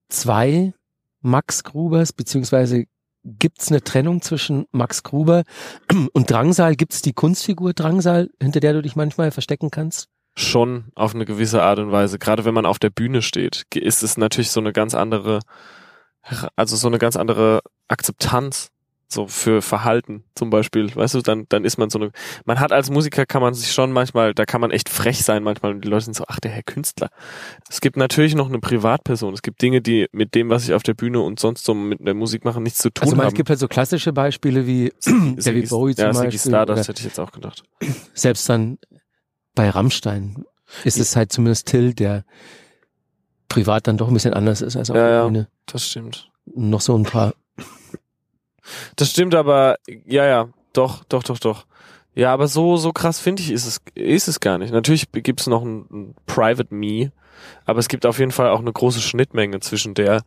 zwei 0.10 0.74
Max 1.22 1.63
Grubers, 1.63 2.13
beziehungsweise 2.13 2.86
gibt's 3.27 3.69
eine 3.69 3.83
Trennung 3.83 4.21
zwischen 4.21 4.65
Max 4.71 5.03
Gruber 5.03 5.43
und 6.13 6.31
Drangsal? 6.31 6.75
Gibt's 6.75 7.01
die 7.01 7.13
Kunstfigur 7.13 7.73
Drangsal, 7.73 8.29
hinter 8.41 8.59
der 8.59 8.73
du 8.73 8.81
dich 8.81 8.95
manchmal 8.95 9.31
verstecken 9.31 9.69
kannst? 9.69 10.07
Schon 10.35 10.91
auf 10.95 11.15
eine 11.15 11.25
gewisse 11.25 11.63
Art 11.63 11.79
und 11.79 11.91
Weise. 11.91 12.19
Gerade 12.19 12.45
wenn 12.45 12.53
man 12.53 12.65
auf 12.65 12.79
der 12.79 12.91
Bühne 12.91 13.21
steht, 13.21 13.65
ist 13.75 14.03
es 14.03 14.17
natürlich 14.17 14.51
so 14.51 14.59
eine 14.59 14.71
ganz 14.71 14.93
andere, 14.93 15.39
also 16.55 16.75
so 16.75 16.87
eine 16.87 16.99
ganz 16.99 17.15
andere 17.15 17.61
Akzeptanz 17.87 18.69
so 19.10 19.28
für 19.28 19.62
Verhalten 19.62 20.24
zum 20.36 20.50
Beispiel, 20.50 20.93
weißt 20.93 21.13
du, 21.15 21.22
dann, 21.22 21.46
dann 21.50 21.63
ist 21.63 21.78
man 21.78 21.89
so 21.89 21.98
eine, 21.98 22.12
man 22.46 22.60
hat 22.60 22.72
als 22.74 22.89
Musiker 22.89 23.26
kann 23.26 23.41
man 23.41 23.54
sich 23.54 23.72
schon 23.72 23.91
manchmal, 23.93 24.34
da 24.34 24.46
kann 24.46 24.60
man 24.60 24.70
echt 24.72 24.89
frech 24.89 25.24
sein 25.24 25.43
manchmal 25.43 25.72
und 25.74 25.86
die 25.86 25.88
Leute 25.88 26.06
sind 26.06 26.13
so, 26.15 26.26
ach, 26.28 26.39
der 26.41 26.52
Herr 26.52 26.63
Künstler. 26.63 27.10
Es 27.70 27.80
gibt 27.80 27.96
natürlich 27.96 28.36
noch 28.36 28.50
eine 28.50 28.60
Privatperson, 28.60 29.34
es 29.34 29.41
gibt 29.41 29.62
Dinge, 29.62 29.82
die 29.82 30.08
mit 30.12 30.36
dem, 30.36 30.50
was 30.50 30.65
ich 30.65 30.74
auf 30.74 30.84
der 30.84 30.93
Bühne 30.93 31.22
und 31.22 31.39
sonst 31.39 31.63
so 31.63 31.74
mit 31.74 32.06
der 32.06 32.13
Musik 32.15 32.43
mache, 32.43 32.60
nichts 32.60 32.80
zu 32.80 32.89
tun 32.89 33.04
Also 33.04 33.15
man, 33.15 33.26
haben. 33.26 33.34
es 33.34 33.38
gibt 33.38 33.50
halt 33.50 33.60
so 33.60 33.67
klassische 33.70 34.12
Beispiele 34.12 34.67
wie 34.67 34.91
David 35.06 35.70
Bowie 35.70 35.96
zum 35.96 36.06
ja, 36.06 36.12
Beispiel. 36.12 36.39
Stardust 36.39 36.80
oder 36.80 36.88
hätte 36.89 37.00
ich 37.00 37.06
jetzt 37.06 37.20
auch 37.20 37.32
gedacht. 37.32 37.63
selbst 38.13 38.50
dann 38.50 38.78
bei 39.56 39.70
Rammstein 39.70 40.43
ist 40.84 41.00
es 41.00 41.15
halt 41.15 41.32
zumindest 41.32 41.67
Till, 41.67 41.93
der 41.93 42.26
privat 43.48 43.88
dann 43.88 43.98
doch 43.98 44.10
ein 44.10 44.13
bisschen 44.13 44.34
anders 44.34 44.62
ist 44.62 44.76
als 44.76 44.89
auf 44.89 44.98
Ja, 44.98 45.04
der 45.08 45.12
ja. 45.17 45.26
Bühne. 45.26 45.48
Das 45.65 45.86
stimmt. 45.88 46.30
Noch 46.46 46.82
so 46.82 46.98
ein 46.98 47.04
paar. 47.04 47.34
Das 48.95 49.12
stimmt 49.12 49.36
aber, 49.36 49.77
ja, 50.06 50.25
ja, 50.25 50.49
doch, 50.73 51.03
doch, 51.06 51.23
doch, 51.23 51.39
doch. 51.39 51.65
Ja, 52.15 52.34
aber 52.34 52.47
so, 52.47 52.77
so 52.77 52.93
krass 52.93 53.19
finde 53.19 53.43
ich, 53.43 53.51
ist 53.51 53.65
es, 53.67 53.80
ist 53.93 54.27
es 54.27 54.39
gar 54.39 54.58
nicht. 54.58 54.73
Natürlich 54.73 55.12
gibt 55.12 55.39
es 55.39 55.47
noch 55.47 55.63
ein, 55.63 55.86
ein 55.91 56.15
Private 56.25 56.73
Me, 56.73 57.12
aber 57.65 57.80
es 57.80 57.88
gibt 57.88 58.06
auf 58.06 58.19
jeden 58.19 58.32
Fall 58.32 58.49
auch 58.49 58.60
eine 58.60 58.73
große 58.73 59.01
Schnittmenge 59.01 59.60
zwischen 59.60 59.93
der 59.93 60.23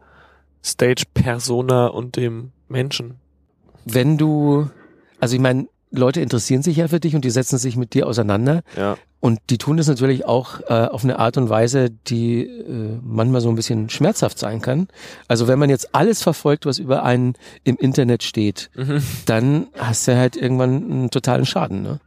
Stage-Persona 0.65 1.89
und 1.89 2.17
dem 2.17 2.53
Menschen. 2.69 3.19
Wenn 3.85 4.19
du, 4.19 4.71
also 5.19 5.35
ich 5.35 5.41
meine, 5.41 5.67
Leute 5.93 6.21
interessieren 6.21 6.63
sich 6.63 6.77
ja 6.77 6.89
für 6.89 7.01
dich 7.01 7.15
und 7.17 7.25
die 7.25 7.31
setzen 7.31 7.59
sich 7.59 7.77
mit 7.77 7.95
dir 7.95 8.07
auseinander. 8.07 8.63
Ja. 8.77 8.97
Und 9.19 9.39
die 9.51 9.59
tun 9.59 9.77
das 9.77 9.87
natürlich 9.89 10.25
auch 10.25 10.61
äh, 10.69 10.87
auf 10.87 11.05
eine 11.05 11.19
Art 11.19 11.37
und 11.37 11.51
Weise, 11.51 11.91
die 11.91 12.43
äh, 12.47 12.99
manchmal 13.03 13.41
so 13.43 13.49
ein 13.51 13.55
bisschen 13.57 13.91
schmerzhaft 13.91 14.39
sein 14.39 14.63
kann. 14.63 14.89
Also 15.29 15.47
wenn 15.49 15.59
man 15.59 15.69
jetzt 15.69 15.95
alles 15.95 16.23
verfolgt, 16.23 16.65
was 16.65 16.79
über 16.79 17.03
einen 17.03 17.35
im 17.65 17.77
Internet 17.77 18.23
steht, 18.23 18.71
Mhm. 18.77 19.03
dann 19.27 19.67
hast 19.77 20.09
du 20.09 20.17
halt 20.17 20.37
irgendwann 20.37 20.91
einen 20.91 21.11
totalen 21.11 21.45
Schaden. 21.45 21.83
Ne? 21.83 22.01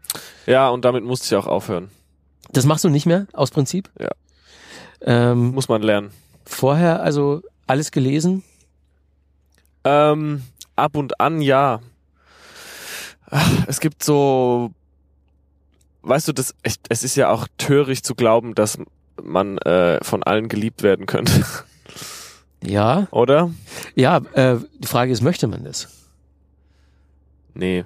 Ja, 0.47 0.69
und 0.69 0.85
damit 0.85 1.03
musste 1.03 1.27
ich 1.27 1.35
auch 1.35 1.45
aufhören. 1.47 1.89
Das 2.51 2.65
machst 2.65 2.83
du 2.83 2.89
nicht 2.89 3.05
mehr 3.05 3.27
aus 3.33 3.51
Prinzip? 3.51 3.89
Ja. 3.99 4.09
Ähm, 5.01 5.53
Muss 5.53 5.67
man 5.69 5.81
lernen. 5.83 6.11
vorher 6.45 7.03
also 7.03 7.41
alles 7.67 7.91
gelesen? 7.91 8.43
Ähm, 9.83 10.43
ab 10.75 10.95
und 10.95 11.19
an 11.19 11.41
ja. 11.41 11.81
Ach, 13.35 13.63
Es 13.67 13.79
gibt 13.79 14.03
so, 14.03 14.71
weißt 16.03 16.27
du, 16.27 16.33
das, 16.33 16.53
echt, 16.61 16.81
es 16.89 17.03
ist 17.03 17.15
ja 17.15 17.29
auch 17.31 17.47
töricht 17.57 18.05
zu 18.05 18.13
glauben, 18.13 18.53
dass 18.53 18.77
man 19.21 19.57
äh, 19.59 20.03
von 20.03 20.21
allen 20.23 20.49
geliebt 20.49 20.83
werden 20.83 21.05
könnte, 21.07 21.43
Ja. 22.63 23.07
oder? 23.11 23.49
Ja, 23.95 24.17
äh, 24.33 24.57
die 24.79 24.87
Frage 24.87 25.11
ist, 25.11 25.21
möchte 25.21 25.47
man 25.47 25.63
das? 25.63 25.87
Nee. 27.53 27.85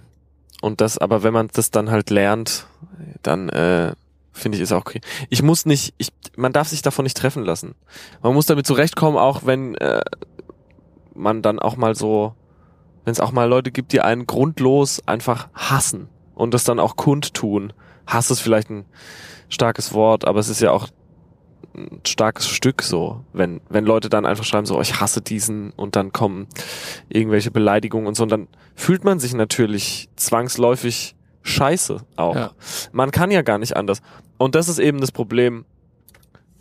Und 0.61 0.81
das, 0.81 0.97
aber 0.97 1.23
wenn 1.23 1.33
man 1.33 1.49
das 1.53 1.71
dann 1.71 1.91
halt 1.91 2.09
lernt, 2.09 2.65
dann 3.23 3.49
äh, 3.49 3.93
finde 4.33 4.57
ich 4.57 4.61
ist 4.63 4.71
auch 4.71 4.81
okay. 4.81 5.01
Ich 5.29 5.41
muss 5.43 5.65
nicht, 5.65 5.93
ich, 5.97 6.09
man 6.35 6.51
darf 6.53 6.67
sich 6.69 6.81
davon 6.81 7.03
nicht 7.03 7.17
treffen 7.17 7.43
lassen. 7.43 7.75
Man 8.21 8.33
muss 8.33 8.47
damit 8.47 8.65
zurechtkommen, 8.67 9.17
auch 9.17 9.45
wenn 9.45 9.75
äh, 9.75 10.01
man 11.13 11.41
dann 11.41 11.59
auch 11.59 11.75
mal 11.77 11.95
so, 11.95 12.33
wenn 13.07 13.13
es 13.13 13.21
auch 13.21 13.31
mal 13.31 13.47
Leute 13.47 13.71
gibt, 13.71 13.93
die 13.93 14.01
einen 14.01 14.27
grundlos 14.27 15.01
einfach 15.05 15.47
hassen 15.53 16.09
und 16.35 16.53
das 16.53 16.65
dann 16.65 16.77
auch 16.77 16.97
kundtun. 16.97 17.71
Hass 18.05 18.29
ist 18.31 18.41
vielleicht 18.41 18.69
ein 18.69 18.83
starkes 19.47 19.93
Wort, 19.93 20.27
aber 20.27 20.41
es 20.41 20.49
ist 20.49 20.59
ja 20.59 20.71
auch 20.71 20.89
ein 21.73 22.01
starkes 22.05 22.49
Stück 22.49 22.83
so, 22.83 23.23
wenn, 23.31 23.61
wenn 23.69 23.85
Leute 23.85 24.09
dann 24.09 24.25
einfach 24.25 24.43
schreiben 24.43 24.65
so, 24.65 24.81
ich 24.81 24.99
hasse 24.99 25.21
diesen 25.21 25.71
und 25.71 25.95
dann 25.95 26.11
kommen 26.11 26.47
irgendwelche 27.07 27.49
Beleidigungen 27.49 28.07
und 28.07 28.15
so 28.15 28.23
und 28.23 28.29
dann 28.29 28.49
fühlt 28.75 29.05
man 29.05 29.19
sich 29.19 29.33
natürlich 29.33 30.09
zwangsläufig 30.17 31.15
scheiße 31.43 32.01
auch. 32.17 32.35
Ja. 32.35 32.51
Man 32.91 33.11
kann 33.11 33.31
ja 33.31 33.41
gar 33.41 33.57
nicht 33.57 33.77
anders. 33.77 34.01
Und 34.37 34.53
das 34.53 34.67
ist 34.67 34.79
eben 34.79 34.99
das 34.99 35.13
Problem. 35.13 35.63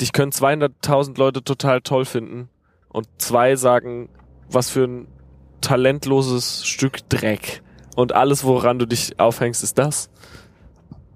Dich 0.00 0.12
können 0.12 0.30
200.000 0.30 1.18
Leute 1.18 1.42
total 1.42 1.80
toll 1.80 2.04
finden 2.04 2.50
und 2.88 3.08
zwei 3.18 3.56
sagen, 3.56 4.10
was 4.48 4.70
für 4.70 4.84
ein 4.84 5.08
talentloses 5.60 6.66
Stück 6.66 7.08
Dreck. 7.08 7.62
Und 7.96 8.14
alles, 8.14 8.44
woran 8.44 8.78
du 8.78 8.86
dich 8.86 9.18
aufhängst, 9.18 9.62
ist 9.62 9.78
das. 9.78 10.10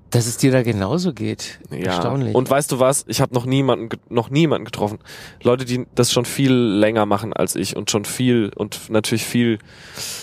Dass 0.08 0.26
es 0.26 0.38
dir 0.38 0.50
da 0.50 0.62
genauso 0.62 1.12
geht. 1.12 1.60
Ja. 1.70 1.92
Erstaunlich. 1.92 2.34
Und 2.34 2.50
weißt 2.50 2.72
du 2.72 2.80
was? 2.80 3.04
Ich 3.06 3.20
habe 3.20 3.32
noch 3.32 3.46
niemanden, 3.46 3.90
noch 4.08 4.28
niemanden 4.30 4.64
getroffen. 4.64 4.98
Leute, 5.42 5.64
die 5.64 5.86
das 5.94 6.10
schon 6.10 6.24
viel 6.24 6.52
länger 6.52 7.06
machen 7.06 7.32
als 7.32 7.54
ich 7.54 7.76
und 7.76 7.90
schon 7.90 8.04
viel 8.04 8.50
und 8.56 8.90
natürlich 8.90 9.24
viel 9.24 9.58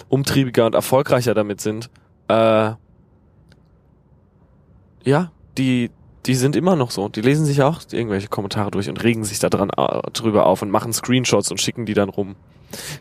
umtriebiger 0.09 0.65
und 0.65 0.75
erfolgreicher 0.75 1.33
damit 1.33 1.61
sind. 1.61 1.89
Äh, 2.27 2.71
ja, 5.05 5.31
die, 5.57 5.89
die 6.25 6.35
sind 6.35 6.57
immer 6.57 6.75
noch 6.75 6.91
so. 6.91 7.07
Die 7.07 7.21
lesen 7.21 7.45
sich 7.45 7.61
auch 7.61 7.81
irgendwelche 7.89 8.27
Kommentare 8.27 8.71
durch 8.71 8.89
und 8.89 9.01
regen 9.01 9.23
sich 9.23 9.39
da 9.39 9.49
dran 9.49 9.69
äh, 9.69 10.01
drüber 10.11 10.47
auf 10.47 10.61
und 10.61 10.69
machen 10.69 10.91
Screenshots 10.91 11.49
und 11.49 11.61
schicken 11.61 11.85
die 11.85 11.93
dann 11.93 12.09
rum. 12.09 12.35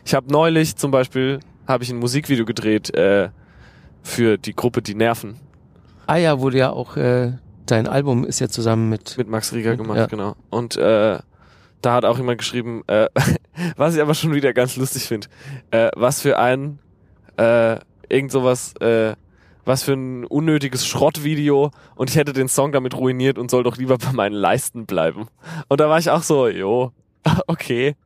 Ich 0.05 0.13
habe 0.13 0.31
neulich 0.31 0.75
zum 0.75 0.91
Beispiel 0.91 1.39
habe 1.67 1.83
ich 1.83 1.89
ein 1.89 1.97
Musikvideo 1.97 2.45
gedreht 2.45 2.93
äh, 2.95 3.29
für 4.01 4.37
die 4.37 4.55
Gruppe 4.55 4.81
Die 4.81 4.95
Nerven. 4.95 5.37
ah 6.07 6.15
ja, 6.15 6.39
wurde 6.39 6.57
ja 6.57 6.69
auch, 6.71 6.95
äh, 6.95 7.33
dein 7.65 7.87
Album 7.87 8.23
ist 8.23 8.39
ja 8.39 8.47
zusammen 8.47 8.89
mit, 8.89 9.17
Mit 9.17 9.27
Max 9.27 9.51
Rieger 9.53 9.75
gemacht, 9.75 9.97
Ja. 9.97 10.05
genau. 10.05 10.35
Und 10.49 10.77
äh, 10.77 11.19
da 11.81 11.93
hat 11.93 12.05
auch 12.05 12.17
jemand 12.17 12.37
geschrieben, 12.39 12.83
äh, 12.87 13.07
was 13.75 13.95
ich 13.95 14.01
aber 14.01 14.13
schon 14.13 14.33
wieder 14.33 14.53
ganz 14.53 14.77
lustig 14.77 15.03
finde, 15.03 15.27
äh, 15.71 15.89
was 15.95 16.21
für 16.21 16.39
ein 16.39 16.79
äh, 17.37 17.77
irgend 18.09 18.31
sowas, 18.31 18.73
äh, 18.79 19.15
was 19.65 19.83
für 19.83 19.93
ein 19.93 20.23
unnötiges 20.23 20.87
Schrottvideo 20.87 21.71
und 21.95 22.09
ich 22.09 22.15
hätte 22.15 22.31
den 22.31 22.47
Song 22.47 22.71
damit 22.71 22.95
ruiniert 22.95 23.37
und 23.37 23.51
soll 23.51 23.63
doch 23.63 23.75
lieber 23.75 23.97
bei 23.97 24.13
meinen 24.13 24.33
Leisten 24.35 24.85
bleiben. 24.85 25.27
Und 25.67 25.81
da 25.81 25.89
war 25.89 25.99
ich 25.99 26.09
auch 26.09 26.23
so, 26.23 26.47
jo, 26.47 26.93
okay. 27.47 27.97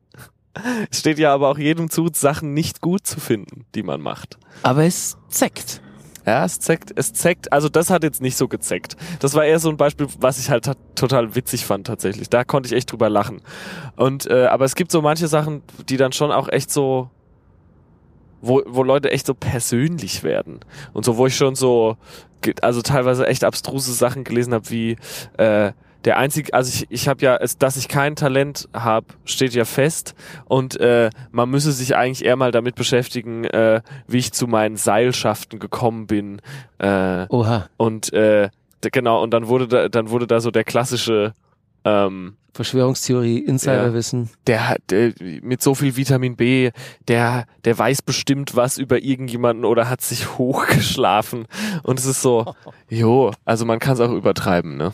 Es 0.90 1.00
steht 1.00 1.18
ja 1.20 1.34
aber 1.34 1.50
auch 1.50 1.58
jedem 1.58 1.90
zu, 1.90 2.10
Sachen 2.14 2.54
nicht 2.54 2.82
gut 2.82 3.06
zu 3.08 3.20
finden, 3.20 3.66
die 3.76 3.84
man 3.84 4.02
macht. 4.02 4.38
aber 4.64 4.84
es 4.86 5.18
zeckt. 5.30 5.82
Ja, 6.26 6.46
es 6.46 6.60
zeckt, 6.60 6.92
es 6.96 7.14
zeckt, 7.14 7.52
also 7.52 7.68
das 7.68 7.90
hat 7.90 8.04
jetzt 8.04 8.22
nicht 8.22 8.38
so 8.38 8.48
gezeckt. 8.48 8.96
Das 9.20 9.34
war 9.34 9.44
eher 9.44 9.58
so 9.60 9.70
ein 9.70 9.78
Beispiel, 9.78 10.06
was 10.20 10.38
ich 10.40 10.52
halt 10.52 10.66
ta- 10.66 10.76
total 10.94 11.34
witzig 11.34 11.66
fand 11.66 11.88
tatsächlich. 11.88 12.30
Da 12.30 12.44
konnte 12.44 12.68
ich 12.68 12.74
echt 12.74 12.92
drüber 12.92 13.10
lachen. 13.10 13.42
Und 13.96 14.28
äh, 14.28 14.46
aber 14.46 14.66
es 14.66 14.76
gibt 14.76 14.92
so 14.92 15.02
manche 15.02 15.28
Sachen, 15.28 15.64
die 15.90 15.98
dann 15.98 16.12
schon 16.12 16.32
auch 16.32 16.48
echt 16.48 16.70
so 16.70 17.10
wo, 18.44 18.62
wo 18.68 18.84
Leute 18.84 19.12
echt 19.12 19.26
so 19.26 19.34
persönlich 19.34 20.24
werden. 20.24 20.60
Und 20.94 21.06
so, 21.06 21.18
wo 21.18 21.28
ich 21.28 21.36
schon 21.36 21.56
so, 21.56 21.98
also 22.62 22.82
teilweise 22.82 23.28
echt 23.28 23.44
abstruse 23.44 23.94
Sachen 23.94 24.24
gelesen 24.24 24.54
habe, 24.54 24.70
wie 24.72 24.98
äh, 25.38 25.74
der 26.06 26.18
einzige, 26.18 26.54
also 26.54 26.72
ich, 26.74 26.88
ich 26.90 27.08
habe 27.08 27.24
ja, 27.24 27.36
es, 27.38 27.58
dass 27.58 27.78
ich 27.78 27.88
kein 27.88 28.16
Talent 28.16 28.68
habe, 28.74 29.08
steht 29.26 29.54
ja 29.54 29.66
fest. 29.66 30.16
Und 30.46 30.80
äh, 30.80 31.10
man 31.32 31.50
müsse 31.50 31.72
sich 31.72 31.96
eigentlich 31.96 32.26
eher 32.26 32.36
mal 32.36 32.52
damit 32.52 32.76
beschäftigen, 32.76 33.46
äh, 33.46 33.82
wie 34.08 34.18
ich 34.18 34.32
zu 34.34 34.48
meinen 34.48 34.78
Seilschaften 34.78 35.60
gekommen 35.60 36.08
bin. 36.08 36.42
Äh, 36.80 37.28
Oha, 37.30 37.70
und 37.78 38.12
äh, 38.14 38.50
genau, 38.82 39.22
und 39.22 39.32
dann 39.32 39.48
wurde 39.48 39.68
da, 39.68 39.90
dann 39.90 40.10
wurde 40.10 40.28
da 40.28 40.40
so 40.40 40.52
der 40.52 40.64
klassische 40.64 41.34
ähm, 41.84 42.36
Verschwörungstheorie, 42.54 43.40
Insiderwissen. 43.40 44.30
der 44.46 44.68
hat 44.68 44.82
der, 44.90 45.14
mit 45.42 45.62
so 45.62 45.74
viel 45.74 45.96
Vitamin 45.96 46.36
B, 46.36 46.72
der, 47.08 47.46
der 47.64 47.78
weiß 47.78 48.02
bestimmt 48.02 48.56
was 48.56 48.78
über 48.78 49.02
irgendjemanden 49.02 49.64
oder 49.64 49.90
hat 49.90 50.02
sich 50.02 50.38
hochgeschlafen. 50.38 51.48
Und 51.84 52.00
es 52.00 52.06
ist 52.06 52.22
so, 52.22 52.54
jo, 52.90 53.32
also 53.46 53.66
man 53.66 53.80
kann 53.80 53.94
es 53.94 54.00
auch 54.02 54.12
übertreiben, 54.12 54.76
ne? 54.76 54.92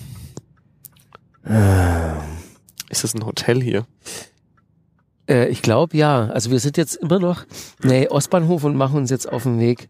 Ist 2.89 3.03
das 3.03 3.13
ein 3.13 3.25
Hotel 3.25 3.61
hier? 3.61 3.85
Äh, 5.29 5.47
ich 5.49 5.61
glaube 5.61 5.97
ja. 5.97 6.27
Also 6.27 6.51
wir 6.51 6.59
sind 6.59 6.77
jetzt 6.77 6.95
immer 6.95 7.19
noch, 7.19 7.45
nee, 7.83 8.07
Ostbahnhof 8.07 8.63
und 8.63 8.75
machen 8.75 8.97
uns 8.97 9.09
jetzt 9.09 9.31
auf 9.31 9.43
den 9.43 9.59
Weg 9.59 9.89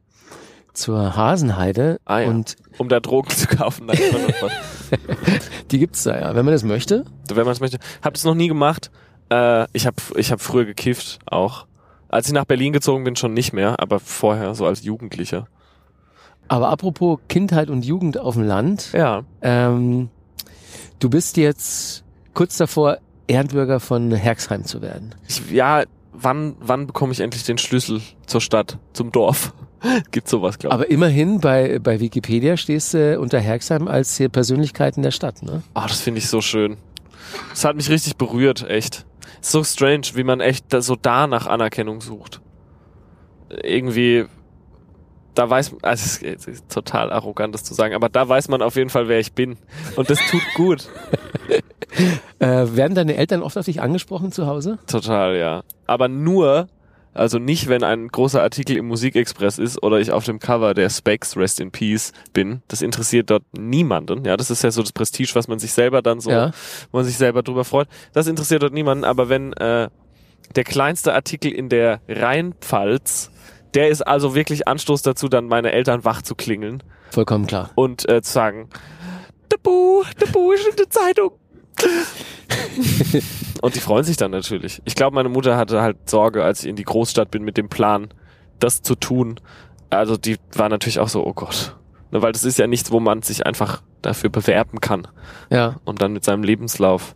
zur 0.74 1.16
Hasenheide. 1.16 2.00
Ah 2.06 2.20
ja. 2.20 2.30
Und 2.30 2.56
Um 2.78 2.90
da 2.90 3.00
Drogen 3.00 3.30
zu 3.36 3.48
kaufen, 3.48 3.88
nein, 3.88 3.98
die 5.72 5.80
gibt's 5.80 6.04
da 6.04 6.20
ja, 6.20 6.36
wenn 6.36 6.46
man 6.46 6.54
das 6.54 6.64
möchte. 6.64 7.06
wenn 7.30 7.46
man 7.46 7.54
es 7.54 7.60
möchte. 7.60 7.80
Hab 8.02 8.14
das 8.14 8.24
noch 8.24 8.36
nie 8.36 8.48
gemacht. 8.48 8.92
Äh, 9.32 9.68
ich 9.74 9.86
habe 9.86 9.98
ich 10.16 10.32
hab 10.32 10.42
früher 10.42 10.66
gekifft, 10.66 11.20
auch. 11.26 11.66
Als 12.10 12.28
ich 12.28 12.34
nach 12.34 12.46
Berlin 12.46 12.72
gezogen 12.72 13.04
bin, 13.04 13.18
schon 13.18 13.34
nicht 13.34 13.52
mehr, 13.52 13.82
aber 13.82 14.00
vorher, 14.00 14.56
so 14.56 14.66
als 14.66 14.84
Jugendlicher. 14.84 15.48
Aber 16.48 16.70
apropos 16.70 17.20
Kindheit 17.28 17.70
und 17.70 17.84
Jugend 17.84 18.18
auf 18.18 18.36
dem 18.36 18.44
Land. 18.44 18.94
Ja. 18.94 19.24
Ähm, 19.42 20.10
du 21.00 21.10
bist 21.10 21.38
jetzt 21.38 22.04
kurz 22.34 22.58
davor, 22.58 22.98
Ehrenbürger 23.28 23.80
von 23.80 24.12
Herxheim 24.14 24.64
zu 24.64 24.82
werden. 24.82 25.16
Ich, 25.28 25.52
ja, 25.52 25.84
wann, 26.14 26.56
wann 26.60 26.88
bekomme 26.88 27.12
ich 27.12 27.20
endlich 27.20 27.44
den 27.44 27.58
Schlüssel 27.58 28.02
zur 28.26 28.42
Stadt, 28.42 28.80
zum 28.94 29.12
Dorf? 29.12 29.54
Gibt 30.12 30.28
sowas, 30.28 30.58
glaube 30.58 30.76
ich. 30.76 30.82
Aber 30.82 30.90
immerhin 30.90 31.40
bei, 31.40 31.80
bei 31.80 32.00
Wikipedia 32.00 32.58
stehst 32.58 32.94
du 32.94 33.20
unter 33.20 33.40
Herxheim 33.40 33.88
als 33.88 34.18
hier 34.18 34.30
Persönlichkeiten 34.30 35.04
der 35.04 35.12
Stadt, 35.12 35.44
ne? 35.44 35.62
Ah, 35.74 35.88
das 35.88 36.02
finde 36.02 36.20
ich 36.20 36.28
so 36.28 36.42
schön. 36.42 36.78
Das 37.50 37.66
hat 37.66 37.76
mich 37.76 37.90
richtig 37.90 38.16
berührt, 38.18 38.68
echt. 38.68 39.06
So 39.42 39.64
strange, 39.64 40.08
wie 40.14 40.24
man 40.24 40.40
echt 40.40 40.66
so 40.80 40.96
da 40.96 41.28
nach 41.28 41.46
Anerkennung 41.46 42.02
sucht. 42.02 42.42
Irgendwie, 43.50 44.26
da 45.38 45.50
weiß 45.50 45.72
man, 45.74 45.82
also 45.84 46.26
es 46.26 46.48
ist, 46.48 46.70
total 46.70 47.12
arrogant, 47.12 47.54
das 47.54 47.64
zu 47.64 47.74
sagen, 47.74 47.94
aber 47.96 48.10
da 48.10 48.28
weiß 48.28 48.48
man 48.50 48.62
auf 48.62 48.76
jeden 48.76 48.90
Fall, 48.90 49.08
wer 49.08 49.20
ich 49.20 49.34
bin. 49.34 49.58
Und 49.96 50.10
das 50.10 50.20
tut 50.30 50.42
gut. 50.56 50.88
Äh, 52.40 52.76
werden 52.76 52.94
deine 52.94 53.16
Eltern 53.16 53.42
oft 53.42 53.58
auf 53.58 53.66
dich 53.66 53.82
angesprochen 53.82 54.32
zu 54.32 54.46
Hause? 54.46 54.78
Total, 54.86 55.36
ja. 55.36 55.64
Aber 55.88 56.08
nur, 56.08 56.68
also 57.14 57.40
nicht, 57.40 57.68
wenn 57.70 57.82
ein 57.84 58.10
großer 58.10 58.44
Artikel 58.44 58.78
im 58.78 58.88
Musikexpress 58.88 59.58
ist 59.58 59.82
oder 59.82 60.00
ich 60.00 60.12
auf 60.12 60.26
dem 60.26 60.38
Cover 60.38 60.76
der 60.76 60.90
Specs 60.92 61.36
Rest 61.38 61.60
in 61.60 61.72
Peace 61.72 62.12
bin. 62.34 62.62
Das 62.68 62.84
interessiert 62.84 63.32
dort 63.32 63.44
niemanden. 63.58 64.26
Ja, 64.26 64.38
das 64.38 64.52
ist 64.52 64.64
ja 64.64 64.70
so 64.70 64.84
das 64.84 64.92
Prestige, 64.92 65.32
was 65.34 65.48
man 65.48 65.58
sich 65.58 65.72
selber 65.74 66.04
dann 66.04 66.20
so, 66.20 66.30
Ja. 66.30 66.52
wo 66.92 66.98
man 67.00 67.06
sich 67.06 67.18
selber 67.18 67.42
drüber 67.42 67.64
freut. 67.64 67.88
Das 68.14 68.28
interessiert 68.28 68.62
dort 68.62 68.74
niemanden. 68.74 69.04
Aber 69.04 69.30
wenn 69.30 69.54
äh, 69.54 69.90
der 70.56 70.64
kleinste 70.64 71.14
Artikel 71.16 71.52
in 71.52 71.70
der 71.70 72.02
Rheinpfalz, 72.08 73.32
der 73.78 73.90
ist 73.90 74.02
also 74.02 74.34
wirklich 74.36 74.68
Anstoß 74.68 75.04
dazu, 75.04 75.30
dann 75.30 75.46
meine 75.48 75.72
Eltern 75.72 76.04
wach 76.04 76.22
zu 76.24 76.34
klingeln 76.36 76.82
Vollkommen 77.12 77.46
klar. 77.48 77.70
und 77.76 78.10
äh, 78.10 78.22
zu 78.22 78.32
sagen, 78.34 78.70
der 79.52 79.58
Bu, 79.58 80.04
der 80.20 80.28
Bu 80.28 80.52
ist 80.52 80.68
in 80.68 80.76
der 80.76 80.90
Zeitung. 80.90 81.32
und 83.62 83.76
die 83.76 83.80
freuen 83.80 84.04
sich 84.04 84.18
dann 84.18 84.32
natürlich. 84.32 84.82
Ich 84.86 84.96
glaube, 84.96 85.14
meine 85.16 85.30
Mutter 85.30 85.58
hatte 85.58 85.82
halt 85.82 86.10
Sorge, 86.10 86.44
als 86.44 86.64
ich 86.64 86.70
in 86.70 86.76
die 86.76 86.84
Großstadt 86.84 87.32
bin 87.32 87.44
mit 87.44 87.56
dem 87.58 87.70
Plan, 87.70 88.10
das 88.60 88.82
zu 88.82 88.96
tun. 88.96 89.40
Also 89.92 90.18
die 90.18 90.38
war 90.54 90.70
natürlich 90.70 91.00
auch 91.00 91.08
so, 91.08 91.26
oh 91.26 91.34
Gott. 91.34 91.76
Ne, 92.12 92.22
weil 92.22 92.32
das 92.32 92.44
ist 92.44 92.58
ja 92.58 92.68
nichts, 92.68 92.92
wo 92.92 93.00
man 93.00 93.22
sich 93.22 93.46
einfach 93.46 93.84
dafür 94.02 94.30
bewerben 94.30 94.80
kann 94.82 95.08
Ja. 95.52 95.76
und 95.86 96.02
dann 96.02 96.14
mit 96.14 96.24
seinem 96.24 96.44
Lebenslauf. 96.44 97.16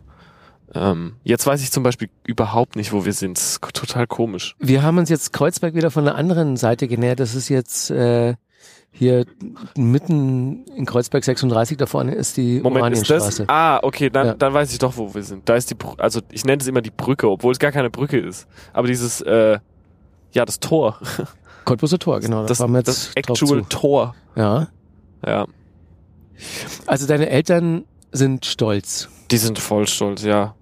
Ähm, 0.74 1.14
jetzt 1.22 1.46
weiß 1.46 1.62
ich 1.62 1.70
zum 1.70 1.82
Beispiel 1.82 2.08
überhaupt 2.24 2.76
nicht, 2.76 2.92
wo 2.92 3.04
wir 3.04 3.12
sind. 3.12 3.36
Das 3.38 3.52
ist 3.52 3.60
total 3.74 4.06
komisch. 4.06 4.56
Wir 4.58 4.82
haben 4.82 4.98
uns 4.98 5.10
jetzt 5.10 5.32
Kreuzberg 5.32 5.74
wieder 5.74 5.90
von 5.90 6.04
der 6.04 6.14
anderen 6.14 6.56
Seite 6.56 6.88
genähert. 6.88 7.20
Das 7.20 7.34
ist 7.34 7.48
jetzt 7.50 7.90
äh, 7.90 8.34
hier 8.90 9.26
mitten 9.76 10.64
in 10.76 10.84
Kreuzberg 10.86 11.24
36, 11.24 11.76
da 11.76 11.86
vorne 11.86 12.14
ist 12.14 12.36
die 12.36 12.60
Moment, 12.60 12.94
ist 12.94 13.10
das? 13.10 13.22
Oranienstraße. 13.22 13.44
Ah, 13.48 13.80
okay, 13.82 14.10
dann, 14.10 14.26
Ja. 14.28 14.34
dann 14.34 14.54
weiß 14.54 14.72
ich 14.72 14.78
doch, 14.78 14.96
wo 14.96 15.14
wir 15.14 15.22
sind. 15.22 15.48
Da 15.48 15.56
ist 15.56 15.70
die, 15.70 15.74
Br- 15.74 15.98
also 15.98 16.20
ich 16.30 16.44
nenne 16.44 16.60
es 16.60 16.66
immer 16.68 16.82
die 16.82 16.90
Brücke, 16.90 17.28
obwohl 17.30 17.52
es 17.52 17.58
gar 17.58 17.72
keine 17.72 17.90
Brücke 17.90 18.18
ist. 18.18 18.46
Aber 18.72 18.86
dieses, 18.88 19.20
äh, 19.22 19.58
ja, 20.32 20.44
das 20.44 20.60
Tor. 20.60 20.98
Cottbuser 21.64 21.98
Tor, 21.98 22.20
genau. 22.20 22.44
Das, 22.46 22.58
da 22.58 22.66
das 22.66 23.12
drauf 23.14 23.40
actual. 23.42 23.64
Tor. 23.68 24.14
Ja. 24.36 24.68
Ja, 25.24 25.46
Also 26.86 27.06
deine 27.06 27.28
Eltern 27.30 27.84
sind 28.10 28.44
stolz. 28.46 29.08
die 29.30 29.36
sind 29.38 29.58
voll 29.58 29.86
stolz, 29.86 30.22
ja. 30.22 30.54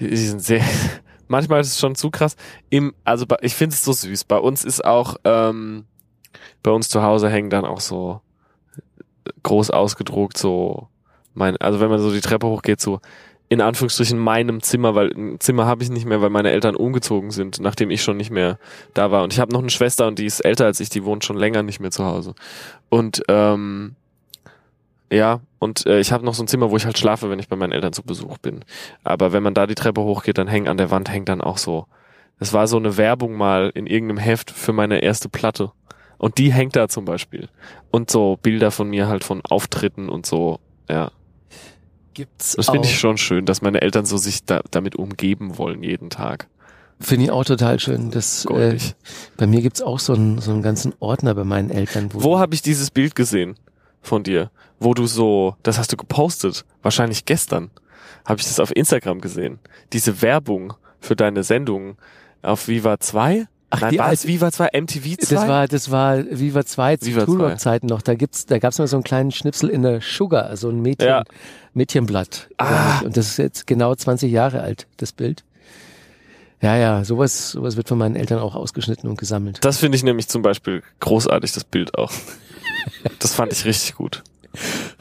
Die, 0.00 0.16
sind 0.16 0.42
sehr, 0.42 0.62
manchmal 1.28 1.60
ist 1.60 1.68
es 1.68 1.80
schon 1.80 1.94
zu 1.94 2.10
krass. 2.10 2.36
Im, 2.70 2.94
also 3.04 3.26
ich 3.40 3.54
finde 3.54 3.74
es 3.74 3.84
so 3.84 3.92
süß. 3.92 4.24
Bei 4.24 4.38
uns 4.38 4.64
ist 4.64 4.84
auch, 4.84 5.16
ähm, 5.24 5.84
bei 6.62 6.70
uns 6.70 6.88
zu 6.88 7.02
Hause 7.02 7.28
hängen 7.28 7.50
dann 7.50 7.64
auch 7.64 7.80
so 7.80 8.20
groß 9.42 9.70
ausgedruckt 9.70 10.36
so 10.36 10.88
mein, 11.34 11.56
also 11.58 11.80
wenn 11.80 11.90
man 11.90 12.00
so 12.00 12.12
die 12.12 12.20
Treppe 12.20 12.46
hochgeht, 12.46 12.80
so 12.80 13.00
in 13.48 13.60
Anführungsstrichen 13.60 14.18
meinem 14.18 14.62
Zimmer, 14.62 14.94
weil 14.94 15.12
ein 15.14 15.38
Zimmer 15.38 15.66
habe 15.66 15.82
ich 15.82 15.90
nicht 15.90 16.06
mehr, 16.06 16.22
weil 16.22 16.30
meine 16.30 16.50
Eltern 16.50 16.76
umgezogen 16.76 17.30
sind, 17.30 17.60
nachdem 17.60 17.90
ich 17.90 18.02
schon 18.02 18.16
nicht 18.16 18.30
mehr 18.30 18.58
da 18.94 19.10
war. 19.10 19.22
Und 19.22 19.32
ich 19.32 19.40
habe 19.40 19.52
noch 19.52 19.60
eine 19.60 19.70
Schwester 19.70 20.06
und 20.06 20.18
die 20.18 20.26
ist 20.26 20.40
älter 20.40 20.64
als 20.64 20.80
ich, 20.80 20.88
die 20.88 21.04
wohnt 21.04 21.24
schon 21.24 21.36
länger 21.36 21.62
nicht 21.62 21.78
mehr 21.78 21.90
zu 21.90 22.04
Hause. 22.04 22.34
Und 22.88 23.22
ähm, 23.28 23.96
ja, 25.14 25.40
und 25.58 25.86
äh, 25.86 26.00
ich 26.00 26.12
habe 26.12 26.24
noch 26.24 26.34
so 26.34 26.42
ein 26.42 26.48
Zimmer, 26.48 26.70
wo 26.70 26.76
ich 26.76 26.84
halt 26.84 26.98
schlafe, 26.98 27.30
wenn 27.30 27.38
ich 27.38 27.48
bei 27.48 27.56
meinen 27.56 27.72
Eltern 27.72 27.92
zu 27.92 28.02
Besuch 28.02 28.38
bin. 28.38 28.64
Aber 29.02 29.32
wenn 29.32 29.42
man 29.42 29.54
da 29.54 29.66
die 29.66 29.74
Treppe 29.74 30.02
hochgeht, 30.02 30.38
dann 30.38 30.48
hängt 30.48 30.68
an 30.68 30.76
der 30.76 30.90
Wand 30.90 31.10
hängt 31.10 31.28
dann 31.28 31.40
auch 31.40 31.58
so. 31.58 31.86
Es 32.38 32.52
war 32.52 32.66
so 32.66 32.76
eine 32.76 32.96
Werbung 32.96 33.34
mal 33.34 33.70
in 33.74 33.86
irgendeinem 33.86 34.18
Heft 34.18 34.50
für 34.50 34.72
meine 34.72 35.02
erste 35.02 35.28
Platte. 35.28 35.72
Und 36.18 36.38
die 36.38 36.52
hängt 36.52 36.76
da 36.76 36.88
zum 36.88 37.04
Beispiel. 37.04 37.48
Und 37.90 38.10
so 38.10 38.38
Bilder 38.42 38.70
von 38.70 38.88
mir 38.88 39.08
halt 39.08 39.24
von 39.24 39.40
Auftritten 39.44 40.08
und 40.08 40.26
so. 40.26 40.58
Ja, 40.88 41.10
Gibt's 42.14 42.54
das 42.56 42.70
finde 42.70 42.86
ich 42.88 42.98
schon 42.98 43.18
schön, 43.18 43.44
dass 43.44 43.60
meine 43.60 43.82
Eltern 43.82 44.06
so 44.06 44.16
sich 44.16 44.44
da, 44.44 44.62
damit 44.70 44.94
umgeben 44.94 45.58
wollen 45.58 45.82
jeden 45.82 46.10
Tag. 46.10 46.48
Finde 47.00 47.26
ich 47.26 47.30
auch 47.32 47.44
total 47.44 47.80
schön. 47.80 48.12
Das, 48.12 48.44
äh, 48.46 48.78
bei 49.36 49.48
mir 49.48 49.62
gibt's 49.62 49.82
auch 49.82 49.98
so 49.98 50.14
einen, 50.14 50.38
so 50.38 50.52
einen 50.52 50.62
ganzen 50.62 50.94
Ordner 51.00 51.34
bei 51.34 51.42
meinen 51.42 51.70
Eltern. 51.70 52.08
Wo 52.12 52.38
habe 52.38 52.54
ich 52.54 52.62
dieses 52.62 52.92
Bild 52.92 53.16
gesehen 53.16 53.56
von 54.00 54.22
dir? 54.22 54.50
Wo 54.84 54.92
du 54.94 55.06
so, 55.06 55.56
das 55.62 55.78
hast 55.78 55.92
du 55.92 55.96
gepostet, 55.96 56.64
wahrscheinlich 56.82 57.24
gestern, 57.24 57.70
habe 58.26 58.40
ich 58.40 58.46
das 58.46 58.60
auf 58.60 58.74
Instagram 58.76 59.20
gesehen. 59.20 59.58
Diese 59.92 60.20
Werbung 60.22 60.74
für 61.00 61.16
deine 61.16 61.42
Sendung 61.42 61.96
auf 62.42 62.68
Viva 62.68 63.00
2? 63.00 63.46
Ach, 63.70 63.80
Nein, 63.80 63.90
die 63.90 63.98
war 63.98 64.12
es 64.12 64.26
Viva 64.26 64.52
2, 64.52 64.68
MTV 64.78 65.16
2? 65.18 65.34
Das 65.34 65.48
war, 65.48 65.68
das 65.68 65.90
war 65.90 66.18
Viva 66.30 66.64
2 66.64 66.98
zu 66.98 67.06
Viva 67.06 67.24
Toolrock 67.24 67.52
2. 67.52 67.56
Zeiten 67.56 67.86
noch. 67.86 68.02
Da 68.02 68.14
gibt's, 68.14 68.46
da 68.46 68.58
gab's 68.58 68.78
mal 68.78 68.86
so 68.86 68.96
einen 68.96 69.04
kleinen 69.04 69.32
Schnipsel 69.32 69.70
in 69.70 69.82
der 69.82 70.00
Sugar, 70.02 70.44
also 70.44 70.68
ein 70.68 70.80
Mädchen, 70.80 71.08
Ja. 71.08 71.24
Mädchenblatt. 71.72 72.48
Ah. 72.58 73.00
Und 73.00 73.16
das 73.16 73.26
ist 73.28 73.38
jetzt 73.38 73.66
genau 73.66 73.94
20 73.94 74.30
Jahre 74.30 74.60
alt, 74.60 74.86
das 74.98 75.12
Bild. 75.12 75.44
Ja, 76.60 76.76
ja, 76.76 77.04
sowas, 77.04 77.50
sowas 77.50 77.76
wird 77.76 77.88
von 77.88 77.98
meinen 77.98 78.16
Eltern 78.16 78.38
auch 78.38 78.54
ausgeschnitten 78.54 79.08
und 79.08 79.18
gesammelt. 79.18 79.64
das 79.64 79.78
finde 79.78 79.96
ich 79.96 80.04
nämlich 80.04 80.28
zum 80.28 80.42
Beispiel 80.42 80.82
großartig, 81.00 81.52
das 81.52 81.64
Bild 81.64 81.96
auch. 81.98 82.12
das 83.18 83.34
fand 83.34 83.52
ich 83.52 83.64
richtig 83.64 83.96
gut. 83.96 84.22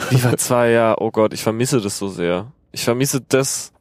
Viva 0.10 0.38
2, 0.38 0.70
ja, 0.72 0.96
oh 0.98 1.12
Gott, 1.12 1.34
ich 1.34 1.44
vermisse 1.44 1.82
das 1.82 1.98
so 1.98 2.08
sehr. 2.08 2.52
Ich 2.72 2.84
vermisse 2.84 3.22
das, 3.22 3.72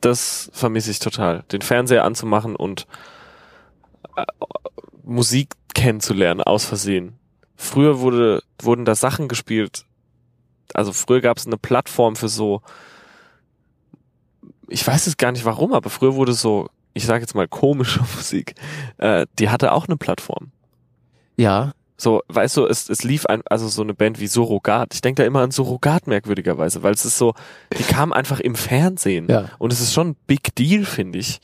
das 0.00 0.50
vermisse 0.52 0.90
ich 0.90 0.98
total. 0.98 1.42
Den 1.52 1.62
Fernseher 1.62 2.04
anzumachen 2.04 2.56
und 2.56 2.86
äh, 4.16 4.24
Musik 5.04 5.54
kennenzulernen, 5.74 6.40
aus 6.40 6.64
Versehen. 6.64 7.18
Früher 7.56 8.00
wurde, 8.00 8.42
wurden 8.60 8.84
da 8.84 8.94
Sachen 8.94 9.28
gespielt. 9.28 9.84
Also 10.74 10.92
früher 10.92 11.20
gab 11.20 11.38
es 11.38 11.46
eine 11.46 11.56
Plattform 11.56 12.16
für 12.16 12.28
so, 12.28 12.62
ich 14.68 14.86
weiß 14.86 15.06
es 15.06 15.16
gar 15.16 15.32
nicht 15.32 15.44
warum, 15.44 15.72
aber 15.72 15.90
früher 15.90 16.14
wurde 16.14 16.32
so, 16.32 16.68
ich 16.92 17.06
sage 17.06 17.20
jetzt 17.20 17.34
mal 17.34 17.48
komische 17.48 18.00
Musik, 18.16 18.54
äh, 18.98 19.26
die 19.38 19.48
hatte 19.48 19.72
auch 19.72 19.86
eine 19.86 19.96
Plattform. 19.96 20.50
Ja, 21.36 21.72
So, 21.98 22.22
weißt 22.28 22.58
du, 22.58 22.66
es, 22.66 22.90
es 22.90 23.04
lief 23.04 23.24
ein, 23.26 23.40
also 23.48 23.68
so 23.68 23.80
eine 23.82 23.94
Band 23.94 24.20
wie 24.20 24.26
Surrogat. 24.26 24.92
Ich 24.92 25.00
denke 25.00 25.22
da 25.22 25.26
immer 25.26 25.40
an 25.40 25.50
Surrogat 25.50 26.06
merkwürdigerweise, 26.06 26.82
weil 26.82 26.92
es 26.92 27.04
ist 27.06 27.16
so, 27.16 27.32
die 27.78 27.82
kam 27.84 28.12
einfach 28.12 28.38
im 28.40 28.54
Fernsehen. 28.54 29.26
ja. 29.30 29.46
Und 29.58 29.72
es 29.72 29.80
ist 29.80 29.94
schon 29.94 30.08
ein 30.10 30.16
Big 30.26 30.54
Deal, 30.56 30.84
finde 30.84 31.18
ich. 31.18 31.40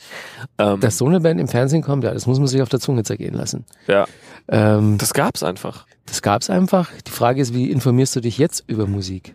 Ähm, 0.58 0.80
Dass 0.80 0.98
so 0.98 1.06
eine 1.06 1.20
Band 1.20 1.40
im 1.40 1.48
Fernsehen 1.48 1.82
kommt, 1.82 2.04
ja, 2.04 2.12
das 2.12 2.26
muss 2.26 2.38
man 2.38 2.48
sich 2.48 2.60
auf 2.60 2.68
der 2.68 2.80
Zunge 2.80 3.02
zergehen 3.02 3.34
lassen. 3.34 3.64
ja, 3.86 4.06
Ähm, 4.48 4.98
das 4.98 5.14
gab's 5.14 5.42
einfach. 5.42 5.86
das 6.06 6.20
gab's 6.20 6.50
einfach. 6.50 6.90
Die 7.06 7.10
Frage 7.12 7.40
ist, 7.40 7.54
wie 7.54 7.70
informierst 7.70 8.14
du 8.16 8.20
dich 8.20 8.36
jetzt 8.38 8.64
über 8.66 8.86
Musik? 8.86 9.34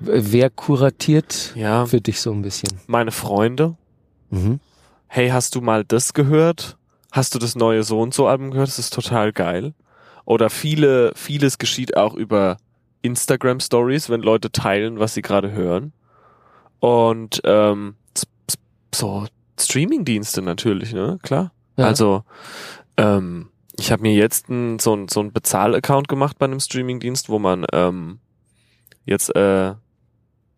Wer 0.00 0.50
kuratiert 0.50 1.52
Ja, 1.56 1.86
für 1.86 2.00
dich 2.00 2.20
so 2.20 2.30
ein 2.32 2.42
bisschen? 2.42 2.70
meine 2.86 3.12
Freunde. 3.12 3.76
Mhm. 4.30 4.60
Hey, 5.08 5.28
hast 5.30 5.54
du 5.54 5.60
mal 5.60 5.84
das 5.84 6.12
gehört? 6.14 6.76
Hast 7.12 7.34
du 7.34 7.38
das 7.38 7.54
neue 7.54 7.82
so 7.82 8.00
und 8.00 8.12
so 8.12 8.26
Album 8.26 8.50
gehört? 8.50 8.68
Das 8.68 8.78
ist 8.78 8.92
total 8.92 9.32
geil. 9.32 9.72
Oder 10.26 10.50
viele, 10.50 11.12
vieles 11.14 11.56
geschieht 11.56 11.96
auch 11.96 12.14
über 12.14 12.58
Instagram 13.00 13.60
Stories, 13.60 14.10
wenn 14.10 14.20
Leute 14.20 14.52
teilen, 14.52 14.98
was 14.98 15.14
sie 15.14 15.22
gerade 15.22 15.52
hören. 15.52 15.92
Und 16.80 17.40
ähm, 17.44 17.94
so 18.94 19.26
Streamingdienste 19.58 20.42
natürlich, 20.42 20.92
ne? 20.92 21.18
Klar. 21.22 21.52
Ja. 21.76 21.86
Also, 21.86 22.24
ähm, 22.96 23.48
ich 23.78 23.92
habe 23.92 24.02
mir 24.02 24.14
jetzt 24.14 24.48
ein, 24.48 24.78
so 24.78 24.94
ein 24.94 25.08
so 25.08 25.20
ein 25.20 25.32
Bezahl-Account 25.32 26.08
gemacht 26.08 26.38
bei 26.38 26.46
einem 26.46 26.60
Streamingdienst, 26.60 27.28
wo 27.28 27.38
man 27.38 27.64
ähm, 27.72 28.18
jetzt 29.04 29.34
äh, 29.36 29.74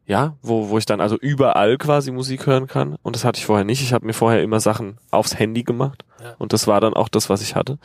ja, 0.08 0.36
wo, 0.40 0.70
wo 0.70 0.78
ich 0.78 0.86
dann 0.86 1.02
also 1.02 1.16
überall 1.18 1.76
quasi 1.76 2.10
Musik 2.10 2.46
hören 2.46 2.66
kann. 2.66 2.96
Und 3.02 3.14
das 3.14 3.26
hatte 3.26 3.38
ich 3.38 3.44
vorher 3.44 3.66
nicht. 3.66 3.82
Ich 3.82 3.92
habe 3.92 4.06
mir 4.06 4.14
vorher 4.14 4.42
immer 4.42 4.58
Sachen 4.58 4.96
aufs 5.10 5.38
Handy 5.38 5.62
gemacht. 5.62 6.04
Ja. 6.24 6.34
Und 6.38 6.54
das 6.54 6.66
war 6.66 6.80
dann 6.80 6.94
auch 6.94 7.10
das, 7.10 7.28
was 7.28 7.42
ich 7.42 7.54
hatte. 7.54 7.78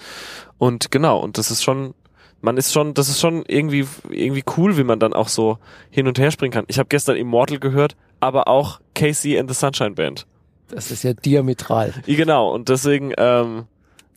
Und 0.57 0.89
genau, 0.89 1.19
und 1.19 1.37
das 1.37 1.51
ist 1.51 1.63
schon, 1.63 1.93
man 2.39 2.55
ist 2.55 2.71
schon, 2.71 2.93
das 2.93 3.09
ist 3.09 3.19
schon 3.19 3.43
irgendwie, 3.45 3.85
irgendwie 4.09 4.45
cool, 4.55 4.77
wie 4.77 4.85
man 4.85 4.99
dann 4.99 5.11
auch 5.11 5.27
so 5.27 5.57
hin 5.89 6.07
und 6.07 6.17
her 6.17 6.31
springen 6.31 6.53
kann. 6.53 6.63
Ich 6.69 6.79
habe 6.79 6.87
gestern 6.87 7.17
Immortal 7.17 7.59
gehört, 7.59 7.97
aber 8.21 8.47
auch 8.47 8.79
Casey 8.95 9.37
and 9.37 9.49
the 9.49 9.53
Sunshine 9.53 9.91
Band. 9.91 10.25
Das 10.69 10.91
ist 10.91 11.03
ja 11.03 11.13
diametral. 11.13 11.93
Genau, 12.07 12.53
und 12.53 12.69
deswegen, 12.69 13.11
ähm, 13.17 13.65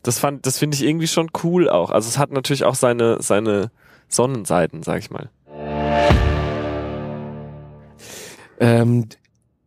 das 0.04 0.20
fand, 0.20 0.46
das 0.46 0.58
finde 0.58 0.76
ich 0.76 0.84
irgendwie 0.84 1.08
schon 1.08 1.28
cool 1.42 1.68
auch. 1.68 1.90
Also 1.90 2.08
es 2.08 2.18
hat 2.18 2.30
natürlich 2.30 2.62
auch 2.62 2.76
seine, 2.76 3.20
seine 3.20 3.72
Sonnenseiten, 4.08 4.84
sag 4.84 5.00
ich 5.00 5.10
mal. 5.10 5.28
Ähm, 8.60 9.06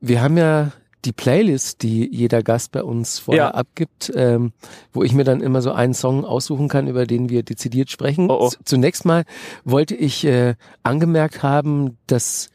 wir 0.01 0.21
haben 0.21 0.37
ja 0.37 0.71
die 1.05 1.13
Playlist, 1.13 1.81
die 1.81 2.13
jeder 2.13 2.43
Gast 2.43 2.71
bei 2.73 2.83
uns 2.83 3.19
vorher 3.19 3.45
Ja. 3.45 3.51
abgibt, 3.51 4.11
ähm, 4.15 4.51
wo 4.91 5.03
ich 5.03 5.13
mir 5.13 5.23
dann 5.23 5.39
immer 5.41 5.61
so 5.61 5.71
einen 5.71 5.93
Song 5.93 6.25
aussuchen 6.25 6.67
kann, 6.67 6.87
über 6.87 7.05
den 7.05 7.29
wir 7.29 7.43
dezidiert 7.43 7.89
sprechen. 7.89 8.29
Oh, 8.29 8.47
oh. 8.47 8.51
Zunächst 8.65 9.05
mal 9.05 9.23
wollte 9.63 9.95
ich 9.95 10.25
äh, 10.25 10.55
angemerkt 10.83 11.41
haben, 11.41 11.97
dass 12.07 12.49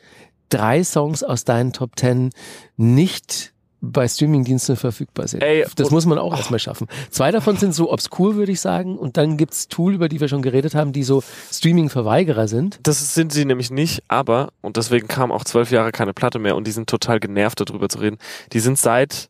drei 0.50 0.84
Songs 0.84 1.22
aus 1.22 1.44
deinen 1.44 1.72
Top 1.72 1.96
Ten 1.96 2.30
nicht 2.76 3.53
bei 3.92 4.08
Streamingdiensten 4.08 4.76
verfügbar 4.76 5.28
sind. 5.28 5.42
Ey, 5.42 5.64
das 5.76 5.90
muss 5.90 6.06
man 6.06 6.18
auch 6.18 6.36
erstmal 6.36 6.58
schaffen. 6.58 6.88
Zwei 7.10 7.30
davon 7.30 7.56
sind 7.56 7.74
so 7.74 7.92
obskur, 7.92 8.36
würde 8.36 8.52
ich 8.52 8.60
sagen. 8.60 8.98
Und 8.98 9.16
dann 9.16 9.36
gibt's 9.36 9.68
Tool, 9.68 9.94
über 9.94 10.08
die 10.08 10.20
wir 10.20 10.28
schon 10.28 10.42
geredet 10.42 10.74
haben, 10.74 10.92
die 10.92 11.02
so 11.02 11.22
Streaming-Verweigerer 11.52 12.48
sind. 12.48 12.78
Das 12.82 13.14
sind 13.14 13.32
sie 13.32 13.44
nämlich 13.44 13.70
nicht, 13.70 14.02
aber, 14.08 14.52
und 14.60 14.76
deswegen 14.76 15.08
kam 15.08 15.32
auch 15.32 15.44
zwölf 15.44 15.70
Jahre 15.70 15.92
keine 15.92 16.14
Platte 16.14 16.38
mehr 16.38 16.56
und 16.56 16.66
die 16.66 16.72
sind 16.72 16.88
total 16.88 17.20
genervt 17.20 17.60
darüber 17.60 17.88
zu 17.88 17.98
reden. 17.98 18.18
Die 18.52 18.60
sind 18.60 18.78
seit, 18.78 19.28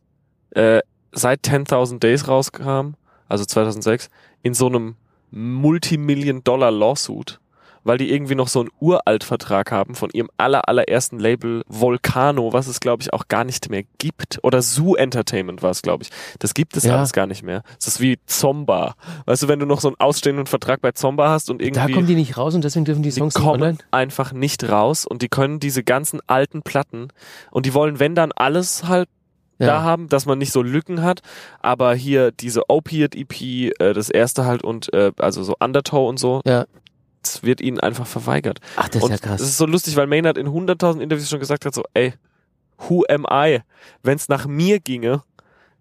äh, 0.51 0.81
seit 1.11 1.45
10.000 1.45 1.99
Days 1.99 2.27
rauskam, 2.27 2.95
also 3.27 3.45
2006, 3.45 4.09
in 4.41 4.53
so 4.53 4.67
einem 4.67 4.95
Multimillion-Dollar-Lawsuit, 5.31 7.39
weil 7.85 7.97
die 7.97 8.11
irgendwie 8.11 8.35
noch 8.35 8.49
so 8.49 8.59
einen 8.59 8.69
Uralt-Vertrag 8.81 9.71
haben 9.71 9.95
von 9.95 10.09
ihrem 10.11 10.29
aller, 10.37 10.67
allerersten 10.67 11.19
Label 11.19 11.63
Volcano, 11.67 12.51
was 12.51 12.67
es, 12.67 12.79
glaube 12.81 13.03
ich, 13.03 13.13
auch 13.13 13.27
gar 13.29 13.45
nicht 13.45 13.69
mehr 13.69 13.83
gibt. 13.99 14.39
Oder 14.43 14.61
Zoo 14.61 14.95
Entertainment 14.95 15.61
war 15.63 15.69
es, 15.71 15.81
glaube 15.81 16.03
ich. 16.03 16.09
Das 16.39 16.53
gibt 16.53 16.75
es 16.75 16.83
Ja. 16.83 16.97
alles 16.97 17.13
gar 17.13 17.27
nicht 17.27 17.43
mehr. 17.43 17.63
Das 17.77 17.87
ist 17.87 18.01
wie 18.01 18.19
Zomba. 18.25 18.95
Weißt 19.25 19.43
du, 19.43 19.47
wenn 19.47 19.59
du 19.59 19.65
noch 19.65 19.79
so 19.79 19.87
einen 19.87 19.97
ausstehenden 19.99 20.47
Vertrag 20.47 20.81
bei 20.81 20.91
Zomba 20.91 21.29
hast 21.29 21.49
und 21.49 21.61
irgendwie... 21.61 21.79
Da 21.87 21.93
kommen 21.93 22.07
die 22.07 22.15
nicht 22.15 22.37
raus 22.37 22.55
und 22.55 22.63
deswegen 22.63 22.83
dürfen 22.85 23.03
die 23.03 23.09
Die 23.09 23.15
Songs 23.19 23.35
nicht 23.35 23.43
kommen 23.43 23.61
online. 23.61 23.77
einfach 23.91 24.33
nicht 24.33 24.67
raus 24.67 25.05
und 25.05 25.21
die 25.21 25.29
können 25.29 25.59
diese 25.59 25.83
ganzen 25.83 26.19
alten 26.27 26.63
Platten 26.63 27.09
und 27.51 27.65
die 27.65 27.73
wollen, 27.73 27.99
wenn 27.99 28.15
dann 28.15 28.31
alles 28.31 28.87
halt 28.87 29.07
da 29.57 29.83
haben, 29.83 30.09
dass 30.09 30.25
man 30.25 30.37
nicht 30.37 30.51
so 30.51 30.61
Lücken 30.61 31.01
hat, 31.01 31.21
aber 31.61 31.95
hier 31.95 32.31
diese 32.33 32.69
Opiate 32.69 33.17
EP, 33.17 33.71
äh, 33.79 33.93
das 33.93 34.09
erste 34.09 34.43
halt 34.45 34.63
und 34.65 34.93
äh, 34.93 35.13
also 35.17 35.43
so 35.43 35.55
Undertow 35.61 36.09
und 36.09 36.19
so, 36.19 36.41
Ja. 36.45 36.65
Das 37.25 37.43
wird 37.43 37.61
ihnen 37.61 37.79
einfach 37.79 38.07
verweigert. 38.07 38.59
Ach, 38.77 38.87
das 38.87 38.97
ist 38.97 39.03
und 39.03 39.11
ja 39.11 39.17
krass. 39.17 39.39
das 39.41 39.49
ist 39.49 39.57
so 39.57 39.65
lustig, 39.65 39.95
weil 39.95 40.07
Maynard 40.07 40.37
in 40.37 40.47
100.000 40.47 40.99
Interviews 41.01 41.29
schon 41.29 41.39
gesagt 41.39 41.65
hat, 41.65 41.73
so, 41.75 41.83
ey, 41.93 42.13
who 42.89 43.03
am 43.09 43.25
I? 43.31 43.59
Wenn 44.03 44.15
es 44.15 44.27
nach 44.29 44.45
mir 44.47 44.79
ginge, 44.79 45.21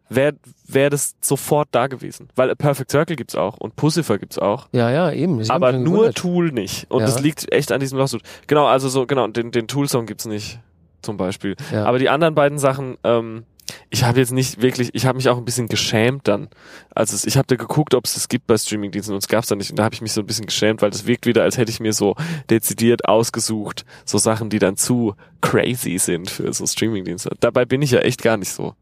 wäre 0.08 0.34
wär 0.68 0.90
das 0.90 1.16
sofort 1.20 1.68
da 1.72 1.86
gewesen. 1.86 2.28
Weil 2.36 2.50
A 2.50 2.54
Perfect 2.54 2.90
Circle 2.90 3.16
gibt's 3.16 3.34
auch 3.34 3.56
und 3.58 3.74
Pussifer 3.76 4.18
gibt's 4.18 4.38
auch. 4.38 4.68
ja, 4.72 4.90
ja, 4.90 5.10
eben. 5.10 5.40
Ich 5.40 5.50
Aber 5.50 5.72
nur 5.72 5.84
gewundert. 5.84 6.16
Tool 6.16 6.52
nicht. 6.52 6.90
Und 6.90 7.00
Ja. 7.00 7.06
das 7.06 7.20
liegt 7.20 7.50
echt 7.52 7.72
an 7.72 7.80
diesem 7.80 7.98
Lawsuit. 7.98 8.22
Genau, 8.46 8.66
also 8.66 8.88
so, 8.88 9.06
genau, 9.06 9.26
den, 9.28 9.50
den 9.50 9.66
Tool-Song 9.66 10.06
gibt's 10.06 10.26
nicht, 10.26 10.60
zum 11.02 11.16
Beispiel. 11.16 11.56
Ja. 11.72 11.84
Aber 11.86 11.98
die 11.98 12.08
anderen 12.10 12.34
beiden 12.34 12.58
Sachen, 12.58 12.96
ähm, 13.02 13.44
ich 13.90 14.04
habe 14.04 14.18
jetzt 14.18 14.32
nicht 14.32 14.60
wirklich, 14.60 14.90
ich 14.94 15.06
habe 15.06 15.16
mich 15.16 15.28
auch 15.28 15.36
ein 15.36 15.44
bisschen 15.44 15.68
geschämt 15.68 16.26
dann. 16.28 16.48
Also 16.94 17.14
es, 17.14 17.24
ich 17.24 17.36
habe 17.36 17.46
da 17.46 17.56
geguckt, 17.56 17.94
ob 17.94 18.04
es 18.04 18.14
das 18.14 18.28
gibt 18.28 18.46
bei 18.46 18.56
Streamingdiensten 18.56 19.14
und 19.14 19.22
es 19.22 19.28
gab's 19.28 19.48
da 19.48 19.56
nicht. 19.56 19.70
Und 19.70 19.78
da 19.78 19.84
habe 19.84 19.94
ich 19.94 20.00
mich 20.00 20.12
so 20.12 20.20
ein 20.20 20.26
bisschen 20.26 20.46
geschämt, 20.46 20.82
weil 20.82 20.90
das 20.90 21.06
wirkt 21.06 21.26
wieder, 21.26 21.42
als 21.42 21.58
hätte 21.58 21.70
ich 21.70 21.80
mir 21.80 21.92
so 21.92 22.16
dezidiert 22.50 23.06
ausgesucht, 23.08 23.84
so 24.04 24.18
Sachen, 24.18 24.50
die 24.50 24.58
dann 24.58 24.76
zu 24.76 25.14
crazy 25.40 25.98
sind 25.98 26.30
für 26.30 26.52
so 26.52 26.66
Streamingdienste. 26.66 27.30
Dabei 27.40 27.64
bin 27.64 27.82
ich 27.82 27.90
ja 27.90 28.00
echt 28.00 28.22
gar 28.22 28.36
nicht 28.36 28.52
so. 28.52 28.74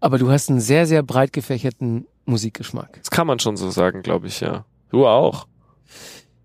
Aber 0.00 0.18
du 0.18 0.30
hast 0.30 0.50
einen 0.50 0.60
sehr, 0.60 0.86
sehr 0.86 1.02
breit 1.02 1.32
gefächerten 1.32 2.06
Musikgeschmack. 2.26 2.98
Das 2.98 3.10
kann 3.10 3.26
man 3.26 3.38
schon 3.38 3.56
so 3.56 3.70
sagen, 3.70 4.02
glaube 4.02 4.26
ich, 4.26 4.40
ja. 4.40 4.64
Du 4.90 5.06
auch. 5.06 5.46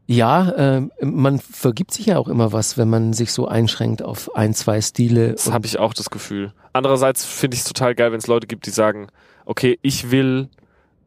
Ja, 0.09 0.51
ähm, 0.57 0.91
man 1.03 1.37
vergibt 1.37 1.93
sich 1.93 2.07
ja 2.07 2.17
auch 2.17 2.29
immer 2.29 2.51
was, 2.51 2.79
wenn 2.79 2.89
man 2.89 3.13
sich 3.13 3.31
so 3.31 3.47
einschränkt 3.47 4.01
auf 4.01 4.35
ein, 4.35 4.55
zwei 4.55 4.81
Stile. 4.81 5.33
Das 5.33 5.51
habe 5.51 5.67
ich 5.67 5.77
auch 5.77 5.93
das 5.93 6.09
Gefühl. 6.09 6.51
Andererseits 6.73 7.25
finde 7.25 7.53
ich 7.53 7.61
es 7.61 7.67
total 7.67 7.93
geil, 7.93 8.11
wenn 8.11 8.17
es 8.17 8.25
Leute 8.25 8.47
gibt, 8.47 8.65
die 8.65 8.71
sagen, 8.71 9.09
okay, 9.45 9.77
ich 9.83 10.09
will 10.09 10.49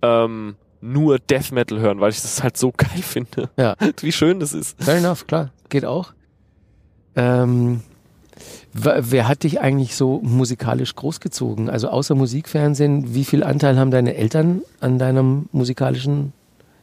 ähm, 0.03 0.55
nur 0.81 1.19
Death 1.19 1.51
Metal 1.51 1.81
hören, 1.81 1.99
weil 1.99 2.11
ich 2.11 2.23
das 2.23 2.45
halt 2.45 2.57
so 2.57 2.71
geil 2.77 3.03
finde. 3.03 3.51
Ja. 3.57 3.75
Wie 4.01 4.13
schön 4.13 4.39
das 4.39 4.55
ist. 4.55 4.81
Fair 4.81 4.99
enough, 4.99 5.27
klar, 5.27 5.51
geht 5.69 5.85
auch. 5.85 6.13
Ähm, 7.17 7.83
wer 8.73 9.27
hat 9.27 9.43
dich 9.43 9.61
eigentlich 9.61 9.97
so 9.97 10.21
musikalisch 10.23 10.95
großgezogen? 10.95 11.69
Also 11.71 11.89
außer 11.89 12.15
Musikfernsehen, 12.15 13.13
wie 13.17 13.25
viel 13.25 13.43
Anteil 13.43 13.81
haben 13.81 13.91
deine 13.91 14.15
Eltern 14.15 14.63
an 14.79 15.01
deiner 15.01 15.25
musikalischen 15.51 16.33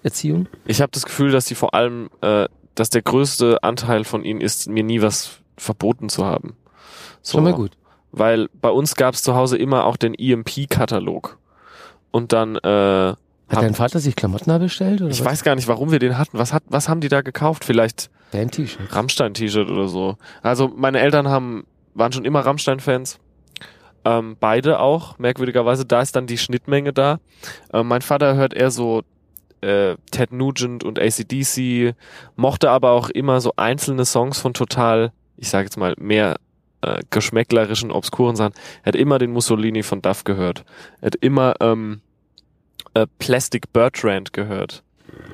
Erziehung? 0.03 0.47
Ich 0.65 0.81
habe 0.81 0.91
das 0.91 1.05
Gefühl, 1.05 1.31
dass 1.31 1.45
die 1.45 1.55
vor 1.55 1.73
allem, 1.73 2.09
äh, 2.21 2.47
dass 2.75 2.89
der 2.89 3.01
größte 3.01 3.63
Anteil 3.63 4.03
von 4.03 4.23
ihnen 4.23 4.41
ist, 4.41 4.69
mir 4.69 4.83
nie 4.83 5.01
was 5.01 5.39
verboten 5.57 6.09
zu 6.09 6.25
haben. 6.25 6.55
So, 7.21 7.37
Schon 7.37 7.43
mal 7.43 7.53
gut. 7.53 7.71
Weil 8.11 8.47
bei 8.53 8.69
uns 8.69 8.95
gab 8.95 9.13
es 9.13 9.21
zu 9.23 9.35
Hause 9.35 9.57
immer 9.57 9.85
auch 9.85 9.97
den 9.97 10.13
EMP-Katalog. 10.15 11.37
Und 12.11 12.33
dann, 12.33 12.55
äh, 12.55 12.59
Hat 12.59 13.17
dein 13.49 13.75
Vater 13.75 13.99
sich 13.99 14.15
Klamotten 14.15 14.57
bestellt? 14.59 15.01
Oder 15.01 15.11
ich 15.11 15.19
was? 15.19 15.25
weiß 15.27 15.43
gar 15.43 15.55
nicht, 15.55 15.67
warum 15.67 15.91
wir 15.91 15.99
den 15.99 16.17
hatten. 16.17 16.37
Was, 16.37 16.53
hat, 16.53 16.63
was 16.67 16.89
haben 16.89 17.01
die 17.01 17.09
da 17.09 17.21
gekauft? 17.21 17.65
Vielleicht 17.65 18.09
Dein 18.31 18.49
T-Shirt. 18.49 18.95
Rammstein-T-Shirt 18.95 19.69
oder 19.69 19.87
so. 19.87 20.17
Also 20.41 20.71
meine 20.75 20.99
Eltern 20.99 21.27
haben, 21.27 21.65
waren 21.93 22.11
schon 22.11 22.25
immer 22.25 22.39
Rammstein-Fans. 22.41 23.19
Ähm, 24.05 24.37
beide 24.39 24.79
auch, 24.79 25.19
merkwürdigerweise. 25.19 25.85
Da 25.85 26.01
ist 26.01 26.15
dann 26.15 26.25
die 26.25 26.37
Schnittmenge 26.37 26.93
da. 26.93 27.19
Ähm, 27.73 27.87
mein 27.87 28.01
Vater 28.01 28.35
hört 28.35 28.53
eher 28.53 28.71
so 28.71 29.01
äh, 29.61 29.95
Ted 30.11 30.31
Nugent 30.31 30.83
und 30.83 30.99
ACDC, 30.99 31.95
mochte 32.35 32.69
aber 32.69 32.91
auch 32.91 33.09
immer 33.09 33.41
so 33.41 33.53
einzelne 33.55 34.05
Songs 34.05 34.39
von 34.39 34.53
total, 34.53 35.11
ich 35.37 35.49
sage 35.49 35.65
jetzt 35.65 35.77
mal, 35.77 35.95
mehr 35.97 36.37
äh, 36.81 37.01
geschmäcklerischen, 37.09 37.91
obskuren 37.91 38.35
Sachen. 38.35 38.53
Er 38.83 38.87
hat 38.87 38.95
immer 38.95 39.19
den 39.19 39.31
Mussolini 39.31 39.83
von 39.83 40.01
Duff 40.01 40.23
gehört. 40.23 40.63
Er 41.01 41.07
hat 41.07 41.15
immer 41.15 41.55
ähm, 41.59 42.01
äh, 42.93 43.05
Plastic 43.19 43.71
Bertrand 43.73 44.33
gehört. 44.33 44.83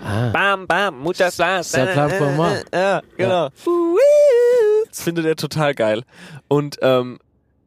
Ah, 0.04 0.30
Bam, 0.30 0.68
bam, 0.68 1.00
muchas 1.00 1.38
gracias. 1.38 1.74
Ça 1.74 1.86
plan 1.86 2.12
pour 2.18 2.32
moi. 2.32 2.50
Ja, 2.74 3.02
genau. 3.18 3.50
Das 4.90 5.02
findet 5.02 5.26
er 5.26 5.36
total 5.36 5.74
geil. 5.74 6.04
Und 6.48 6.78
ähm, 6.82 7.20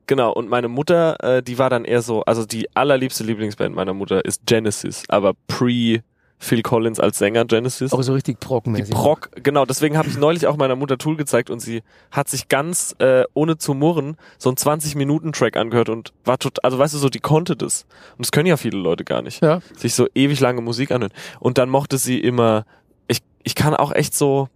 genau, 0.06 0.32
und 0.32 0.48
meine 0.48 0.68
Mutter, 0.68 1.22
äh, 1.22 1.42
die 1.42 1.58
war 1.58 1.70
dann 1.70 1.84
eher 1.84 2.02
so, 2.02 2.22
also 2.22 2.44
die 2.46 2.74
allerliebste 2.74 3.24
Lieblingsband 3.24 3.74
meiner 3.74 3.94
Mutter 3.94 4.24
ist 4.24 4.46
Genesis, 4.46 5.04
aber 5.08 5.34
pre 5.46 6.02
Phil 6.38 6.62
Collins 6.62 7.00
als 7.00 7.18
Sänger 7.18 7.44
Genesis. 7.44 7.92
auch 7.92 8.02
so 8.02 8.12
richtig 8.12 8.38
Die 8.40 8.46
brockmäßig. 8.46 8.94
Proc, 8.94 9.30
genau, 9.42 9.64
deswegen 9.64 9.96
habe 9.96 10.08
ich 10.08 10.16
neulich 10.16 10.46
auch 10.46 10.56
meiner 10.56 10.76
Mutter 10.76 10.96
Tool 10.96 11.16
gezeigt 11.16 11.50
und 11.50 11.60
sie 11.60 11.82
hat 12.10 12.28
sich 12.28 12.48
ganz 12.48 12.94
äh, 13.00 13.24
ohne 13.34 13.58
zu 13.58 13.74
murren 13.74 14.16
so 14.38 14.48
einen 14.48 14.56
20-Minuten-Track 14.56 15.56
angehört 15.56 15.88
und 15.88 16.12
war 16.24 16.38
total, 16.38 16.60
also 16.62 16.78
weißt 16.78 16.94
du 16.94 16.98
so, 16.98 17.08
die 17.08 17.18
konnte 17.18 17.56
das. 17.56 17.86
Und 18.16 18.26
das 18.26 18.30
können 18.30 18.46
ja 18.46 18.56
viele 18.56 18.78
Leute 18.78 19.04
gar 19.04 19.22
nicht 19.22 19.42
Ja, 19.42 19.60
sich 19.76 19.94
so 19.94 20.06
ewig 20.14 20.38
lange 20.40 20.60
Musik 20.60 20.92
anhören. 20.92 21.12
Und 21.40 21.58
dann 21.58 21.68
mochte 21.68 21.98
sie 21.98 22.20
immer, 22.20 22.64
ich, 23.08 23.18
ich 23.42 23.54
kann 23.54 23.74
auch 23.74 23.92
echt 23.92 24.14
so, 24.14 24.48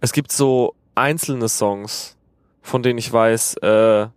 es 0.00 0.12
gibt 0.12 0.32
so 0.32 0.74
einzelne 0.96 1.48
Songs, 1.48 2.16
von 2.60 2.82
denen 2.82 2.98
ich 2.98 3.12
weiß, 3.12 3.54
äh, 3.58 4.08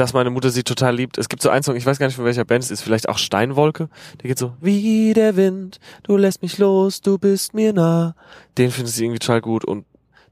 dass 0.00 0.14
meine 0.14 0.30
Mutter 0.30 0.48
sie 0.48 0.62
total 0.62 0.96
liebt. 0.96 1.18
Es 1.18 1.28
gibt 1.28 1.42
so 1.42 1.50
einen 1.50 1.62
Song, 1.62 1.76
ich 1.76 1.84
weiß 1.84 1.98
gar 1.98 2.06
nicht 2.06 2.16
von 2.16 2.24
welcher 2.24 2.46
Band 2.46 2.64
es 2.64 2.70
ist, 2.70 2.80
vielleicht 2.80 3.08
auch 3.10 3.18
Steinwolke. 3.18 3.90
Der 4.22 4.28
geht 4.28 4.38
so, 4.38 4.54
wie 4.60 5.12
der 5.12 5.36
Wind, 5.36 5.78
du 6.04 6.16
lässt 6.16 6.40
mich 6.40 6.56
los, 6.56 7.02
du 7.02 7.18
bist 7.18 7.52
mir 7.52 7.74
nah. 7.74 8.14
Den 8.56 8.70
findet 8.70 8.94
sie 8.94 9.04
irgendwie 9.04 9.18
total 9.18 9.42
gut. 9.42 9.62
Und 9.64 9.84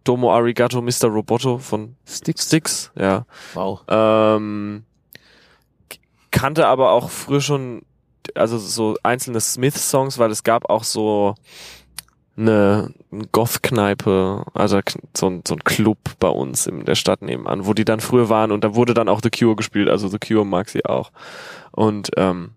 Domo 0.04 0.34
Arigato, 0.34 0.80
Mr. 0.80 1.08
Roboto 1.08 1.58
von 1.58 1.96
Sticks. 2.06 2.46
Styx, 2.46 2.92
ja. 2.98 3.26
Wow. 3.52 3.82
Ähm, 3.88 4.84
kannte 6.30 6.66
aber 6.66 6.92
auch 6.92 7.10
früher 7.10 7.42
schon, 7.42 7.82
also 8.34 8.56
so 8.56 8.96
einzelne 9.02 9.40
Smith-Songs, 9.40 10.18
weil 10.18 10.30
es 10.30 10.44
gab 10.44 10.70
auch 10.70 10.84
so 10.84 11.34
eine, 12.38 12.92
Goth-Kneipe, 13.32 14.44
also 14.54 14.80
so 15.16 15.26
ein, 15.28 15.42
so 15.46 15.54
ein 15.54 15.64
Club 15.64 15.98
bei 16.20 16.28
uns 16.28 16.66
in 16.66 16.84
der 16.84 16.94
Stadt 16.94 17.22
nebenan, 17.22 17.66
wo 17.66 17.74
die 17.74 17.84
dann 17.84 18.00
früher 18.00 18.28
waren 18.28 18.52
und 18.52 18.64
da 18.64 18.74
wurde 18.74 18.94
dann 18.94 19.08
auch 19.08 19.20
The 19.22 19.30
Cure 19.30 19.56
gespielt, 19.56 19.88
also 19.88 20.08
The 20.08 20.18
Cure 20.18 20.44
mag 20.46 20.68
sie 20.68 20.84
auch. 20.84 21.10
Und 21.72 22.10
ähm, 22.16 22.50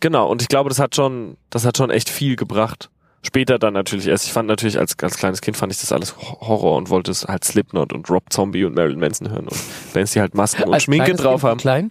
genau, 0.00 0.30
und 0.30 0.42
ich 0.42 0.48
glaube, 0.48 0.68
das 0.68 0.78
hat 0.78 0.94
schon, 0.94 1.36
das 1.50 1.64
hat 1.64 1.76
schon 1.76 1.90
echt 1.90 2.08
viel 2.08 2.36
gebracht. 2.36 2.90
Später 3.26 3.58
dann 3.58 3.72
natürlich 3.72 4.06
erst. 4.06 4.26
Ich 4.26 4.34
fand 4.34 4.48
natürlich 4.48 4.78
als, 4.78 4.98
als 5.00 5.16
kleines 5.16 5.40
Kind 5.40 5.56
fand 5.56 5.72
ich 5.72 5.80
das 5.80 5.92
alles 5.92 6.14
Ho- 6.18 6.40
Horror 6.46 6.76
und 6.76 6.90
wollte 6.90 7.10
es 7.10 7.24
halt 7.24 7.42
Slipknot 7.42 7.94
und 7.94 8.10
Rob 8.10 8.24
Zombie 8.28 8.64
und 8.64 8.74
Marilyn 8.74 9.00
Manson 9.00 9.30
hören 9.30 9.48
und 9.48 9.58
Bands, 9.94 10.12
die 10.12 10.20
halt 10.20 10.34
Masken 10.34 10.64
und 10.64 10.74
Als 10.74 10.82
Schminke 10.82 11.14
drauf 11.14 11.40
Kind, 11.40 11.50
haben. 11.50 11.58
Klein. 11.58 11.90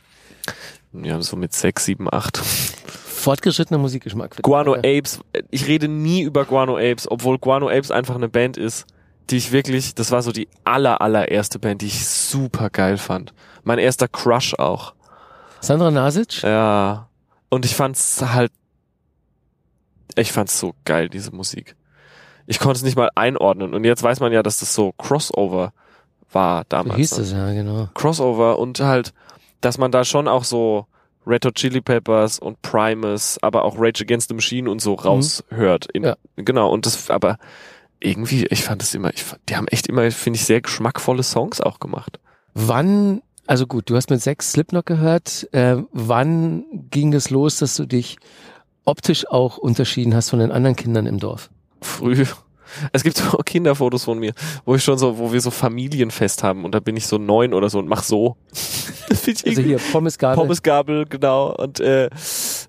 Ja, 0.93 1.19
so 1.23 1.35
mit 1.35 1.53
sechs, 1.53 1.85
sieben, 1.85 2.07
acht. 2.13 2.39
Fortgeschrittener 3.23 3.77
Musikgeschmack. 3.79 4.41
Guano 4.41 4.73
Alter. 4.73 4.87
Apes. 4.89 5.19
Ich 5.49 5.67
rede 5.67 5.87
nie 5.87 6.21
über 6.23 6.45
Guano 6.45 6.77
Apes, 6.77 7.09
obwohl 7.09 7.37
Guano 7.39 7.69
Apes 7.69 7.89
einfach 7.89 8.15
eine 8.15 8.29
Band 8.29 8.57
ist, 8.57 8.85
die 9.29 9.37
ich 9.37 9.51
wirklich, 9.51 9.95
das 9.95 10.11
war 10.11 10.21
so 10.21 10.31
die 10.31 10.49
aller, 10.65 11.01
allererste 11.01 11.57
Band, 11.59 11.81
die 11.81 11.87
ich 11.87 12.05
super 12.05 12.69
geil 12.69 12.97
fand. 12.97 13.33
Mein 13.63 13.79
erster 13.79 14.07
Crush 14.09 14.53
auch. 14.59 14.93
Sandra 15.61 15.89
Nasic. 15.91 16.43
Ja. 16.43 17.07
Und 17.49 17.63
ich 17.65 17.75
fand's 17.75 18.21
halt, 18.21 18.51
ich 20.15 20.31
fand's 20.31 20.59
so 20.59 20.73
geil, 20.83 21.07
diese 21.09 21.31
Musik. 21.33 21.75
Ich 22.45 22.59
konnte 22.59 22.77
es 22.77 22.83
nicht 22.83 22.97
mal 22.97 23.09
einordnen. 23.15 23.73
Und 23.73 23.85
jetzt 23.85 24.03
weiß 24.03 24.19
man 24.19 24.33
ja, 24.33 24.43
dass 24.43 24.57
das 24.59 24.73
so 24.75 24.91
Crossover 24.97 25.71
war 26.31 26.61
So 26.63 26.65
damals. 26.69 26.95
hieß 26.97 27.09
dann. 27.11 27.21
es 27.21 27.31
ja, 27.31 27.53
genau. 27.53 27.87
Crossover 27.93 28.59
und 28.59 28.81
halt, 28.81 29.13
dass 29.61 29.77
man 29.77 29.91
da 29.91 30.03
schon 30.03 30.27
auch 30.27 30.43
so 30.43 30.87
Red 31.25 31.45
Hot 31.45 31.55
Chili 31.55 31.81
Peppers 31.81 32.39
und 32.39 32.61
Primus, 32.61 33.37
aber 33.41 33.65
auch 33.65 33.75
Rage 33.77 34.03
Against 34.03 34.29
the 34.29 34.35
Machine 34.35 34.69
und 34.69 34.81
so 34.81 34.93
raushört. 34.93 35.87
In, 35.93 36.01
Mhm. 36.01 36.07
Ja. 36.07 36.15
Genau, 36.35 36.71
und 36.71 36.85
das, 36.85 37.09
aber 37.09 37.37
irgendwie, 37.99 38.45
ich 38.47 38.63
fand 38.63 38.83
es 38.83 38.93
immer, 38.93 39.13
ich, 39.13 39.23
die 39.47 39.55
haben 39.55 39.67
echt 39.67 39.87
immer, 39.87 40.09
finde 40.11 40.37
ich, 40.37 40.45
sehr 40.45 40.61
geschmackvolle 40.61 41.23
Songs 41.23 41.61
auch 41.61 41.79
gemacht. 41.79 42.19
Wann, 42.53 43.21
also 43.47 43.65
gut, 43.65 43.89
du 43.89 43.95
hast 43.95 44.09
mit 44.09 44.21
sechs 44.21 44.51
Slipknot 44.51 44.85
gehört. 44.85 45.47
Äh, 45.53 45.77
wann 45.91 46.65
ging 46.91 47.13
es 47.13 47.29
los, 47.29 47.57
dass 47.57 47.75
du 47.75 47.85
dich 47.85 48.17
optisch 48.85 49.27
auch 49.29 49.57
unterschieden 49.57 50.13
hast 50.13 50.29
von 50.29 50.39
den 50.39 50.51
anderen 50.51 50.75
Kindern 50.75 51.05
im 51.05 51.19
Dorf? 51.19 51.49
Früh. 51.81 52.25
Es 52.91 53.03
gibt 53.03 53.17
so 53.17 53.37
Kinderfotos 53.45 54.03
von 54.03 54.19
mir, 54.19 54.33
wo 54.65 54.75
ich 54.75 54.83
schon 54.83 54.97
so, 54.97 55.17
wo 55.17 55.31
wir 55.33 55.41
so 55.41 55.51
Familienfest 55.51 56.43
haben 56.43 56.65
und 56.65 56.73
da 56.73 56.79
bin 56.79 56.97
ich 56.97 57.07
so 57.07 57.17
neun 57.17 57.53
oder 57.53 57.69
so 57.69 57.79
und 57.79 57.87
mach 57.87 58.03
so. 58.03 58.37
Also 59.25 59.61
hier, 59.61 59.77
Pommesgabel. 59.77 60.35
Pommesgabel, 60.35 61.05
genau. 61.05 61.55
Und 61.55 61.79
äh, 61.79 62.09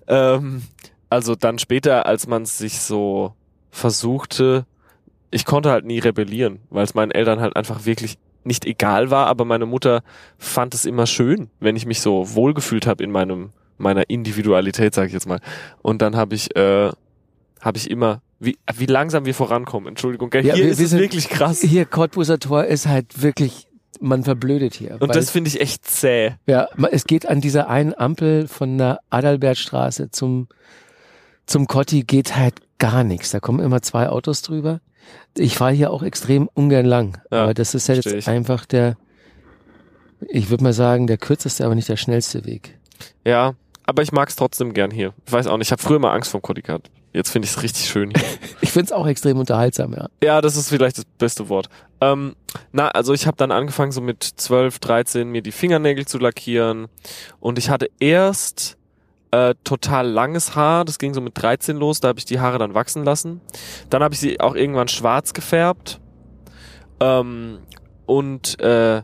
ähm, 0.07 0.61
also 1.09 1.35
dann 1.35 1.59
später, 1.59 2.05
als 2.05 2.27
man 2.27 2.45
sich 2.45 2.79
so 2.79 3.33
versuchte, 3.71 4.65
ich 5.31 5.43
konnte 5.45 5.71
halt 5.71 5.85
nie 5.85 5.99
rebellieren, 5.99 6.59
weil 6.69 6.83
es 6.83 6.93
meinen 6.93 7.11
Eltern 7.11 7.41
halt 7.41 7.55
einfach 7.55 7.85
wirklich 7.85 8.17
nicht 8.45 8.65
egal 8.65 9.11
war, 9.11 9.27
aber 9.27 9.43
meine 9.43 9.65
Mutter 9.65 10.03
fand 10.37 10.73
es 10.73 10.85
immer 10.85 11.07
schön, 11.07 11.49
wenn 11.59 11.75
ich 11.75 11.85
mich 11.85 11.99
so 11.99 12.35
wohlgefühlt 12.35 12.87
habe 12.87 13.03
in 13.03 13.11
meinem 13.11 13.49
meiner 13.77 14.09
Individualität, 14.09 14.93
sage 14.95 15.07
ich 15.07 15.13
jetzt 15.13 15.27
mal. 15.27 15.41
Und 15.81 16.01
dann 16.01 16.15
habe 16.15 16.35
ich 16.35 16.55
äh, 16.55 16.91
habe 17.59 17.77
ich 17.77 17.89
immer 17.89 18.21
wie 18.39 18.57
wie 18.75 18.85
langsam 18.85 19.25
wir 19.25 19.33
vorankommen. 19.33 19.89
Entschuldigung, 19.89 20.29
gell? 20.29 20.45
Ja, 20.45 20.55
hier 20.55 20.65
wir- 20.65 20.71
ist 20.71 20.77
wir 20.79 20.85
es 20.85 20.89
sind- 20.91 20.99
wirklich 20.99 21.29
krass. 21.29 21.61
Hier, 21.61 21.85
Cottbuser 21.85 22.39
Tor 22.39 22.65
ist 22.65 22.87
halt 22.87 23.21
wirklich, 23.21 23.67
man 23.99 24.23
verblödet 24.23 24.73
hier. 24.73 24.97
Und 24.99 25.15
das 25.15 25.29
finde 25.31 25.47
ich 25.49 25.61
echt 25.61 25.85
zäh. 25.85 26.33
Ja, 26.45 26.67
es 26.91 27.05
geht 27.05 27.25
an 27.27 27.39
dieser 27.41 27.69
einen 27.69 27.93
Ampel 27.93 28.47
von 28.47 28.77
der 28.77 28.99
Adalbertstraße 29.09 30.11
zum, 30.11 30.47
zum 31.45 31.67
Kotti 31.67 32.03
geht 32.03 32.35
halt 32.35 32.55
gar 32.77 33.03
nichts. 33.03 33.31
Da 33.31 33.39
kommen 33.39 33.59
immer 33.59 33.81
zwei 33.81 34.09
Autos 34.09 34.41
drüber. 34.41 34.81
Ich 35.37 35.55
fahre 35.55 35.71
hier 35.73 35.91
auch 35.91 36.03
extrem 36.03 36.49
ungern 36.53 36.85
lang. 36.85 37.21
Ja, 37.31 37.43
aber 37.43 37.53
das 37.53 37.73
ist 37.75 37.87
ja 37.87 37.95
jetzt 37.95 38.07
ich. 38.07 38.27
einfach 38.27 38.65
der, 38.65 38.97
ich 40.27 40.49
würde 40.49 40.63
mal 40.63 40.73
sagen, 40.73 41.07
der 41.07 41.17
kürzeste, 41.17 41.65
aber 41.65 41.75
nicht 41.75 41.87
der 41.89 41.97
schnellste 41.97 42.45
Weg. 42.45 42.77
Ja, 43.23 43.53
aber 43.85 44.01
ich 44.01 44.11
mag's 44.11 44.35
trotzdem 44.35 44.73
gern 44.73 44.91
hier. 44.91 45.13
Ich 45.25 45.31
weiß 45.31 45.47
auch 45.47 45.57
nicht, 45.57 45.67
ich 45.67 45.71
habe 45.71 45.81
früher 45.81 45.99
mal 45.99 46.13
Angst 46.13 46.31
vor 46.31 46.41
Kotti 46.41 46.61
gehabt. 46.63 46.89
Jetzt 47.15 47.29
finde 47.29 47.45
ich 47.45 47.53
es 47.53 47.63
richtig 47.63 47.85
schön 47.87 48.11
hier. 48.11 48.25
Ich 48.61 48.71
find's 48.71 48.91
auch 48.91 49.07
extrem 49.07 49.39
unterhaltsam, 49.39 49.93
ja. 49.93 50.07
ja, 50.21 50.41
das 50.41 50.57
ist 50.57 50.67
vielleicht 50.67 50.97
das 50.97 51.05
beste 51.17 51.47
Wort. 51.47 51.69
Ähm, 52.01 52.35
na, 52.73 52.89
also 52.89 53.13
ich 53.13 53.25
habe 53.25 53.37
dann 53.37 53.51
angefangen, 53.51 53.93
so 53.93 54.01
mit 54.01 54.21
12, 54.21 54.79
13 54.79 55.29
mir 55.29 55.41
die 55.41 55.53
Fingernägel 55.53 56.05
zu 56.05 56.17
lackieren. 56.17 56.87
Und 57.39 57.57
ich 57.57 57.69
hatte 57.69 57.89
erst 58.01 58.77
äh, 59.31 59.55
total 59.63 60.09
langes 60.09 60.55
Haar. 60.55 60.83
Das 60.83 60.99
ging 60.99 61.13
so 61.13 61.21
mit 61.21 61.41
13 61.41 61.77
los. 61.77 62.01
Da 62.01 62.09
habe 62.09 62.19
ich 62.19 62.25
die 62.25 62.41
Haare 62.41 62.57
dann 62.57 62.73
wachsen 62.73 63.05
lassen. 63.05 63.39
Dann 63.89 64.03
habe 64.03 64.13
ich 64.13 64.19
sie 64.19 64.41
auch 64.41 64.55
irgendwann 64.55 64.89
schwarz 64.89 65.33
gefärbt. 65.33 66.01
Ähm, 66.99 67.59
und 68.05 68.59
äh, 68.59 69.03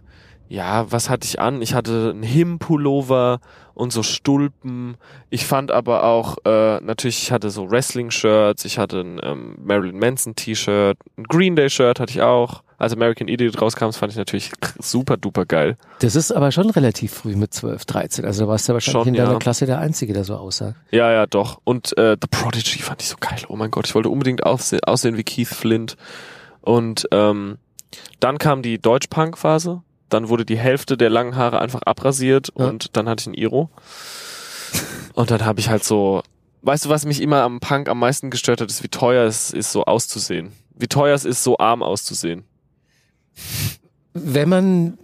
ja, 0.50 0.92
was 0.92 1.10
hatte 1.10 1.26
ich 1.26 1.40
an? 1.40 1.62
Ich 1.62 1.74
hatte 1.74 2.10
einen 2.10 2.24
Him-Pullover 2.24 3.40
und 3.82 3.92
so 3.92 4.04
Stulpen. 4.04 4.96
Ich 5.32 5.48
fand 5.48 5.72
aber 5.72 6.04
auch, 6.04 6.38
äh, 6.46 6.80
natürlich, 6.82 7.24
ich 7.24 7.32
hatte 7.32 7.50
so 7.50 7.72
Wrestling-Shirts, 7.72 8.64
ich 8.64 8.78
hatte 8.78 9.00
ein 9.00 9.20
ähm, 9.24 9.56
Marilyn 9.60 9.98
Manson-T-Shirt, 9.98 11.00
ein 11.18 11.24
Green 11.24 11.56
Day-Shirt 11.56 12.00
hatte 12.00 12.12
ich 12.12 12.22
auch. 12.22 12.62
Als 12.78 12.94
American 12.94 13.28
Idiot 13.28 13.60
rauskam, 13.60 13.86
das 13.86 13.98
fand 13.98 14.12
ich 14.12 14.20
natürlich 14.20 14.52
super 14.80 15.18
duper 15.18 15.48
geil. 15.48 15.78
Das 15.98 16.16
ist 16.16 16.32
aber 16.32 16.52
schon 16.52 16.70
relativ 16.70 17.12
früh 17.12 17.36
mit 17.36 17.56
12, 17.56 17.86
13. 17.86 18.26
Also 18.26 18.44
da 18.44 18.50
warst 18.50 18.70
du 18.70 18.74
wahrscheinlich 18.74 19.02
Schon, 19.02 19.08
in 19.08 19.14
deiner 19.16 19.32
ja. 19.34 19.40
Klasse 19.40 19.66
der 19.66 19.80
Einzige, 19.80 20.14
der 20.14 20.26
so 20.26 20.36
aussah. 20.36 20.76
Ja, 20.92 21.12
ja, 21.12 21.26
doch. 21.26 21.60
Und 21.64 21.98
äh, 21.98 22.18
The 22.22 22.28
Prodigy 22.30 22.84
fand 22.84 23.02
ich 23.02 23.10
so 23.10 23.18
geil. 23.20 23.40
Oh 23.48 23.56
mein 23.56 23.72
Gott, 23.72 23.88
ich 23.88 23.96
wollte 23.96 24.10
unbedingt 24.10 24.46
aussehen, 24.46 24.84
aussehen 24.84 25.18
wie 25.18 25.24
Keith 25.24 25.48
Flint. 25.48 25.98
Und 26.62 27.08
ähm, 27.12 27.58
dann 28.20 28.38
kam 28.38 28.62
die 28.62 28.78
Deutsch-Punk-Phase. 28.78 29.82
Dann 30.12 30.30
wurde 30.30 30.46
die 30.46 30.58
Hälfte 30.60 30.96
der 30.98 31.10
langen 31.10 31.36
Haare 31.36 31.60
einfach 31.60 31.82
abrasiert 31.84 32.50
Ja. 32.58 32.66
und 32.68 32.96
dann 32.96 33.10
hatte 33.10 33.22
ich 33.22 33.28
ein 33.28 33.34
Iro. 33.34 33.70
Und 35.14 35.32
dann 35.32 35.44
habe 35.44 35.60
ich 35.60 35.70
halt 35.70 35.84
so, 35.84 36.22
weißt 36.62 36.86
du, 36.86 36.90
was 36.90 37.06
mich 37.06 37.22
immer 37.22 37.42
am 37.42 37.60
Punk 37.60 37.90
am 37.90 38.00
meisten 38.00 38.30
gestört 38.30 38.62
hat, 38.62 38.70
ist, 38.70 38.84
wie 38.84 38.88
teuer 38.90 39.26
es 39.26 39.52
ist, 39.52 39.72
so 39.72 39.86
auszusehen. 39.86 40.52
Wie 40.76 40.88
teuer 40.88 41.16
es 41.16 41.26
ist, 41.26 41.44
so 41.44 41.58
arm 41.58 41.82
auszusehen. 41.84 42.44
Wenn 44.14 44.50
man 44.50 44.98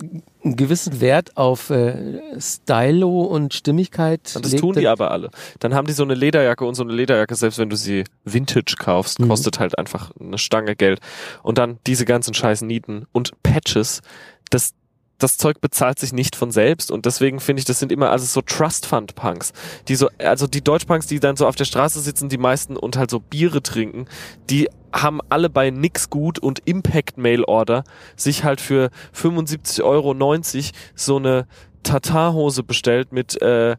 einen 0.44 0.56
gewissen 0.58 1.00
Wert 1.00 1.38
auf 1.38 1.70
äh, 1.70 2.20
Stylo 2.42 3.22
und 3.22 3.54
Stimmigkeit 3.54 4.34
Und 4.36 4.44
das 4.44 4.52
legt, 4.52 4.62
tun 4.62 4.76
die 4.76 4.88
aber 4.88 5.12
alle. 5.12 5.30
Dann 5.60 5.74
haben 5.74 5.88
die 5.88 5.94
so 5.94 6.04
eine 6.04 6.14
Lederjacke 6.14 6.66
und 6.66 6.76
so 6.76 6.84
eine 6.84 6.92
Lederjacke, 6.92 7.36
selbst 7.36 7.58
wenn 7.58 7.70
du 7.70 7.78
sie 7.78 8.04
Vintage 8.26 8.76
kaufst, 8.78 9.20
Mhm. 9.22 9.30
kostet 9.30 9.60
halt 9.60 9.78
einfach 9.78 10.12
eine 10.20 10.38
Stange 10.38 10.76
Geld. 10.76 11.00
Und 11.42 11.58
dann 11.58 11.80
diese 11.88 12.04
ganzen 12.04 12.34
scheiß 12.34 12.64
Nieten 12.64 13.06
und 13.14 13.32
Patches, 13.44 14.02
das, 14.50 14.74
das 15.18 15.38
Zeug 15.38 15.62
bezahlt 15.62 16.00
sich 16.00 16.14
nicht 16.14 16.36
von 16.36 16.52
selbst 16.52 16.92
und 16.92 17.06
deswegen 17.06 17.40
finde 17.40 17.62
ich, 17.62 17.66
das 17.66 17.80
sind 17.80 17.92
immer 17.92 18.12
also 18.12 18.26
so 18.26 18.42
Trust 18.42 18.86
Fund 18.86 19.16
Punks, 19.16 19.54
die 19.88 19.96
so, 19.96 20.10
also 20.20 20.48
die 20.48 20.64
Deutschpunks, 20.64 21.08
die 21.08 21.20
dann 21.20 21.36
so 21.36 21.48
auf 21.48 21.56
der 21.56 21.66
Straße 21.66 22.00
sitzen, 22.00 22.30
die 22.30 22.38
meisten 22.38 22.78
und 22.78 22.98
halt 22.98 23.10
so 23.10 23.20
Biere 23.20 23.64
trinken, 23.64 24.08
die 24.50 24.70
haben 24.94 25.20
alle 25.30 25.50
bei 25.50 25.70
Nix 25.70 26.10
gut 26.10 26.40
und 26.40 26.60
Impact 26.66 27.18
Mail 27.18 27.44
Order 27.44 27.84
sich 28.16 28.44
halt 28.44 28.62
für 28.62 28.90
75,90 29.16 29.84
Euro 29.84 30.76
so 30.96 31.18
eine 31.18 31.48
Tatarhose 31.84 32.64
bestellt 32.64 33.12
mit, 33.12 33.42
äh, 33.42 33.76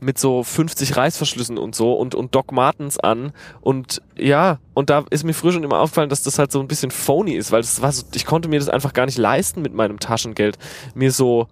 mit 0.00 0.18
so 0.18 0.42
50 0.42 0.96
Reißverschlüssen 0.96 1.58
und 1.58 1.74
so 1.74 1.94
und, 1.94 2.14
und 2.14 2.34
Doc 2.34 2.52
Martens 2.52 2.98
an 2.98 3.32
und 3.60 4.02
ja, 4.16 4.58
und 4.74 4.90
da 4.90 5.04
ist 5.10 5.24
mir 5.24 5.32
früher 5.32 5.52
schon 5.52 5.64
immer 5.64 5.80
aufgefallen, 5.80 6.10
dass 6.10 6.22
das 6.22 6.38
halt 6.38 6.52
so 6.52 6.60
ein 6.60 6.68
bisschen 6.68 6.90
phony 6.90 7.32
ist, 7.32 7.50
weil 7.50 7.62
das 7.62 7.80
war 7.80 7.92
so, 7.92 8.04
ich 8.14 8.26
konnte 8.26 8.48
mir 8.48 8.58
das 8.58 8.68
einfach 8.68 8.92
gar 8.92 9.06
nicht 9.06 9.18
leisten 9.18 9.62
mit 9.62 9.72
meinem 9.72 9.98
Taschengeld, 9.98 10.58
mir 10.94 11.12
so 11.12 11.48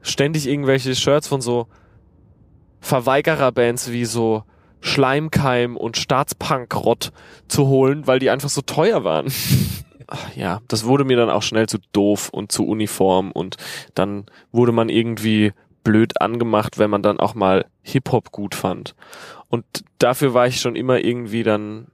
ständig 0.00 0.48
irgendwelche 0.48 0.94
Shirts 0.94 1.28
von 1.28 1.40
so 1.40 1.68
Verweigerer-Bands 2.80 3.92
wie 3.92 4.04
so 4.04 4.44
Schleimkeim 4.80 5.76
und 5.76 5.96
Staatspunkrott 5.96 7.12
zu 7.46 7.68
holen, 7.68 8.06
weil 8.06 8.18
die 8.18 8.30
einfach 8.30 8.48
so 8.48 8.62
teuer 8.62 9.04
waren. 9.04 9.32
Ach 10.08 10.34
ja, 10.36 10.60
das 10.68 10.84
wurde 10.84 11.04
mir 11.04 11.16
dann 11.16 11.30
auch 11.30 11.42
schnell 11.42 11.68
zu 11.68 11.78
doof 11.92 12.28
und 12.30 12.52
zu 12.52 12.66
uniform 12.66 13.32
und 13.32 13.56
dann 13.94 14.26
wurde 14.50 14.72
man 14.72 14.88
irgendwie 14.88 15.52
blöd 15.84 16.20
angemacht, 16.20 16.78
wenn 16.78 16.90
man 16.90 17.02
dann 17.02 17.18
auch 17.20 17.34
mal 17.34 17.66
Hip-Hop 17.82 18.30
gut 18.32 18.54
fand. 18.54 18.94
Und 19.48 19.64
dafür 19.98 20.34
war 20.34 20.46
ich 20.46 20.60
schon 20.60 20.76
immer 20.76 20.98
irgendwie 21.04 21.42
dann, 21.42 21.88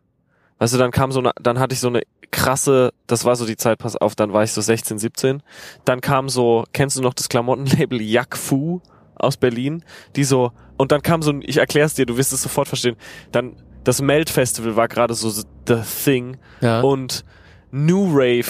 weißt 0.59 0.75
du, 0.75 0.79
dann 0.79 0.91
kam 0.91 1.11
so 1.13 1.21
eine, 1.21 1.33
dann 1.41 1.59
hatte 1.59 1.73
ich 1.75 1.81
so 1.81 1.89
eine 1.89 2.03
krasse, 2.31 2.93
das 3.07 3.25
war 3.25 3.37
so 3.37 3.47
die 3.47 3.57
Zeit, 3.57 3.79
pass 3.79 3.97
auf, 3.97 4.15
dann 4.15 4.33
war 4.33 4.43
ich 4.45 4.53
so 4.53 4.61
16, 4.61 4.99
17. 4.99 5.43
Dann 5.85 6.01
kam 6.01 6.29
so, 6.29 6.65
kennst 6.73 6.97
du 6.99 7.03
noch 7.03 7.15
das 7.15 7.29
Klamottenlabel 7.29 8.01
Yak 8.03 8.37
Fu 8.37 8.81
aus 9.15 9.37
Berlin, 9.37 9.83
die 10.15 10.25
so, 10.25 10.53
und 10.77 10.93
dann 10.93 11.03
kam 11.03 11.23
so, 11.23 11.31
ein- 11.33 11.43
ich 11.45 11.57
erklär's 11.57 11.95
dir, 11.95 12.07
du 12.07 12.17
wirst 12.17 12.33
es 12.33 12.43
sofort 12.43 12.69
verstehen, 12.69 12.97
dann, 13.33 13.57
das 13.83 14.01
Melt 14.03 14.29
Festival 14.31 14.77
war 14.77 14.87
gerade 14.89 15.15
so 15.15 15.31
the 15.31 15.77
thing 16.05 16.37
Ja. 16.61 16.83
und 16.83 17.25
New 17.71 18.09
Rave 18.13 18.45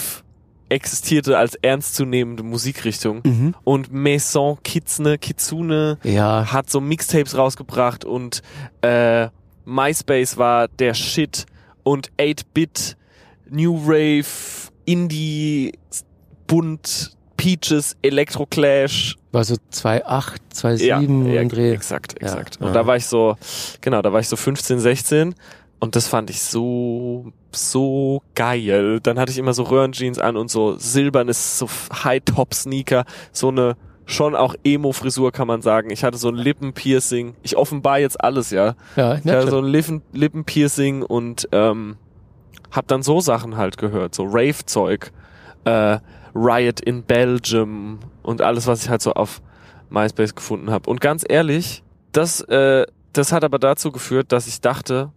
existierte 0.69 1.37
als 1.37 1.55
ernstzunehmende 1.55 2.43
Musikrichtung 2.43 3.21
mhm. 3.25 3.55
und 3.63 3.91
Maison 3.91 4.57
Kitsune, 4.63 5.17
Kitsune 5.17 5.97
Ja, 6.03 6.51
hat 6.51 6.69
so 6.69 6.79
Mixtapes 6.79 7.37
rausgebracht 7.37 8.05
und 8.05 8.41
äh, 8.81 9.27
MySpace 9.65 10.37
war 10.37 10.67
der 10.67 10.93
Shit 10.93 11.45
und 11.83 12.11
8-Bit, 12.19 12.97
New 13.49 13.77
Rave, 13.85 14.25
Indie, 14.85 15.73
Bunt, 16.47 17.15
Peaches, 17.37 17.95
Electroclash. 18.01 19.15
war 19.31 19.43
so 19.43 19.55
2,8, 19.71 20.37
2,7 20.53 21.31
ja, 21.31 21.43
Dreh. 21.45 21.71
exakt, 21.71 22.15
Ja, 22.21 22.27
exakt. 22.27 22.57
ja. 22.59 22.67
Und 22.67 22.73
da 22.73 22.85
war 22.85 22.95
ich 22.97 23.05
so, 23.05 23.37
genau, 23.81 24.01
da 24.01 24.11
war 24.11 24.19
ich 24.19 24.27
so 24.27 24.35
15, 24.35 24.79
16 24.79 25.35
und 25.79 25.95
das 25.95 26.07
fand 26.07 26.29
ich 26.29 26.41
so, 26.41 27.31
so 27.51 28.21
geil. 28.35 28.99
Dann 29.01 29.17
hatte 29.17 29.31
ich 29.31 29.37
immer 29.37 29.53
so 29.53 29.63
Röhrenjeans 29.63 30.19
an 30.19 30.35
und 30.37 30.51
so 30.51 30.75
silbernes, 30.77 31.57
so 31.57 31.67
High-Top-Sneaker, 32.03 33.05
so 33.31 33.49
eine 33.49 33.75
schon 34.05 34.35
auch 34.35 34.55
Emo-Frisur 34.63 35.31
kann 35.31 35.47
man 35.47 35.61
sagen. 35.61 35.91
Ich 35.91 36.03
hatte 36.03 36.17
so 36.17 36.29
ein 36.29 36.35
Lippenpiercing. 36.35 37.35
Ich 37.43 37.55
offenbar 37.55 37.99
jetzt 37.99 38.19
alles, 38.21 38.49
ja. 38.49 38.75
Ja, 38.95 39.15
Ich 39.15 39.25
hatte 39.25 39.51
so 39.51 39.59
ein 39.59 39.65
Lippen, 39.65 40.01
Lippenpiercing 40.13 41.03
und 41.03 41.47
ähm, 41.51 41.97
hab 42.71 42.87
dann 42.87 43.03
so 43.03 43.21
Sachen 43.21 43.55
halt 43.55 43.77
gehört, 43.77 44.15
so 44.15 44.23
Rave-Zeug, 44.23 45.11
äh, 45.65 45.99
Riot 46.35 46.79
in 46.81 47.03
Belgium 47.03 47.99
und 48.23 48.41
alles, 48.41 48.67
was 48.67 48.83
ich 48.83 48.89
halt 48.89 49.01
so 49.01 49.13
auf 49.13 49.41
MySpace 49.89 50.35
gefunden 50.35 50.71
habe. 50.71 50.89
Und 50.89 51.01
ganz 51.01 51.23
ehrlich, 51.27 51.83
das, 52.11 52.41
äh, 52.41 52.85
das 53.13 53.31
hat 53.31 53.43
aber 53.43 53.59
dazu 53.59 53.91
geführt, 53.91 54.31
dass 54.31 54.47
ich 54.47 54.61
dachte, 54.61 55.11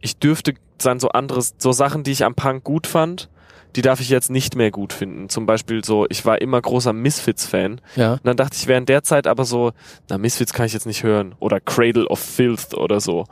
ich 0.00 0.18
dürfte 0.18 0.54
dann 0.78 1.00
so 1.00 1.08
anderes, 1.08 1.54
so 1.58 1.72
Sachen, 1.72 2.04
die 2.04 2.12
ich 2.12 2.24
am 2.24 2.34
Punk 2.34 2.64
gut 2.64 2.86
fand, 2.86 3.28
die 3.76 3.82
darf 3.82 4.00
ich 4.00 4.08
jetzt 4.08 4.30
nicht 4.30 4.56
mehr 4.56 4.70
gut 4.70 4.92
finden. 4.92 5.28
Zum 5.28 5.46
Beispiel 5.46 5.84
so, 5.84 6.06
ich 6.08 6.24
war 6.24 6.40
immer 6.40 6.60
großer 6.60 6.92
Misfits-Fan. 6.92 7.80
Ja. 7.96 8.12
Und 8.14 8.26
dann 8.26 8.36
dachte 8.36 8.56
ich 8.56 8.66
während 8.66 8.88
der 8.88 9.02
Zeit 9.02 9.26
aber 9.26 9.44
so, 9.44 9.72
na, 10.08 10.18
Misfits 10.18 10.52
kann 10.52 10.66
ich 10.66 10.72
jetzt 10.72 10.86
nicht 10.86 11.02
hören. 11.02 11.34
Oder 11.38 11.60
Cradle 11.60 12.08
of 12.08 12.18
Filth 12.18 12.74
oder 12.74 13.00
so. 13.00 13.26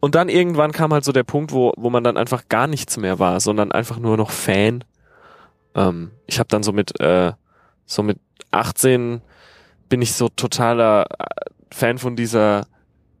Und 0.00 0.14
dann 0.14 0.28
irgendwann 0.28 0.72
kam 0.72 0.92
halt 0.92 1.04
so 1.04 1.12
der 1.12 1.22
Punkt, 1.22 1.52
wo, 1.52 1.72
wo 1.76 1.90
man 1.90 2.04
dann 2.04 2.16
einfach 2.16 2.48
gar 2.48 2.66
nichts 2.66 2.96
mehr 2.96 3.18
war, 3.18 3.40
sondern 3.40 3.70
einfach 3.72 3.98
nur 3.98 4.16
noch 4.16 4.30
Fan. 4.30 4.84
Ähm, 5.74 6.10
ich 6.26 6.38
habe 6.38 6.48
dann 6.48 6.62
so 6.62 6.72
mit, 6.72 7.00
äh, 7.00 7.32
so 7.86 8.02
mit 8.02 8.18
18 8.50 9.22
bin 9.88 10.02
ich 10.02 10.12
so 10.12 10.28
totaler 10.28 11.06
äh, 11.18 11.24
Fan 11.72 11.98
von 11.98 12.16
dieser 12.16 12.66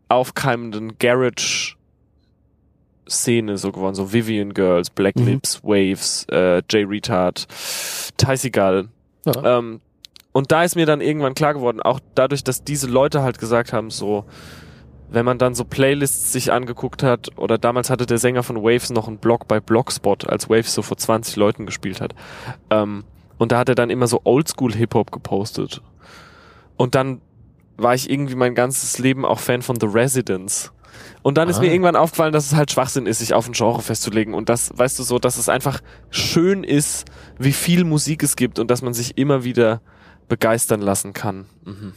aufkeimenden 0.08 0.98
Garage 0.98 1.77
Szene 3.08 3.56
so 3.58 3.72
geworden, 3.72 3.94
so 3.94 4.12
Vivian 4.12 4.54
Girls, 4.54 4.90
Black 4.90 5.16
Mhm. 5.16 5.26
Lips, 5.26 5.62
Waves, 5.64 6.26
äh, 6.30 6.58
J 6.70 6.88
Retard, 6.88 7.46
Tysigal. 8.16 8.88
ja. 9.24 9.58
Ähm, 9.58 9.80
und 10.32 10.52
da 10.52 10.62
ist 10.62 10.76
mir 10.76 10.86
dann 10.86 11.00
irgendwann 11.00 11.34
klar 11.34 11.54
geworden, 11.54 11.80
auch 11.80 12.00
dadurch, 12.14 12.44
dass 12.44 12.62
diese 12.62 12.86
Leute 12.86 13.22
halt 13.22 13.38
gesagt 13.38 13.72
haben, 13.72 13.90
so, 13.90 14.24
wenn 15.10 15.24
man 15.24 15.38
dann 15.38 15.54
so 15.54 15.64
Playlists 15.64 16.32
sich 16.32 16.52
angeguckt 16.52 17.02
hat, 17.02 17.28
oder 17.38 17.58
damals 17.58 17.90
hatte 17.90 18.06
der 18.06 18.18
Sänger 18.18 18.42
von 18.42 18.62
Waves 18.62 18.90
noch 18.90 19.08
einen 19.08 19.18
Blog 19.18 19.48
bei 19.48 19.58
Blogspot, 19.58 20.28
als 20.28 20.48
Waves 20.50 20.74
so 20.74 20.82
vor 20.82 20.96
20 20.96 21.36
Leuten 21.36 21.66
gespielt 21.66 22.00
hat. 22.00 22.14
Ähm, 22.70 23.04
und 23.38 23.52
da 23.52 23.58
hat 23.58 23.68
er 23.68 23.74
dann 23.74 23.90
immer 23.90 24.06
so 24.06 24.20
Oldschool 24.24 24.74
Hip-Hop 24.74 25.10
gepostet. 25.10 25.80
Und 26.76 26.94
dann 26.94 27.20
war 27.76 27.94
ich 27.94 28.10
irgendwie 28.10 28.34
mein 28.34 28.54
ganzes 28.54 28.98
Leben 28.98 29.24
auch 29.24 29.38
Fan 29.40 29.62
von 29.62 29.80
The 29.80 29.86
Residents. 29.86 30.72
Und 31.28 31.34
dann 31.36 31.50
ist 31.50 31.58
Ah. 31.58 31.60
mir 31.60 31.70
irgendwann 31.70 31.94
aufgefallen, 31.94 32.32
dass 32.32 32.46
es 32.46 32.54
halt 32.56 32.70
Schwachsinn 32.72 33.04
ist, 33.04 33.18
sich 33.18 33.34
auf 33.34 33.46
ein 33.46 33.52
Genre 33.52 33.82
festzulegen. 33.82 34.32
Und 34.32 34.48
das, 34.48 34.70
weißt 34.74 34.98
du 34.98 35.02
so, 35.02 35.18
dass 35.18 35.36
es 35.36 35.50
einfach 35.50 35.80
schön 36.08 36.64
ist, 36.64 37.04
wie 37.38 37.52
viel 37.52 37.84
Musik 37.84 38.22
es 38.22 38.34
gibt 38.34 38.58
und 38.58 38.70
dass 38.70 38.80
man 38.80 38.94
sich 38.94 39.18
immer 39.18 39.44
wieder 39.44 39.82
begeistern 40.28 40.80
lassen 40.80 41.12
kann. 41.12 41.44
Mhm. 41.66 41.92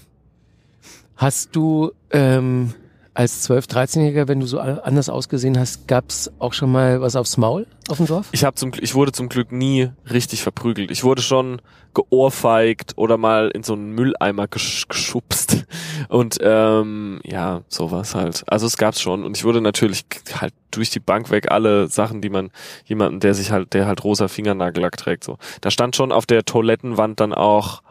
Hast 1.16 1.56
du 1.56 1.94
ähm, 2.10 2.74
als 3.14 3.50
12-, 3.50 3.70
13-Jähriger, 3.70 4.28
wenn 4.28 4.40
du 4.40 4.46
so 4.46 4.60
anders 4.60 5.10
ausgesehen 5.10 5.60
hast, 5.60 5.88
gab's 5.88 6.32
auch 6.40 6.54
schon 6.54 6.72
mal 6.72 7.02
was 7.02 7.16
aufs 7.16 7.38
Maul 7.38 7.68
auf 7.90 7.98
dem 7.98 8.08
Dorf? 8.08 8.28
Ich, 8.32 8.46
hab 8.46 8.58
zum, 8.58 8.72
ich 8.80 8.96
wurde 8.96 9.12
zum 9.12 9.28
Glück 9.28 9.52
nie 9.52 9.90
richtig 10.10 10.42
verprügelt. 10.42 10.92
Ich 10.92 11.04
wurde 11.04 11.22
schon 11.22 11.62
geohrfeigt 11.94 12.94
oder 12.98 13.18
mal 13.18 13.52
in 13.54 13.64
so 13.64 13.74
einen 13.74 13.92
Mülleimer 13.92 14.48
gesch 14.48 14.88
geschubst. 14.88 15.66
Und 16.10 16.38
ähm, 16.42 17.20
ja, 17.26 17.62
sowas 17.68 18.16
halt. 18.16 18.44
Also 18.48 18.66
es 18.66 18.78
gab's 18.78 19.02
schon. 19.02 19.26
Und 19.26 19.36
ich 19.36 19.44
wurde 19.44 19.60
natürlich 19.60 20.06
halt 20.40 20.54
durch 20.72 20.90
die 20.90 21.02
Bank 21.02 21.32
weg 21.32 21.52
alle 21.52 21.88
Sachen, 21.88 22.22
die 22.22 22.30
man 22.30 22.50
jemanden, 22.86 23.20
der 23.20 23.34
sich 23.34 23.52
halt, 23.52 23.74
der 23.74 23.88
halt 23.88 24.04
rosa 24.06 24.30
Fingernagellack 24.30 24.96
trägt, 24.96 25.26
so. 25.26 25.38
Da 25.60 25.70
stand 25.70 25.98
schon 25.98 26.14
auf 26.14 26.26
der 26.26 26.46
Toilettenwand 26.46 27.20
dann 27.20 27.34
auch, 27.34 27.82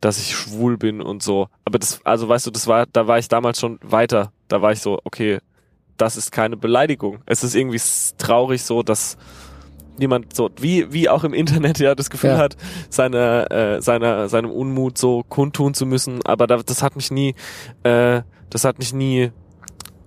dass 0.00 0.18
ich 0.18 0.34
schwul 0.34 0.76
bin 0.76 1.00
und 1.00 1.22
so. 1.22 1.48
Aber 1.64 1.78
das, 1.78 2.00
also 2.04 2.28
weißt 2.28 2.46
du, 2.46 2.50
das 2.50 2.66
war, 2.66 2.86
da 2.92 3.06
war 3.06 3.18
ich 3.18 3.28
damals 3.28 3.60
schon 3.60 3.78
weiter. 3.82 4.32
Da 4.48 4.62
war 4.62 4.72
ich 4.72 4.80
so, 4.80 4.98
okay, 5.04 5.38
das 5.96 6.16
ist 6.16 6.32
keine 6.32 6.56
Beleidigung. 6.56 7.20
Es 7.26 7.44
ist 7.44 7.54
irgendwie 7.54 7.80
traurig 8.18 8.62
so, 8.62 8.82
dass 8.82 9.16
jemand 9.98 10.34
so, 10.34 10.50
wie, 10.60 10.92
wie 10.92 11.08
auch 11.08 11.24
im 11.24 11.32
Internet 11.34 11.78
ja 11.80 11.94
das 11.94 12.10
Gefühl 12.10 12.30
Ja. 12.30 12.38
hat, 12.38 12.56
seine, 12.90 13.50
äh, 13.50 13.80
seiner, 13.80 14.28
seinem 14.28 14.50
Unmut 14.50 14.98
so 14.98 15.22
kundtun 15.28 15.74
zu 15.74 15.86
müssen. 15.86 16.20
Aber 16.24 16.46
da, 16.46 16.58
das 16.58 16.82
hat 16.82 16.96
mich 16.96 17.10
nie, 17.10 17.34
äh, 17.84 18.22
das 18.50 18.64
hat 18.64 18.78
mich 18.78 18.92
nie 18.92 19.30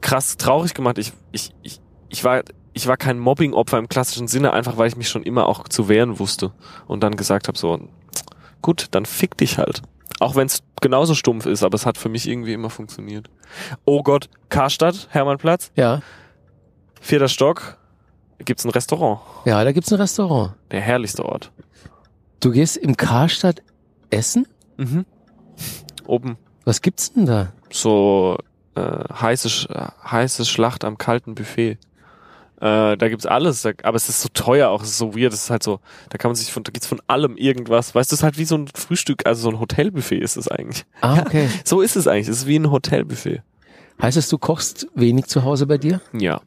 krass 0.01 0.37
traurig 0.37 0.73
gemacht. 0.73 0.97
Ich, 0.97 1.13
ich, 1.31 1.51
ich, 1.63 1.79
ich 2.09 2.23
war, 2.23 2.43
ich 2.73 2.87
war 2.87 2.97
kein 2.97 3.17
Mobbing-Opfer 3.17 3.77
im 3.79 3.89
klassischen 3.89 4.27
Sinne, 4.27 4.53
einfach 4.53 4.77
weil 4.77 4.87
ich 4.87 4.97
mich 4.97 5.09
schon 5.09 5.23
immer 5.23 5.47
auch 5.47 5.67
zu 5.67 5.89
wehren 5.89 6.19
wusste 6.19 6.51
und 6.87 7.01
dann 7.01 7.15
gesagt 7.15 7.47
habe 7.47 7.57
so, 7.57 7.79
gut, 8.61 8.87
dann 8.91 9.05
fick 9.05 9.37
dich 9.37 9.57
halt. 9.57 9.81
Auch 10.19 10.35
wenn 10.35 10.47
es 10.47 10.63
genauso 10.81 11.13
stumpf 11.15 11.45
ist, 11.45 11.63
aber 11.63 11.75
es 11.75 11.85
hat 11.85 11.97
für 11.97 12.09
mich 12.09 12.27
irgendwie 12.27 12.53
immer 12.53 12.69
funktioniert. 12.69 13.29
Oh 13.85 14.01
Gott, 14.03 14.29
Karstadt, 14.49 15.07
Hermannplatz, 15.11 15.71
Ja. 15.75 16.01
vierter 17.01 17.27
Stock, 17.27 17.77
gibt's 18.39 18.65
ein 18.65 18.71
Restaurant. 18.71 19.19
Ja, 19.45 19.63
da 19.63 19.71
gibt's 19.71 19.91
ein 19.91 19.99
Restaurant. 19.99 20.53
Der 20.71 20.81
herrlichste 20.81 21.23
Ort. 21.25 21.51
Du 22.39 22.51
gehst 22.51 22.77
im 22.77 22.95
Karstadt 22.97 23.61
essen? 24.09 24.47
Mhm. 24.77 25.05
Oben 26.05 26.37
Was 26.65 26.81
gibt's 26.81 27.11
denn 27.13 27.25
da? 27.25 27.51
so 27.71 28.37
äh, 28.75 28.81
heiße, 28.81 29.67
heiße 30.03 30.45
Schlacht 30.45 30.83
am 30.85 30.97
kalten 30.97 31.35
Buffet. 31.35 31.77
Äh, 32.59 32.97
da 32.97 33.09
gibt's 33.09 33.27
alles, 33.27 33.61
da, 33.61 33.71
aber 33.83 33.97
es 33.97 34.09
ist 34.09 34.21
so 34.21 34.29
teuer 34.33 34.69
auch, 34.69 34.81
es 34.81 34.89
ist 34.89 34.97
so 34.97 35.15
weird, 35.15 35.31
es 35.31 35.43
ist 35.43 35.49
halt 35.51 35.61
so, 35.61 35.79
da 36.09 36.17
kann 36.17 36.29
man 36.29 36.35
sich 36.35 36.51
von, 36.51 36.63
da 36.63 36.71
gibt's 36.71 36.87
von 36.87 36.99
allem 37.05 37.37
irgendwas. 37.37 37.93
Weißt 37.93 38.11
du, 38.11 38.15
es 38.15 38.19
ist 38.21 38.23
halt 38.23 38.39
wie 38.39 38.45
so 38.45 38.55
ein 38.55 38.67
Frühstück, 38.73 39.27
also 39.27 39.43
so 39.43 39.49
ein 39.49 39.59
Hotelbuffet 39.59 40.17
ist 40.17 40.37
es 40.37 40.47
eigentlich. 40.47 40.85
Ah, 41.01 41.19
okay. 41.19 41.49
So 41.65 41.81
ist 41.81 41.95
es 41.95 42.07
eigentlich, 42.07 42.27
es 42.27 42.39
ist 42.39 42.47
wie 42.47 42.57
ein 42.57 42.71
Hotelbuffet. 42.71 43.41
Heißt 44.01 44.17
es, 44.17 44.29
du 44.29 44.37
kochst 44.37 44.87
wenig 44.95 45.25
zu 45.27 45.43
Hause 45.43 45.67
bei 45.67 45.77
dir? 45.77 46.01
Ja. 46.13 46.41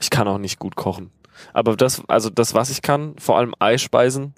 Ich 0.00 0.10
kann 0.10 0.28
auch 0.28 0.38
nicht 0.38 0.58
gut 0.58 0.76
kochen. 0.76 1.10
Aber 1.52 1.76
das, 1.76 2.02
also 2.06 2.30
das, 2.30 2.54
was 2.54 2.70
ich 2.70 2.82
kann, 2.82 3.14
vor 3.18 3.38
allem 3.38 3.54
Eispeisen, 3.58 4.34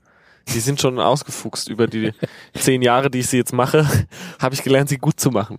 die 0.49 0.61
sind 0.61 0.81
schon 0.81 0.99
ausgefuchst 0.99 1.69
über 1.69 1.87
die 1.87 2.13
zehn 2.55 2.81
Jahre, 2.81 3.11
die 3.11 3.21
ich 3.21 3.29
sie 3.29 3.37
jetzt 3.37 3.53
mache, 3.53 3.87
habe 4.41 4.55
ich 4.55 4.63
gelernt, 4.63 4.89
sie 4.89 4.99
gut 4.99 5.21
zu 5.21 5.31
machen. 5.31 5.59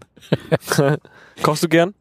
Kochst 1.41 1.63
du 1.63 1.69
gern? 1.69 1.93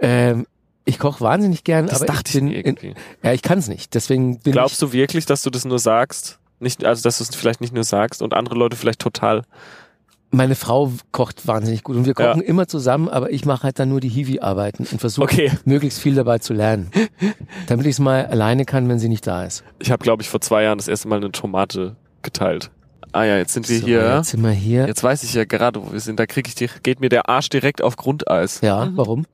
Ähm, 0.00 0.46
ich 0.88 0.98
koche 0.98 1.20
wahnsinnig 1.20 1.64
gern, 1.64 1.86
Das 1.86 1.96
aber 2.02 2.06
dachte 2.06 2.28
ich 2.28 2.34
bin, 2.34 2.48
ich 2.48 2.52
mir 2.54 2.60
in, 2.60 2.66
irgendwie. 2.76 2.94
ja, 3.22 3.32
ich 3.32 3.42
kann 3.42 3.58
es 3.58 3.68
nicht. 3.68 3.94
Deswegen 3.94 4.38
bin 4.40 4.52
Glaubst 4.52 4.80
du 4.82 4.92
wirklich, 4.92 5.26
dass 5.26 5.42
du 5.42 5.50
das 5.50 5.64
nur 5.64 5.78
sagst? 5.78 6.38
Nicht, 6.60 6.84
also 6.84 7.02
dass 7.02 7.18
du 7.18 7.24
es 7.24 7.34
vielleicht 7.34 7.60
nicht 7.60 7.72
nur 7.74 7.84
sagst 7.84 8.20
und 8.22 8.34
andere 8.34 8.56
Leute 8.56 8.76
vielleicht 8.76 8.98
total. 9.00 9.40
ich, 9.40 10.36
meine 10.36 10.54
Frau 10.56 10.92
kocht 11.12 11.46
wahnsinnig 11.46 11.84
gut 11.84 11.96
und 11.96 12.04
wir 12.04 12.14
Ja. 12.18 12.32
kochen 12.32 12.42
immer 12.42 12.66
zusammen, 12.66 13.08
aber 13.08 13.30
ich 13.30 13.44
mache 13.44 13.62
halt 13.62 13.78
dann 13.78 13.88
nur 13.88 14.00
die 14.00 14.08
Hiwi-Arbeiten 14.08 14.86
und 14.90 14.98
versuche 15.00 15.24
Okay. 15.24 15.52
möglichst 15.64 16.00
viel 16.00 16.14
dabei 16.14 16.38
zu 16.38 16.52
lernen, 16.54 16.90
damit 17.68 17.86
ich 17.86 17.92
es 17.92 17.98
mal 18.00 18.26
alleine 18.26 18.64
kann, 18.64 18.88
wenn 18.88 18.98
sie 18.98 19.08
nicht 19.08 19.26
da 19.26 19.44
ist. 19.44 19.62
Ich 19.78 19.90
habe, 19.90 20.02
glaube 20.02 20.22
ich, 20.22 20.28
vor 20.28 20.40
zwei 20.40 20.64
Jahren 20.64 20.78
das 20.78 20.88
erste 20.88 21.06
Mal 21.08 21.16
eine 21.16 21.30
Tomate 21.32 21.96
geteilt. 22.22 22.70
Ah 23.12 23.24
ja, 23.24 23.38
jetzt 23.38 23.54
sind 23.54 23.66
wir 23.70 23.78
So, 23.78 23.86
hier. 23.86 24.16
Jetzt 24.16 24.30
sind 24.30 24.42
wir 24.42 24.50
hier. 24.50 24.86
Jetzt 24.86 25.02
weiß 25.02 25.22
ich 25.22 25.32
ja 25.32 25.44
gerade, 25.44 25.80
wo 25.82 25.92
wir 25.92 26.00
sind. 26.00 26.20
Da 26.20 26.26
krieg 26.26 26.46
ich 26.46 26.54
die, 26.54 26.68
geht 26.82 27.00
mir 27.00 27.08
der 27.08 27.28
Arsch 27.28 27.48
direkt 27.48 27.80
auf 27.82 27.96
Grundeis. 27.96 28.60
Ja, 28.60 28.90
warum? 28.94 29.24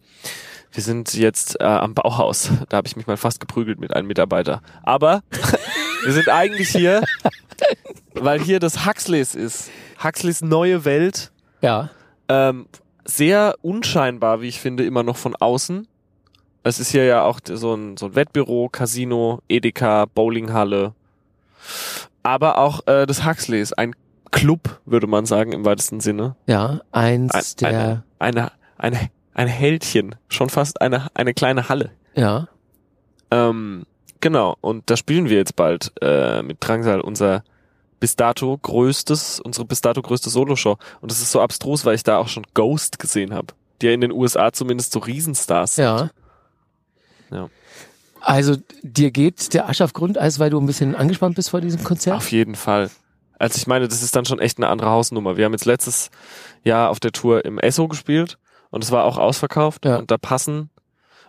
Wir 0.75 0.83
sind 0.83 1.15
jetzt 1.15 1.61
äh, 1.61 1.65
am 1.65 1.95
Bauhaus. 1.95 2.51
Da 2.69 2.79
habe 2.79 2.89
ich 2.89 2.97
mich 2.97 3.07
mal 3.07 3.17
fast 3.17 3.39
geprügelt 3.39 3.79
mit 3.79 3.95
einem 3.95 4.09
Mitarbeiter. 4.09 4.61
Aber 4.83 5.23
wir 6.05 6.13
sind 6.13 6.29
eigentlich 6.29 6.69
hier, 6.69 7.03
weil 8.15 8.41
hier 8.41 8.59
das 8.59 8.85
Huxleys 8.85 9.37
ist. 9.37 9.71
Huxleys 10.03 10.43
neue 10.43 10.85
Welt. 10.85 11.31
Ja. 11.61 11.91
Ähm, 12.29 12.67
sehr 13.05 13.55
unscheinbar, 13.63 14.41
wie 14.41 14.49
ich 14.49 14.61
finde, 14.61 14.85
immer 14.85 15.05
noch 15.05 15.17
von 15.17 15.37
außen. 15.37 15.87
Es 16.65 16.81
ist 16.81 16.91
hier 16.91 17.05
ja 17.05 17.23
auch 17.23 17.39
so 17.45 17.75
ein, 17.75 17.97
so 17.97 18.07
ein 18.07 18.15
Wettbüro, 18.17 18.69
Casino, 18.69 19.43
Edeka, 19.49 20.07
Bowlinghalle. 20.13 20.93
Aber 22.25 22.59
auch 22.59 22.85
äh, 22.89 23.07
das 23.07 23.25
Huxleys, 23.25 23.73
ein 23.75 23.95
Club, 24.33 24.81
würde 24.87 25.07
man 25.07 25.25
sagen, 25.25 25.53
im 25.53 25.65
weitesten 25.65 26.01
Sinne. 26.01 26.35
Ja, 26.47 26.81
eins 26.91 27.33
Ein, 27.33 27.45
der, 27.61 27.69
eine, 27.69 28.05
eine, 28.19 28.53
eine, 28.77 29.11
ein 29.35 29.49
Heldchen. 29.49 30.15
Schon 30.29 30.49
fast 30.49 30.81
eine, 30.81 31.09
eine 31.15 31.35
kleine 31.35 31.69
Halle. 31.69 31.91
ja, 32.15 32.49
Ähm, 33.31 33.85
genau, 34.21 34.57
und 34.61 34.89
da 34.89 34.97
spielen 34.97 35.29
wir 35.29 35.37
jetzt 35.37 35.57
bald 35.57 35.93
äh, 36.01 36.43
mit 36.43 36.59
Drangsal 36.61 37.01
unser 37.01 37.43
bis 38.01 38.17
dato 38.17 38.57
größtes, 38.57 39.41
unsere 39.41 39.67
bis 39.67 39.81
dato 39.81 40.03
größte 40.03 40.31
Soloshow. 40.31 40.79
Und 41.01 41.11
das 41.11 41.21
ist 41.21 41.33
so 41.33 41.41
abstrus, 41.41 41.85
weil 41.85 41.95
ich 41.95 42.03
da 42.03 42.19
auch 42.19 42.29
schon 42.29 42.45
Ghost 42.55 42.99
gesehen 42.99 43.35
habe. 43.35 43.49
Die 43.81 43.87
ja 43.87 43.93
in 43.93 44.01
den 44.01 44.13
USA 44.13 44.53
zumindest 44.53 44.93
so 44.93 45.01
Riesenstars 45.01 45.77
sind. 45.77 45.85
ja. 45.85 46.11
Ja. 47.31 47.49
Also 48.21 48.57
dir 48.83 49.11
geht 49.11 49.53
der 49.53 49.67
Arsch 49.67 49.81
auf 49.81 49.93
Grundeis, 49.93 50.39
weil 50.39 50.49
du 50.51 50.59
ein 50.59 50.67
bisschen 50.67 50.95
angespannt 50.95 51.37
bist 51.37 51.51
vor 51.51 51.61
diesem 51.61 51.83
Konzert? 51.85 52.17
Auf 52.17 52.31
jeden 52.31 52.55
Fall. 52.55 52.91
Also 53.39 53.57
ich 53.59 53.67
meine, 53.67 53.89
das 53.89 54.03
ist 54.03 54.17
dann 54.17 54.25
schon 54.25 54.39
echt 54.39 54.59
eine 54.59 54.69
andere 54.69 54.91
Hausnummer. 54.91 55.37
Wir 55.37 55.45
haben 55.45 55.53
jetzt 55.53 55.67
letztes 55.67 56.11
Jahr 56.63 56.89
auf 56.91 57.01
der 57.01 57.13
Tour 57.13 57.45
im 57.45 57.59
Esso 57.59 57.89
gespielt 57.89 58.39
und 58.75 58.83
es 58.83 58.91
war 58.91 59.05
auch 59.05 59.19
ausverkauft 59.19 59.85
Ja. 59.85 59.97
und 59.97 60.11
da 60.11 60.19
passen 60.19 60.71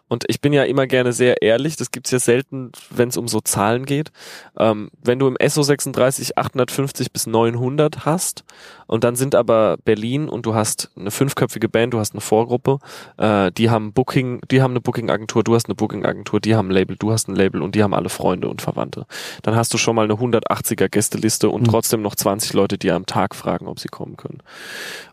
und 0.07 0.23
ich 0.27 0.39
bin 0.39 0.53
ja 0.53 0.63
immer 0.63 0.85
gerne 0.85 1.13
sehr 1.13 1.41
ehrlich, 1.41 1.77
das 1.77 1.89
gibt's 1.91 2.11
ja 2.11 2.19
selten, 2.19 2.71
wenn 2.91 3.09
es 3.09 3.17
um 3.17 3.27
so 3.27 3.41
Zahlen 3.41 3.85
geht. 3.85 4.11
Ähm, 4.57 4.91
wenn 5.03 5.17
du 5.17 5.27
im 5.27 5.35
Esso 5.37 5.63
36 5.63 6.37
850 6.37 7.11
bis 7.11 7.25
900 7.25 8.05
hast 8.05 8.43
und 8.87 9.03
dann 9.03 9.15
sind 9.15 9.35
aber 9.35 9.77
Berlin 9.83 10.29
und 10.29 10.45
du 10.45 10.55
hast 10.55 10.91
eine 10.95 11.11
fünfköpfige 11.11 11.69
Band, 11.69 11.93
du 11.93 11.99
hast 11.99 12.13
eine 12.13 12.21
Vorgruppe, 12.21 12.79
äh, 13.17 13.51
die 13.51 13.69
haben 13.69 13.93
Booking, 13.93 14.41
die 14.51 14.61
haben 14.61 14.71
eine 14.71 14.81
Booking-Agentur, 14.81 15.43
du 15.43 15.55
hast 15.55 15.65
eine 15.67 15.75
Booking-Agentur, 15.75 16.39
die 16.39 16.55
haben 16.55 16.69
ein 16.69 16.71
Label, 16.71 16.95
du 16.97 17.11
hast 17.11 17.27
ein 17.27 17.35
Label 17.35 17.61
und 17.61 17.75
die 17.75 17.83
haben 17.83 17.93
alle 17.93 18.09
Freunde 18.09 18.47
und 18.47 18.61
Verwandte. 18.61 19.05
Dann 19.41 19.55
hast 19.55 19.73
du 19.73 19.77
schon 19.77 19.95
mal 19.95 20.03
eine 20.05 20.15
180er 20.19 20.89
Gästeliste 20.89 21.49
und 21.49 21.61
Mhm. 21.63 21.67
trotzdem 21.67 22.01
noch 22.01 22.15
20 22.15 22.53
Leute, 22.53 22.77
die 22.77 22.91
am 22.91 23.05
Tag 23.05 23.35
fragen, 23.35 23.67
ob 23.67 23.79
sie 23.79 23.87
kommen 23.87 24.17
können. 24.17 24.39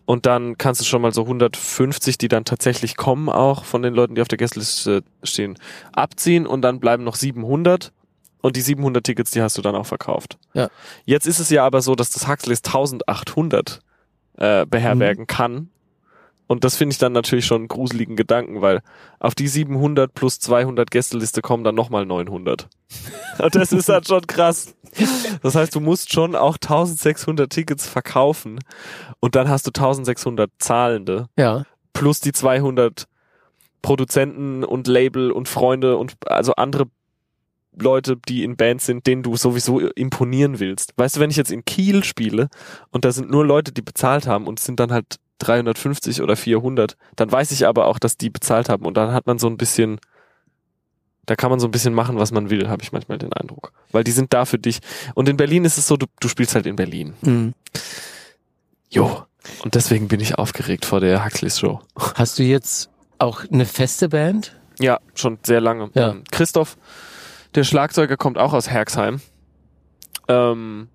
Und 0.05 0.27
dann 0.27 0.59
kannst 0.59 0.81
du 0.81 0.85
schon 0.85 1.01
mal 1.01 1.13
so 1.13 1.27
150, 1.27 2.19
die 2.19 2.29
dann 2.29 2.45
tatsächlich 2.45 2.97
kommen 2.97 3.29
auch 3.29 3.65
von 3.65 3.83
den 3.83 3.95
Leuten, 3.95 4.15
die 4.15 4.21
auf 4.21 4.29
der 4.29 4.39
Gästeliste 4.39 5.03
stehen, 5.23 5.57
abziehen 5.93 6.47
und 6.47 6.63
dann 6.63 6.81
bleiben 6.81 7.05
noch 7.05 7.15
700 7.15 7.93
Und 8.43 8.57
die 8.57 8.61
700 8.61 9.03
Tickets, 9.05 9.31
die 9.31 9.41
hast 9.41 9.57
du 9.57 9.63
dann 9.63 9.75
auch 9.75 9.87
verkauft. 9.87 10.37
Ja. 10.53 10.69
Jetzt 11.07 11.27
ist 11.27 11.39
es 11.39 11.49
ja 11.49 11.65
aber 11.65 11.81
so, 11.81 11.95
dass 11.95 12.11
das 12.11 12.29
Huxleys 12.29 12.63
1800 12.65 13.81
äh, 14.37 14.67
beherbergen 14.67 15.27
kann. 15.27 15.71
Und 16.49 16.65
das 16.65 16.77
finde 16.77 16.93
ich 16.93 16.99
dann 16.99 17.13
natürlich 17.13 17.47
schon 17.47 17.63
einen 17.63 17.69
gruseligen 17.69 18.15
Gedanken, 18.17 18.61
weil 18.61 18.83
auf 19.21 19.35
die 19.35 19.49
700 19.49 20.13
plus 20.13 20.39
200 20.41 20.91
Gästeliste 20.91 21.41
kommen 21.41 21.65
dann 21.65 21.75
nochmal 21.75 22.05
900. 22.05 22.69
Und 23.39 23.55
das 23.55 23.73
ist 23.73 23.89
halt 23.89 24.07
schon 24.07 24.27
krass. 24.27 24.75
Das 25.43 25.55
heißt, 25.55 25.75
du 25.75 25.81
musst 25.81 26.13
schon 26.13 26.37
auch 26.37 26.57
1600 26.57 27.49
Tickets 27.51 27.87
verkaufen 27.89 28.59
und 29.21 29.35
dann 29.35 29.49
hast 29.49 29.67
du 29.67 29.71
1600 29.71 30.51
Zahlende 30.59 31.29
Ja. 31.39 31.65
plus 31.95 32.21
die 32.21 32.33
200 32.33 33.07
Produzenten 33.81 34.65
und 34.65 34.87
Label 34.87 35.31
und 35.33 35.49
Freunde 35.49 35.97
und 35.97 36.15
also 36.27 36.53
andere 36.57 36.87
Leute, 37.79 38.17
die 38.29 38.45
in 38.45 38.57
Bands 38.57 38.87
sind, 38.87 39.07
denen 39.07 39.23
du 39.23 39.37
sowieso 39.37 39.81
imponieren 39.81 40.61
willst. 40.61 40.93
Weißt 40.97 41.17
du, 41.17 41.21
wenn 41.21 41.31
ich 41.31 41.37
jetzt 41.37 41.51
in 41.51 41.65
Kiel 41.65 42.05
spiele 42.05 42.49
und 42.91 43.05
da 43.05 43.13
sind 43.13 43.31
nur 43.31 43.47
Leute, 43.47 43.73
die 43.73 43.83
bezahlt 43.83 44.27
haben 44.27 44.47
und 44.47 44.59
es 44.59 44.67
sind 44.67 44.79
dann 44.79 44.93
halt 44.93 45.17
350 45.39 46.23
oder 46.23 46.37
400, 46.37 46.97
dann 47.17 47.33
weiß 47.33 47.51
ich 47.53 47.67
aber 47.67 47.87
auch, 47.87 47.99
dass 47.99 48.17
die 48.17 48.31
bezahlt 48.31 48.69
haben 48.69 48.85
und 48.85 48.97
dann 48.97 49.13
hat 49.13 49.27
man 49.27 49.39
so 49.39 49.49
ein 49.49 49.57
bisschen, 49.57 49.99
da 51.27 51.35
kann 51.35 51.51
man 51.51 51.61
so 51.61 51.67
ein 51.67 51.71
bisschen 51.71 51.95
machen, 51.95 52.19
was 52.19 52.31
man 52.31 52.51
will, 52.51 52.69
habe 52.69 52.83
ich 52.83 52.93
manchmal 52.93 53.19
den 53.19 53.33
Eindruck. 53.33 53.73
Weil 53.91 54.05
die 54.05 54.13
sind 54.13 54.33
da 54.33 54.45
für 54.45 54.59
dich. 54.59 54.81
Und 55.15 55.29
in 55.29 55.37
Berlin 55.37 55.65
ist 55.65 55.79
es 55.79 55.87
so, 55.87 55.97
du, 55.97 56.07
du 56.21 56.29
spielst 56.29 56.55
halt 56.55 56.67
in 56.67 56.77
Berlin. 56.77 57.15
Mhm. 57.23 57.55
Jo. 58.91 59.25
Und 59.65 59.75
deswegen 59.75 60.09
bin 60.09 60.21
ich 60.21 60.37
aufgeregt 60.39 60.85
vor 60.85 61.01
der 61.01 61.25
Huxleys 61.25 61.59
Show. 61.59 61.81
Hast 62.15 62.39
du 62.39 62.43
jetzt 62.43 62.91
auch 63.19 63.45
eine 63.51 63.67
feste 63.67 64.09
Band? 64.09 64.57
Ja, 64.79 65.01
schon 65.15 65.39
sehr 65.43 65.61
lange. 65.61 65.91
Ja. 65.95 66.11
Ähm, 66.11 66.25
Christoph, 66.31 66.77
der 67.55 67.65
Schlagzeuger, 67.65 68.17
kommt 68.17 68.39
auch 68.39 68.53
aus 68.53 68.71
Herxheim. 68.71 69.21
Ähm, 70.29 70.89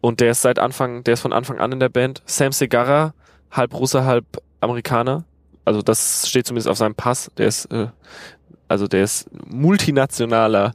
und 0.00 0.20
der 0.20 0.30
ist 0.30 0.42
seit 0.42 0.58
Anfang, 0.58 1.02
der 1.04 1.14
ist 1.14 1.20
von 1.20 1.32
Anfang 1.32 1.58
an 1.58 1.72
in 1.72 1.80
der 1.80 1.88
Band. 1.88 2.22
Sam 2.26 2.52
Segarra, 2.52 3.14
halb 3.50 3.74
Russe, 3.74 4.04
halb 4.04 4.24
Amerikaner. 4.60 5.24
Also 5.64 5.82
das 5.82 6.28
steht 6.28 6.46
zumindest 6.46 6.68
auf 6.68 6.78
seinem 6.78 6.94
Pass. 6.94 7.30
Der 7.36 7.48
ist, 7.48 7.66
äh, 7.66 7.88
also 8.68 8.86
der 8.86 9.02
ist 9.02 9.28
multinationaler 9.46 10.74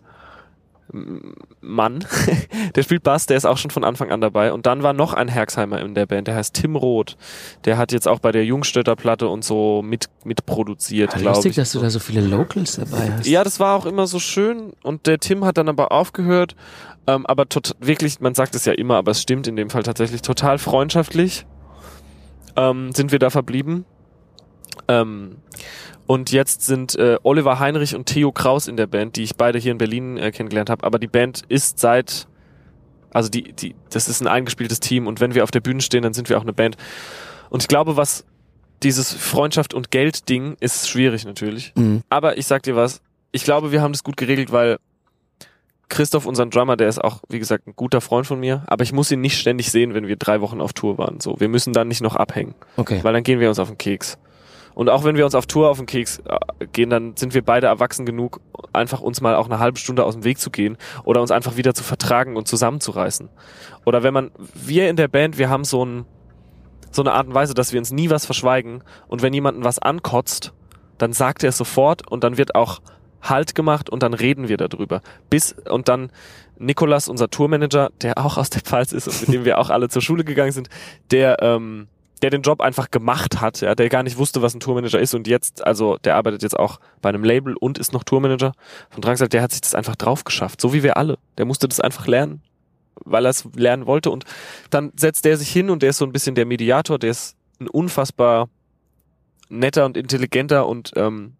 Mann. 1.62 2.06
der 2.76 2.84
spielt 2.84 3.04
Bass, 3.04 3.26
der 3.26 3.38
ist 3.38 3.46
auch 3.46 3.58
schon 3.58 3.72
von 3.72 3.84
Anfang 3.84 4.12
an 4.12 4.22
dabei. 4.22 4.52
Und 4.54 4.66
dann 4.66 4.84
war 4.84 4.94
noch 4.94 5.14
ein 5.14 5.28
Herxheimer 5.28 5.80
in 5.80 5.96
der 5.96 6.06
Band, 6.06 6.28
der 6.28 6.36
heißt 6.36 6.54
Tim 6.54 6.76
Roth. 6.76 7.18
Der 7.66 7.78
hat 7.78 7.92
jetzt 7.92 8.08
auch 8.08 8.20
bei 8.20 8.32
der 8.32 8.46
Jungstötter 8.46 8.96
Platte 8.96 9.28
und 9.28 9.44
so 9.44 9.82
mit, 9.82 10.10
mitproduziert, 10.24 11.14
Ja, 11.14 11.20
glaube 11.20 11.36
lustig, 11.36 11.52
ich. 11.52 11.56
dass 11.56 11.72
du 11.72 11.80
da 11.80 11.90
so 11.90 12.00
viele 12.00 12.22
Locals 12.22 12.76
dabei 12.76 13.12
hast. 13.12 13.28
Ja, 13.28 13.44
das 13.44 13.60
war 13.60 13.76
auch 13.76 13.86
immer 13.86 14.08
so 14.08 14.20
schön 14.20 14.74
und 14.84 15.08
der 15.08 15.20
Tim 15.20 15.46
hat 15.46 15.58
dann 15.58 15.70
aber 15.70 15.92
aufgehört, 15.92 16.56
ähm, 17.08 17.26
aber 17.26 17.50
tot, 17.50 17.76
wirklich, 17.80 18.20
man 18.20 18.36
sagt 18.36 18.56
es 18.56 18.66
ja 18.66 18.74
immer, 18.74 18.98
aber 18.98 19.12
es 19.12 19.22
stimmt 19.22 19.48
in 19.48 19.56
dem 19.56 19.70
Fall 19.70 19.84
tatsächlich, 19.84 20.22
total 20.22 20.58
freundschaftlich 20.58 21.46
ähm, 22.56 22.92
sind 22.94 23.12
wir 23.12 23.20
da 23.20 23.30
verblieben. 23.30 23.86
Ähm, 24.88 25.38
und 26.14 26.32
jetzt 26.32 26.62
sind 26.62 26.96
äh, 26.96 27.18
Oliver 27.24 27.60
Heinrich 27.60 27.96
und 27.96 28.06
Theo 28.06 28.32
Kraus 28.32 28.68
in 28.68 28.78
der 28.78 28.88
Band, 28.88 29.16
die 29.16 29.24
ich 29.24 29.36
beide 29.36 29.58
hier 29.58 29.72
in 29.72 29.78
Berlin 29.78 30.18
äh, 30.18 30.32
kennengelernt 30.32 30.70
habe, 30.70 30.86
aber 30.86 31.00
die 31.00 31.08
Band 31.08 31.42
ist 31.50 31.80
seit 31.80 32.28
also 33.14 33.30
die, 33.30 33.54
die, 33.54 33.76
das 33.92 34.10
ist 34.10 34.22
ein 34.22 34.28
eingespieltes 34.28 34.80
Team 34.80 35.08
und 35.08 35.20
wenn 35.22 35.36
wir 35.36 35.44
auf 35.44 35.52
der 35.52 35.60
Bühne 35.62 35.82
stehen, 35.82 36.02
dann 36.02 36.14
sind 36.14 36.30
wir 36.30 36.38
auch 36.38 36.44
eine 36.44 36.54
Band. 36.54 36.78
Und 37.50 37.62
ich 37.62 37.68
glaube, 37.68 37.96
was 37.96 38.26
dieses 38.82 39.14
Freundschaft 39.14 39.74
und 39.74 39.92
Geld 39.92 40.30
Ding 40.30 40.58
ist 40.60 40.90
schwierig 40.90 41.26
natürlich. 41.26 41.74
Mhm. 41.76 42.02
Aber 42.10 42.38
ich 42.38 42.48
sag 42.48 42.64
dir 42.64 42.76
was, 42.76 43.02
ich 43.32 43.44
glaube, 43.44 43.72
wir 43.72 43.82
haben 43.82 43.94
das 43.94 44.04
gut 44.04 44.18
geregelt, 44.18 44.52
weil 44.52 44.78
Christoph, 45.90 46.26
unseren 46.26 46.50
Drummer, 46.50 46.76
der 46.76 46.90
ist 46.90 47.04
auch, 47.04 47.22
wie 47.30 47.38
gesagt, 47.38 47.68
ein 47.68 47.74
guter 47.76 48.02
Freund 48.02 48.26
von 48.26 48.40
mir, 48.40 48.64
aber 48.66 48.84
ich 48.84 48.94
muss 48.94 49.12
ihn 49.12 49.22
nicht 49.22 49.38
ständig 49.38 49.70
sehen, 49.70 49.94
wenn 49.94 50.08
wir 50.08 50.16
drei 50.16 50.42
Wochen 50.42 50.60
auf 50.60 50.74
Tour 50.74 50.98
waren. 50.98 51.20
So, 51.20 51.40
wir 51.40 51.50
müssen 51.50 51.72
dann 51.72 51.88
nicht 51.88 52.02
noch 52.02 52.16
abhängen, 52.16 52.56
Okay. 52.78 53.00
weil 53.04 53.14
dann 53.14 53.24
gehen 53.24 53.40
wir 53.40 53.50
uns 53.50 53.60
auf 53.60 53.68
den 53.68 53.78
Keks. 53.78 54.18
Und 54.76 54.90
auch 54.90 55.04
wenn 55.04 55.16
wir 55.16 55.26
uns 55.26 55.36
auf 55.36 55.46
Tour 55.46 55.70
auf 55.70 55.78
den 55.78 55.86
Keks 55.86 56.20
äh, 56.26 56.68
gehen, 56.68 56.90
dann 56.90 57.16
sind 57.16 57.34
wir 57.34 57.44
beide 57.44 57.68
erwachsen 57.68 58.06
genug, 58.06 58.42
einfach 58.72 59.02
uns 59.02 59.22
mal 59.22 59.36
auch 59.36 59.46
eine 59.46 59.60
halbe 59.60 59.78
Stunde 59.78 60.04
aus 60.04 60.16
dem 60.16 60.24
Weg 60.24 60.40
zu 60.40 60.50
gehen 60.50 60.78
oder 61.04 61.22
uns 61.22 61.32
einfach 61.32 61.58
wieder 61.58 61.74
zu 61.74 61.84
vertragen 61.84 62.36
und 62.36 62.48
zusammenzureißen. 62.48 63.30
Oder 63.86 64.04
wenn 64.04 64.14
man, 64.14 64.32
wir 64.54 64.90
in 64.90 64.96
der 64.96 65.08
Band, 65.08 65.38
wir 65.38 65.50
haben 65.50 65.64
so 65.64 65.86
ein, 65.86 66.06
so 66.92 67.02
eine 67.02 67.14
Art 67.14 67.28
und 67.28 67.34
Weise, 67.34 67.54
dass 67.54 67.74
wir 67.74 67.80
uns 67.80 67.92
nie 67.92 68.10
was 68.10 68.26
verschweigen 68.26 68.84
und 69.08 69.22
wenn 69.22 69.34
jemanden 69.34 69.64
was 69.64 69.80
ankotzt, 69.80 70.54
dann 70.98 71.14
sagt 71.14 71.44
er 71.44 71.50
es 71.50 71.58
sofort 71.58 72.10
und 72.10 72.24
dann 72.24 72.38
wird 72.38 72.56
auch 72.56 72.82
Halt 73.24 73.56
gemacht 73.56 73.90
und 73.90 74.04
dann 74.04 74.14
reden 74.14 74.50
wir 74.50 74.58
darüber. 74.58 75.02
Bis 75.30 75.56
und 75.70 75.88
dann 75.88 76.12
Nikolas, 76.58 77.08
unser 77.08 77.30
Tourmanager, 77.30 77.90
der 78.02 78.18
auch 78.18 78.38
aus 78.38 78.50
der 78.50 78.62
Pfalz 78.62 78.92
ist 78.92 79.08
und 79.08 79.22
mit 79.22 79.34
dem 79.34 79.46
wir 79.46 79.60
auch 79.60 79.70
alle 79.70 79.88
zur 79.88 80.02
Schule 80.02 80.26
gegangen 80.26 80.52
sind, 80.52 80.68
der 81.10 81.42
ähm, 81.42 81.88
der 82.24 82.30
den 82.30 82.42
Job 82.42 82.62
einfach 82.62 82.90
gemacht 82.90 83.42
hat, 83.42 83.60
ja, 83.60 83.76
der 83.76 83.90
gar 83.90 84.02
nicht 84.02 84.18
wusste, 84.18 84.42
was 84.42 84.54
ein 84.54 84.62
Tourmanager 84.62 84.98
ist 84.98 85.14
und 85.14 85.28
jetzt, 85.28 85.68
also 85.68 85.98
der 85.98 86.16
arbeitet 86.16 86.42
jetzt 86.42 86.58
auch 86.58 86.80
bei 87.02 87.10
einem 87.10 87.26
Label 87.26 87.56
und 87.58 87.78
ist 87.78 87.92
noch 87.92 88.06
Tourmanager 88.06 88.54
von 88.90 89.02
Drangsal, 89.02 89.28
der 89.28 89.42
hat 89.42 89.52
sich 89.52 89.60
das 89.60 89.76
einfach 89.76 89.98
drauf 89.98 90.24
geschafft, 90.24 90.62
so 90.62 90.74
wie 90.74 90.84
wir 90.84 90.96
alle. 90.96 91.18
Der 91.38 91.44
musste 91.44 91.68
das 91.68 91.82
einfach 91.82 92.08
lernen, 92.08 92.42
weil 93.04 93.26
er 93.26 93.30
es 93.32 93.46
lernen 93.56 93.88
wollte 93.88 94.10
und 94.10 94.24
dann 94.70 94.94
setzt 94.96 95.26
der 95.26 95.36
sich 95.36 95.50
hin 95.50 95.70
und 95.70 95.84
der 95.84 95.90
ist 95.90 95.98
so 95.98 96.06
ein 96.06 96.14
bisschen 96.14 96.34
der 96.34 96.46
Mediator, 96.46 96.98
der 96.98 97.12
ist 97.12 97.36
ein 97.60 97.68
unfassbar 97.68 98.48
netter 99.50 99.86
und 99.86 99.98
intelligenter 99.98 100.66
und 100.66 100.94
ähm, 100.96 101.34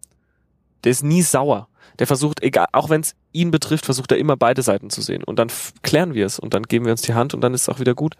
der 0.84 0.92
ist 0.92 1.02
nie 1.02 1.22
sauer. 1.22 1.68
Der 1.98 2.06
versucht, 2.06 2.42
egal, 2.42 2.66
auch 2.72 2.90
wenn 2.90 3.00
es 3.00 3.14
ihn 3.32 3.50
betrifft, 3.50 3.86
versucht 3.86 4.12
er 4.12 4.18
immer 4.18 4.36
beide 4.36 4.62
Seiten 4.62 4.90
zu 4.90 5.00
sehen. 5.00 5.24
Und 5.24 5.38
dann 5.38 5.48
klären 5.82 6.12
wir 6.12 6.26
es 6.26 6.38
und 6.38 6.52
dann 6.52 6.64
geben 6.64 6.84
wir 6.84 6.92
uns 6.92 7.02
die 7.02 7.14
Hand 7.14 7.34
und 7.34 7.40
dann 7.40 7.54
ist 7.54 7.62
es 7.62 7.68
auch 7.68 7.78
wieder 7.78 7.94
gut. 7.94 8.16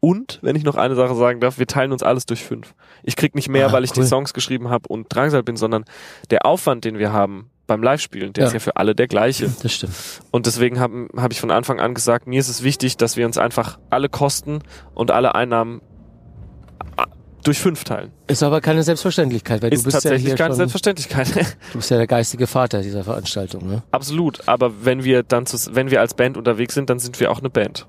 Und, 0.00 0.38
wenn 0.42 0.54
ich 0.54 0.62
noch 0.64 0.76
eine 0.76 0.94
Sache 0.94 1.14
sagen 1.16 1.40
darf, 1.40 1.58
wir 1.58 1.66
teilen 1.66 1.90
uns 1.92 2.02
alles 2.02 2.24
durch 2.26 2.44
fünf. 2.44 2.74
Ich 3.02 3.16
krieg 3.16 3.34
nicht 3.34 3.48
mehr, 3.48 3.68
Ah, 3.68 3.72
weil 3.72 3.84
ich 3.84 3.90
cool. 3.96 4.02
die 4.04 4.08
Songs 4.08 4.32
geschrieben 4.32 4.68
habe 4.70 4.84
und 4.88 5.06
Drangsal 5.12 5.42
bin, 5.42 5.56
sondern 5.56 5.84
der 6.30 6.46
Aufwand, 6.46 6.84
den 6.84 6.98
wir 6.98 7.12
haben 7.12 7.50
beim 7.66 7.82
Live-Spielen, 7.82 8.32
der 8.32 8.42
Ja. 8.44 8.48
ist 8.48 8.54
ja 8.54 8.60
für 8.60 8.76
alle 8.76 8.94
der 8.94 9.08
gleiche. 9.08 9.50
Das 9.62 9.72
stimmt. 9.72 9.92
Und 10.30 10.46
deswegen 10.46 10.78
habe 10.80 11.08
hab 11.16 11.32
ich 11.32 11.40
von 11.40 11.50
Anfang 11.50 11.80
an 11.80 11.94
gesagt, 11.94 12.26
mir 12.26 12.38
ist 12.40 12.48
es 12.48 12.62
wichtig, 12.62 12.96
dass 12.96 13.16
wir 13.16 13.26
uns 13.26 13.38
einfach 13.38 13.78
alle 13.90 14.08
Kosten 14.08 14.60
und 14.94 15.10
alle 15.10 15.34
Einnahmen 15.34 15.82
ah, 16.96 17.04
durch 17.44 17.58
fünf 17.58 17.82
teilen. 17.84 18.12
Ist 18.28 18.42
aber 18.42 18.60
keine 18.60 18.82
Selbstverständlichkeit, 18.84 19.62
weil 19.62 19.72
ist 19.74 19.80
du 19.82 19.84
bist 19.86 19.96
ja 19.96 20.00
tatsächlich 20.10 20.28
hier 20.28 20.36
keine 20.36 20.50
schon, 20.50 20.56
Selbstverständlichkeit. 20.58 21.28
du 21.72 21.78
bist 21.78 21.90
ja 21.90 21.96
der 21.98 22.06
geistige 22.06 22.46
Vater 22.46 22.82
dieser 22.82 23.04
Veranstaltung, 23.04 23.66
ne? 23.66 23.82
Absolut. 23.90 24.46
Aber 24.48 24.84
wenn 24.84 25.02
wir 25.04 25.22
dann, 25.24 25.44
zus- 25.44 25.74
wenn 25.74 25.90
wir 25.90 26.00
als 26.00 26.14
Band 26.14 26.36
unterwegs 26.36 26.74
sind, 26.74 26.88
dann 26.88 26.98
sind 27.00 27.18
wir 27.20 27.30
auch 27.32 27.40
eine 27.40 27.50
Band. 27.50 27.86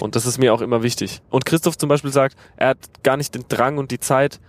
Und 0.00 0.16
das 0.16 0.26
ist 0.26 0.38
mir 0.38 0.52
auch 0.52 0.60
immer 0.60 0.82
wichtig. 0.82 1.20
Und 1.30 1.46
Christoph 1.46 1.78
zum 1.78 1.88
Beispiel 1.88 2.12
sagt, 2.12 2.36
er 2.56 2.68
hat 2.68 2.78
gar 3.02 3.16
nicht 3.16 3.34
den 3.34 3.44
Drang 3.48 3.78
und 3.78 3.90
die 3.90 4.00
Zeit, 4.00 4.40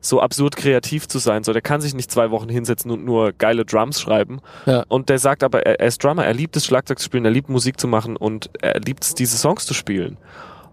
so 0.00 0.20
absurd 0.20 0.56
kreativ 0.56 1.08
zu 1.08 1.18
sein. 1.18 1.42
So, 1.44 1.52
der 1.52 1.62
kann 1.62 1.80
sich 1.80 1.94
nicht 1.94 2.10
zwei 2.10 2.30
Wochen 2.30 2.48
hinsetzen 2.48 2.90
und 2.90 3.04
nur 3.04 3.32
geile 3.32 3.64
Drums 3.64 4.00
schreiben. 4.00 4.40
Ja. 4.66 4.84
Und 4.88 5.08
der 5.08 5.18
sagt 5.18 5.42
aber, 5.42 5.66
er, 5.66 5.80
er 5.80 5.88
ist 5.88 6.02
Drummer, 6.02 6.24
er 6.24 6.34
liebt 6.34 6.56
es, 6.56 6.66
Schlagzeug 6.66 6.98
zu 6.98 7.04
spielen, 7.04 7.24
er 7.24 7.30
liebt 7.30 7.48
Musik 7.48 7.80
zu 7.80 7.88
machen 7.88 8.16
und 8.16 8.50
er 8.60 8.80
liebt 8.80 9.04
es, 9.04 9.14
diese 9.14 9.36
Songs 9.36 9.66
zu 9.66 9.74
spielen. 9.74 10.16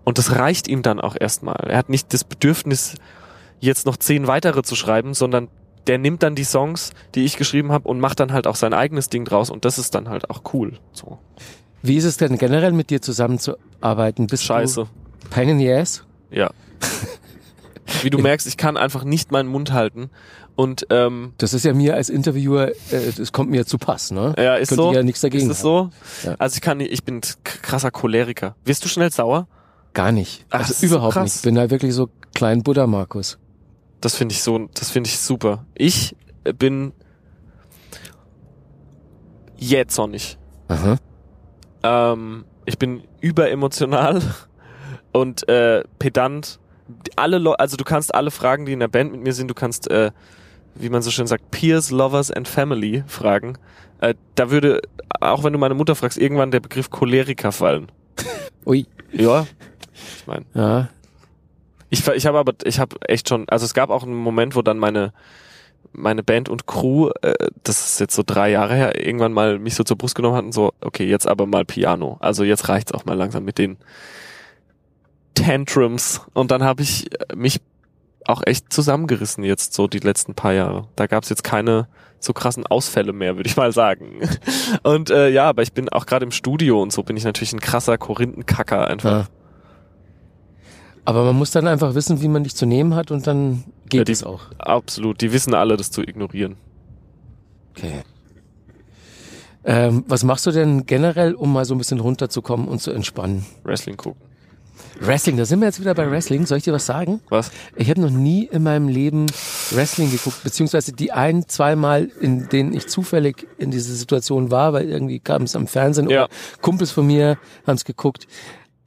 Und 0.03 0.20
das 0.20 0.36
reicht 0.36 0.68
ihm 0.68 0.84
dann 0.84 1.01
auch 1.01 1.16
erstmal. 1.20 1.56
Er 1.68 1.78
hat 1.78 1.89
nicht 1.89 2.14
das 2.14 2.24
Bedürfnis, 2.24 2.95
jetzt 3.60 3.86
noch 3.86 3.97
zehn 3.97 4.28
weitere 4.28 4.62
zu 4.62 4.76
schreiben, 4.76 5.14
sondern 5.14 5.47
der 5.88 5.97
nimmt 5.97 6.24
dann 6.24 6.36
die 6.36 6.43
Songs, 6.43 6.91
die 7.16 7.26
ich 7.26 7.38
geschrieben 7.38 7.72
habe 7.72 7.88
und 7.88 7.99
macht 7.99 8.20
dann 8.20 8.34
halt 8.34 8.47
auch 8.47 8.56
sein 8.56 8.74
eigenes 8.74 9.10
Ding 9.10 9.26
draus 9.26 9.49
und 9.49 9.66
das 9.66 9.78
ist 9.78 9.95
dann 9.95 10.10
halt 10.10 10.30
auch 10.30 10.41
cool. 10.53 10.80
So. 10.91 11.20
Wie 11.86 11.97
ist 11.97 12.05
es 12.05 12.17
denn 12.17 12.38
generell 12.38 12.71
mit 12.71 12.89
dir 12.89 13.01
zusammenzuarbeiten? 13.01 14.27
Bist 14.27 14.43
Scheiße. 14.43 14.88
Du 15.21 15.29
Pain 15.29 15.49
in 15.49 15.59
the 15.59 15.71
ass? 15.71 16.03
Ja. 16.31 16.49
Wie 18.01 18.09
du 18.09 18.17
merkst, 18.17 18.47
ich 18.47 18.57
kann 18.57 18.77
einfach 18.77 19.03
nicht 19.03 19.31
meinen 19.31 19.47
Mund 19.47 19.71
halten. 19.71 20.09
Und 20.55 20.88
ähm, 20.89 21.33
Das 21.38 21.53
ist 21.53 21.65
ja 21.65 21.73
mir 21.73 21.95
als 21.95 22.09
Interviewer, 22.09 22.69
äh, 22.69 23.11
das 23.15 23.31
kommt 23.31 23.51
mir 23.51 23.65
zu 23.65 23.77
Pass, 23.77 24.11
ne? 24.11 24.33
ja, 24.38 24.55
ist 24.55 24.69
Könnte 24.69 24.83
so. 24.83 24.89
ich 24.91 24.95
ja 24.95 25.03
nichts 25.03 25.21
dagegen 25.21 25.45
ist 25.45 25.57
es 25.57 25.61
so? 25.61 25.89
Ja. 26.23 26.36
Also 26.39 26.55
ich 26.55 26.61
kann 26.61 26.77
nicht, 26.77 26.91
ich 26.91 27.03
bin 27.03 27.21
krasser 27.43 27.91
Choleriker. 27.91 28.55
Wirst 28.63 28.83
du 28.86 28.89
schnell 28.89 29.11
sauer? 29.11 29.47
Gar 29.93 30.11
nicht. 30.11 30.45
Ach, 30.49 30.59
Also 30.59 30.86
überhaupt 30.86 31.13
krass. 31.13 31.23
nicht. 31.23 31.36
Ich 31.38 31.41
bin 31.43 31.55
da 31.55 31.69
wirklich 31.69 31.93
so 31.93 32.09
klein 32.33 32.63
Buddha, 32.63 32.88
Markus. 32.88 33.38
Das 34.01 34.15
finde 34.15 34.33
ich 34.33 34.41
so, 34.43 34.67
das 34.73 34.89
finde 34.89 35.09
ich 35.09 35.19
super. 35.19 35.65
Ich 35.75 36.15
äh, 36.45 36.53
bin 36.53 36.93
jähzornig. 39.57 40.38
Aha. 40.67 40.97
Ähm, 41.86 42.45
ich 42.65 42.79
bin 42.79 43.03
überemotional 43.21 44.21
und 45.11 45.47
äh, 45.47 45.83
pedant. 45.99 46.59
Alle 47.15 47.38
Leu 47.38 47.53
also 47.53 47.77
du 47.77 47.83
kannst 47.83 48.13
alle 48.13 48.31
Fragen, 48.31 48.65
die 48.65 48.73
in 48.73 48.79
der 48.79 48.88
Band 48.88 49.11
mit 49.11 49.21
mir 49.21 49.33
sind, 49.33 49.47
du 49.49 49.53
kannst, 49.53 49.89
äh, 49.89 50.11
wie 50.75 50.89
man 50.89 51.01
so 51.01 51.11
schön 51.11 51.27
sagt, 51.27 51.51
Peers, 51.51 51.91
Lovers 51.91 52.31
and 52.31 52.47
Family 52.47 53.03
fragen. 53.07 53.57
Äh, 54.01 54.15
da 54.36 54.51
würde, 54.51 54.81
auch 55.21 55.43
wenn 55.43 55.53
du 55.53 55.59
meine 55.59 55.73
Mutter 55.75 55.95
fragst, 55.95 56.17
irgendwann 56.17 56.51
der 56.51 56.59
Begriff 56.59 56.89
Choleriker 56.89 57.51
fallen. 57.51 57.91
Ui. 58.65 58.86
Ja. 59.11 59.47
Ich 60.17 60.27
meine, 60.27 60.45
Ja. 60.53 60.89
ich, 61.89 62.05
ich 62.07 62.25
habe 62.25 62.38
aber, 62.38 62.53
ich 62.63 62.79
habe 62.79 62.97
echt 63.07 63.29
schon, 63.29 63.47
also 63.49 63.65
es 63.65 63.73
gab 63.73 63.89
auch 63.89 64.03
einen 64.03 64.15
Moment, 64.15 64.55
wo 64.55 64.61
dann 64.61 64.77
meine 64.77 65.13
meine 65.93 66.23
Band 66.23 66.49
und 66.49 66.67
Crew, 66.67 67.09
äh, 67.21 67.33
das 67.63 67.86
ist 67.86 67.99
jetzt 67.99 68.15
so 68.15 68.23
drei 68.25 68.51
Jahre 68.51 68.75
her, 68.75 69.05
irgendwann 69.05 69.33
mal 69.33 69.59
mich 69.59 69.75
so 69.75 69.83
zur 69.83 69.97
Brust 69.97 70.15
genommen 70.15 70.36
hatten, 70.36 70.51
so, 70.51 70.73
okay, 70.81 71.05
jetzt 71.05 71.27
aber 71.27 71.45
mal 71.45 71.65
Piano. 71.65 72.17
Also 72.19 72.43
jetzt 72.43 72.69
reicht's 72.69 72.91
auch 72.91 73.05
mal 73.05 73.15
langsam 73.15 73.43
mit 73.43 73.57
den 73.57 73.77
Tantrums. 75.33 76.21
Und 76.33 76.51
dann 76.51 76.63
habe 76.63 76.81
ich 76.81 77.11
äh, 77.13 77.36
mich 77.36 77.61
auch 78.25 78.41
echt 78.45 78.73
zusammengerissen 78.73 79.43
jetzt 79.43 79.73
so 79.73 79.88
die 79.88 79.99
letzten 79.99 80.33
paar 80.33 80.53
Jahre. 80.53 80.88
Da 80.95 81.07
gab's 81.07 81.29
jetzt 81.29 81.43
keine 81.43 81.88
so 82.19 82.33
krassen 82.33 82.65
Ausfälle 82.65 83.13
mehr, 83.13 83.36
würde 83.36 83.47
ich 83.47 83.55
mal 83.55 83.71
sagen. 83.71 84.27
Und 84.83 85.11
äh, 85.11 85.29
ja, 85.29 85.47
aber 85.47 85.61
ich 85.61 85.73
bin 85.73 85.89
auch 85.89 86.07
gerade 86.07 86.25
im 86.25 86.31
Studio 86.31 86.81
und 86.81 86.91
so 86.91 87.03
bin 87.03 87.17
ich 87.17 87.23
natürlich 87.23 87.53
ein 87.53 87.59
krasser 87.59 87.99
Korinthenkacker 87.99 88.88
einfach. 88.88 89.11
Ja. 89.11 89.27
Aber 91.03 91.23
man 91.23 91.36
muss 91.36 91.51
dann 91.51 91.67
einfach 91.67 91.93
wissen, 91.93 92.21
wie 92.21 92.27
man 92.27 92.43
dich 92.43 92.55
zu 92.55 92.65
nehmen 92.65 92.95
hat 92.95 93.11
und 93.11 93.27
dann 93.27 93.63
geht 93.89 94.07
Ja, 94.09 94.13
es 94.13 94.23
auch. 94.23 94.41
Absolut. 94.57 95.21
Die 95.21 95.31
wissen 95.31 95.53
alle, 95.53 95.77
das 95.77 95.91
zu 95.91 96.01
ignorieren. 96.01 96.55
Okay. 97.71 98.01
Ähm, 99.63 100.03
was 100.07 100.23
machst 100.23 100.45
du 100.45 100.51
denn 100.51 100.86
generell, 100.86 101.33
um 101.33 101.51
mal 101.51 101.65
so 101.65 101.73
ein 101.73 101.77
bisschen 101.79 101.99
runterzukommen 101.99 102.67
und 102.67 102.81
zu 102.81 102.91
entspannen? 102.91 103.45
Wrestling 103.63 103.97
gucken. 103.97 104.21
Wrestling, 104.99 105.38
da 105.38 105.45
sind 105.45 105.59
wir 105.59 105.67
jetzt 105.67 105.79
wieder 105.79 105.93
bei 105.95 106.09
Wrestling. 106.09 106.45
Soll 106.45 106.59
ich 106.59 106.63
dir 106.65 106.73
was 106.73 106.86
sagen? 106.86 107.19
Was? 107.29 107.51
Ich 107.75 107.89
habe 107.89 107.99
noch 108.01 108.09
nie 108.09 108.45
in 108.45 108.63
meinem 108.63 108.88
Leben 108.88 109.25
Wrestling 109.71 110.11
geguckt, 110.11 110.43
beziehungsweise 110.43 110.93
die 110.93 111.11
ein, 111.11 111.47
zweimal, 111.47 112.05
in 112.21 112.47
denen 112.49 112.73
ich 112.73 112.88
zufällig 112.88 113.47
in 113.57 113.71
dieser 113.71 113.93
Situation 113.93 114.51
war, 114.51 114.73
weil 114.73 114.88
irgendwie 114.89 115.19
kam 115.19 115.43
es 115.43 115.55
am 115.55 115.67
Fernsehen 115.67 116.09
Ja. 116.09 116.25
oder 116.25 116.33
Kumpels 116.61 116.91
von 116.91 117.07
mir 117.07 117.38
haben 117.65 117.75
es 117.75 117.86
geguckt, 117.86 118.27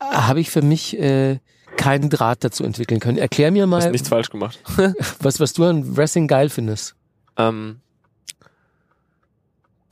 habe 0.01 0.40
ich 0.40 0.51
für 0.51 0.62
mich 0.62 0.99
äh, 0.99 1.40
keinen 1.79 2.11
Draht 2.11 2.45
dazu 2.45 2.64
entwickeln 2.64 3.01
können. 3.01 3.16
Erklär 3.16 3.51
mir 3.51 3.62
Hast 3.62 3.70
mal, 3.70 3.91
nichts 3.91 4.09
falsch 4.09 4.29
gemacht. 4.29 4.59
was, 5.20 5.41
was 5.41 5.55
du 5.55 5.64
an 5.64 5.97
Wrestling 5.97 6.26
geil 6.26 6.51
findest. 6.51 6.95
Ähm, 7.39 7.81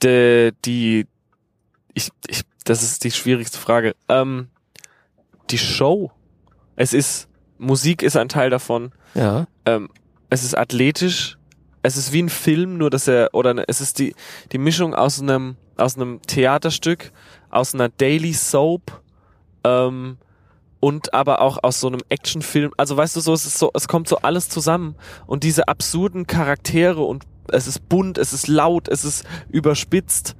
de, 0.03 0.53
die, 0.67 1.07
ich, 1.95 2.11
ich, 2.27 2.43
das 2.65 2.83
ist 2.83 3.05
die 3.05 3.13
schwierigste 3.13 3.57
Frage. 3.57 3.95
Ähm, 4.09 4.49
die 5.51 5.59
Show. 5.59 6.11
Es 6.75 6.93
ist, 6.93 7.29
Musik 7.57 8.03
ist 8.03 8.17
ein 8.17 8.29
Teil 8.29 8.51
davon. 8.51 8.93
Ja. 9.15 9.47
Ähm, 9.65 9.89
es 10.29 10.43
ist 10.45 10.59
athletisch. 10.59 11.39
Es 11.83 11.97
ist 11.97 12.13
wie 12.13 12.23
ein 12.23 12.29
Film, 12.29 12.79
nur 12.79 12.91
dass 12.91 13.07
er, 13.07 13.31
oder 13.33 13.55
ne, 13.55 13.65
es 13.69 13.81
ist 13.81 14.01
die, 14.01 14.15
die 14.51 14.59
Mischung 14.59 14.93
aus 14.93 15.23
einem, 15.23 15.57
aus 15.77 15.97
einem 15.97 16.21
Theaterstück, 16.23 17.13
aus 17.49 17.75
einer 17.75 17.89
Daily 17.89 18.33
Soap, 18.33 19.01
ähm, 19.63 20.19
und 20.81 21.15
aber 21.15 21.41
auch 21.41 21.59
aus 21.63 21.81
so 21.81 21.87
einem 21.87 22.01
Actionfilm. 22.09 22.73
Also 22.77 22.97
weißt 22.97 23.17
du 23.17 23.21
so, 23.21 23.33
es 23.33 23.47
ist 23.47 23.59
so, 23.59 23.71
es 23.75 23.89
kommt 23.89 24.09
so 24.09 24.19
alles 24.19 24.49
zusammen 24.49 24.95
und 25.27 25.43
diese 25.45 25.69
absurden 25.69 26.27
Charaktere 26.27 27.03
und 27.03 27.25
es 27.49 27.67
ist 27.67 27.89
bunt, 27.89 28.19
es 28.19 28.33
ist 28.33 28.49
laut, 28.49 28.89
es 28.89 29.05
ist 29.05 29.25
überspitzt. 29.51 30.37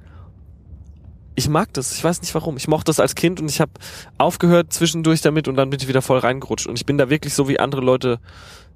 Ich 1.35 1.47
mag 1.49 1.71
das. 1.73 1.93
Ich 1.93 2.03
weiß 2.03 2.21
nicht 2.21 2.33
warum. 2.33 2.57
Ich 2.57 2.67
mochte 2.67 2.85
das 2.85 2.99
als 2.99 3.13
Kind 3.13 3.39
und 3.39 3.49
ich 3.49 3.61
habe 3.61 3.71
aufgehört 4.17 4.73
zwischendurch 4.73 5.21
damit 5.21 5.47
und 5.47 5.55
dann 5.55 5.69
bin 5.69 5.79
ich 5.79 5.87
wieder 5.87 6.01
voll 6.01 6.17
reingerutscht. 6.17 6.65
Und 6.65 6.77
ich 6.77 6.85
bin 6.85 6.97
da 6.97 7.09
wirklich 7.09 7.33
so 7.35 7.47
wie 7.47 7.59
andere 7.59 7.81
Leute 7.81 8.19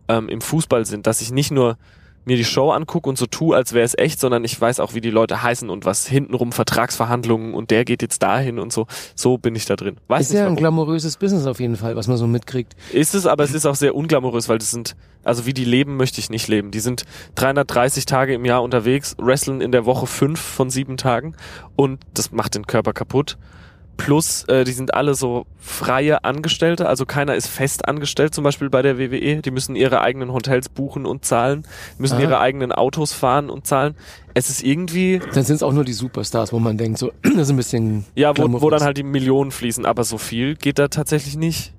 ähm, 0.08 0.30
im 0.30 0.42
Fußball 0.42 0.86
sind, 0.86 1.08
dass 1.08 1.22
ich 1.22 1.32
nicht 1.32 1.52
nur 1.52 1.78
mir 2.26 2.38
die 2.38 2.46
Show 2.46 2.72
angucke 2.72 3.10
und 3.10 3.18
so 3.18 3.26
tue, 3.26 3.56
als 3.56 3.74
wäre 3.74 3.86
es 3.86 3.98
echt, 3.98 4.20
sondern 4.20 4.44
ich 4.44 4.60
weiß 4.60 4.80
auch, 4.80 4.94
wie 4.94 5.02
die 5.02 5.10
Leute 5.10 5.42
heißen 5.42 5.70
und 5.70 5.86
was 5.86 6.08
hintenrum 6.08 6.52
Vertragsverhandlungen 6.52 7.54
und 7.54 7.72
der 7.72 7.86
geht 7.86 8.02
jetzt 8.02 8.22
dahin 8.22 8.60
und 8.60 8.72
so. 8.72 8.88
So 9.16 9.38
bin 9.38 9.56
ich 9.56 9.66
da 9.66 9.76
drin. 9.76 9.98
Weiß 10.08 10.28
Ist 10.28 10.32
nicht 10.32 10.40
ja 10.40 10.48
ein 10.48 10.56
glamouröses 10.56 11.18
Business 11.18 11.46
auf 11.46 11.60
jeden 11.60 11.76
Fall, 11.76 11.96
was 11.96 12.08
man 12.08 12.18
so 12.18 12.28
mitkriegt. 12.28 12.76
Ist 12.92 13.16
es, 13.16 13.26
aber 13.26 13.44
es 13.44 13.54
ist 13.54 13.66
auch 13.66 13.76
sehr 13.76 13.96
unglamourös, 13.96 14.50
weil 14.50 14.58
das 14.58 14.72
sind, 14.72 14.96
also 15.24 15.46
wie 15.46 15.54
die 15.54 15.66
leben, 15.66 15.98
möchte 15.98 16.20
ich 16.20 16.30
nicht 16.30 16.48
leben. 16.48 16.72
Die 16.72 16.80
sind 16.80 17.04
330 17.36 18.06
Tage 18.06 18.34
im 18.34 18.46
Jahr 18.46 18.62
unterwegs, 18.64 19.16
wrestlen 19.18 19.62
in 19.62 19.72
der 19.72 19.86
Woche 19.86 20.08
fünf 20.08 20.40
von 20.40 20.70
sieben 20.70 20.98
Tagen 20.98 21.36
und 21.76 22.02
das 22.14 22.32
macht 22.32 22.56
den 22.56 22.68
Körper 22.68 22.94
kaputt. 22.94 23.38
Plus, 24.04 24.46
äh, 24.46 24.64
die 24.64 24.72
sind 24.72 24.96
alle 24.96 25.14
so 25.14 25.46
freie 25.60 26.24
Angestellte, 26.24 26.90
also 26.90 27.06
keiner 27.06 27.36
ist 27.36 27.46
fest 27.48 27.88
angestellt, 27.88 28.34
zum 28.34 28.44
Beispiel 28.44 28.72
bei 28.72 28.82
der 28.82 28.98
WWE. 28.98 29.44
Die 29.44 29.52
müssen 29.52 29.76
ihre 29.76 30.02
eigenen 30.02 30.34
Hotels 30.34 30.70
buchen 30.70 31.06
und 31.06 31.24
zahlen, 31.24 31.68
müssen 32.00 32.16
Aha. 32.16 32.22
ihre 32.24 32.40
eigenen 32.40 32.72
Autos 32.72 33.14
fahren 33.14 33.52
und 33.52 33.68
zahlen. 33.68 33.96
Es 34.34 34.50
ist 34.50 34.64
irgendwie, 34.64 35.20
Dann 35.20 35.44
sind 35.44 35.58
es 35.58 35.64
auch 35.64 35.72
nur 35.72 35.86
die 35.86 35.94
Superstars, 35.94 36.52
wo 36.52 36.58
man 36.58 36.80
denkt, 36.80 36.98
so, 36.98 37.12
das 37.22 37.34
ist 37.34 37.50
ein 37.52 37.58
bisschen. 37.58 38.06
ja, 38.16 38.36
wo, 38.36 38.62
wo 38.62 38.70
dann 38.72 38.82
halt 38.82 38.98
die 38.98 39.04
Millionen 39.04 39.52
fließen, 39.52 39.86
aber 39.86 40.04
so 40.04 40.18
viel 40.18 40.56
geht 40.56 40.80
da 40.80 40.88
tatsächlich 40.88 41.38
nicht. 41.38 41.74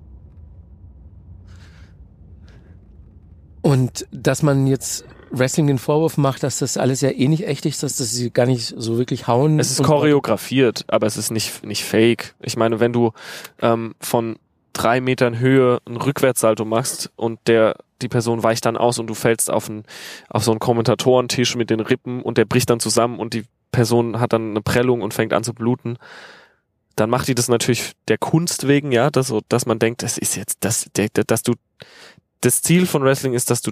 Und 3.62 4.06
dass 4.12 4.42
man 4.44 4.68
jetzt 4.68 5.04
Wrestling 5.32 5.66
den 5.66 5.78
Vorwurf 5.78 6.18
macht, 6.18 6.42
dass 6.42 6.58
das 6.58 6.76
alles 6.76 7.00
ja 7.00 7.10
eh 7.10 7.28
nicht 7.28 7.46
echt 7.46 7.66
ist, 7.66 7.82
dass 7.82 7.96
das 7.96 8.12
sie 8.12 8.30
gar 8.30 8.46
nicht 8.46 8.74
so 8.76 8.98
wirklich 8.98 9.26
hauen. 9.26 9.58
Es 9.58 9.70
ist 9.70 9.82
choreografiert, 9.82 10.84
aber 10.88 11.06
es 11.06 11.16
ist 11.16 11.30
nicht, 11.30 11.64
nicht 11.64 11.84
fake. 11.84 12.34
Ich 12.40 12.56
meine, 12.56 12.80
wenn 12.80 12.92
du 12.92 13.12
ähm, 13.60 13.94
von 14.00 14.36
drei 14.72 15.00
Metern 15.00 15.38
Höhe 15.38 15.80
ein 15.86 15.96
Rückwärtssalto 15.96 16.64
machst 16.64 17.10
und 17.16 17.40
der 17.46 17.76
die 18.02 18.08
Person 18.08 18.42
weicht 18.42 18.66
dann 18.66 18.76
aus 18.76 18.98
und 18.98 19.06
du 19.06 19.14
fällst 19.14 19.50
auf, 19.50 19.68
ein, 19.68 19.84
auf 20.28 20.44
so 20.44 20.50
einen 20.50 20.60
Kommentatorentisch 20.60 21.54
mit 21.56 21.70
den 21.70 21.80
Rippen 21.80 22.20
und 22.20 22.36
der 22.36 22.44
bricht 22.44 22.68
dann 22.68 22.80
zusammen 22.80 23.18
und 23.18 23.32
die 23.32 23.44
Person 23.70 24.20
hat 24.20 24.32
dann 24.32 24.50
eine 24.50 24.60
Prellung 24.60 25.02
und 25.02 25.14
fängt 25.14 25.32
an 25.32 25.44
zu 25.44 25.54
bluten, 25.54 25.98
dann 26.96 27.08
macht 27.08 27.28
die 27.28 27.34
das 27.34 27.48
natürlich 27.48 27.92
der 28.08 28.18
Kunst 28.18 28.68
wegen, 28.68 28.92
ja, 28.92 29.10
dass, 29.10 29.28
so, 29.28 29.40
dass 29.48 29.66
man 29.66 29.78
denkt, 29.78 30.02
das 30.02 30.18
ist 30.18 30.36
jetzt, 30.36 30.58
das, 30.60 30.90
dass 30.92 31.42
du, 31.42 31.54
das 32.40 32.60
Ziel 32.60 32.86
von 32.86 33.02
Wrestling 33.02 33.32
ist, 33.32 33.50
dass 33.50 33.62
du 33.62 33.70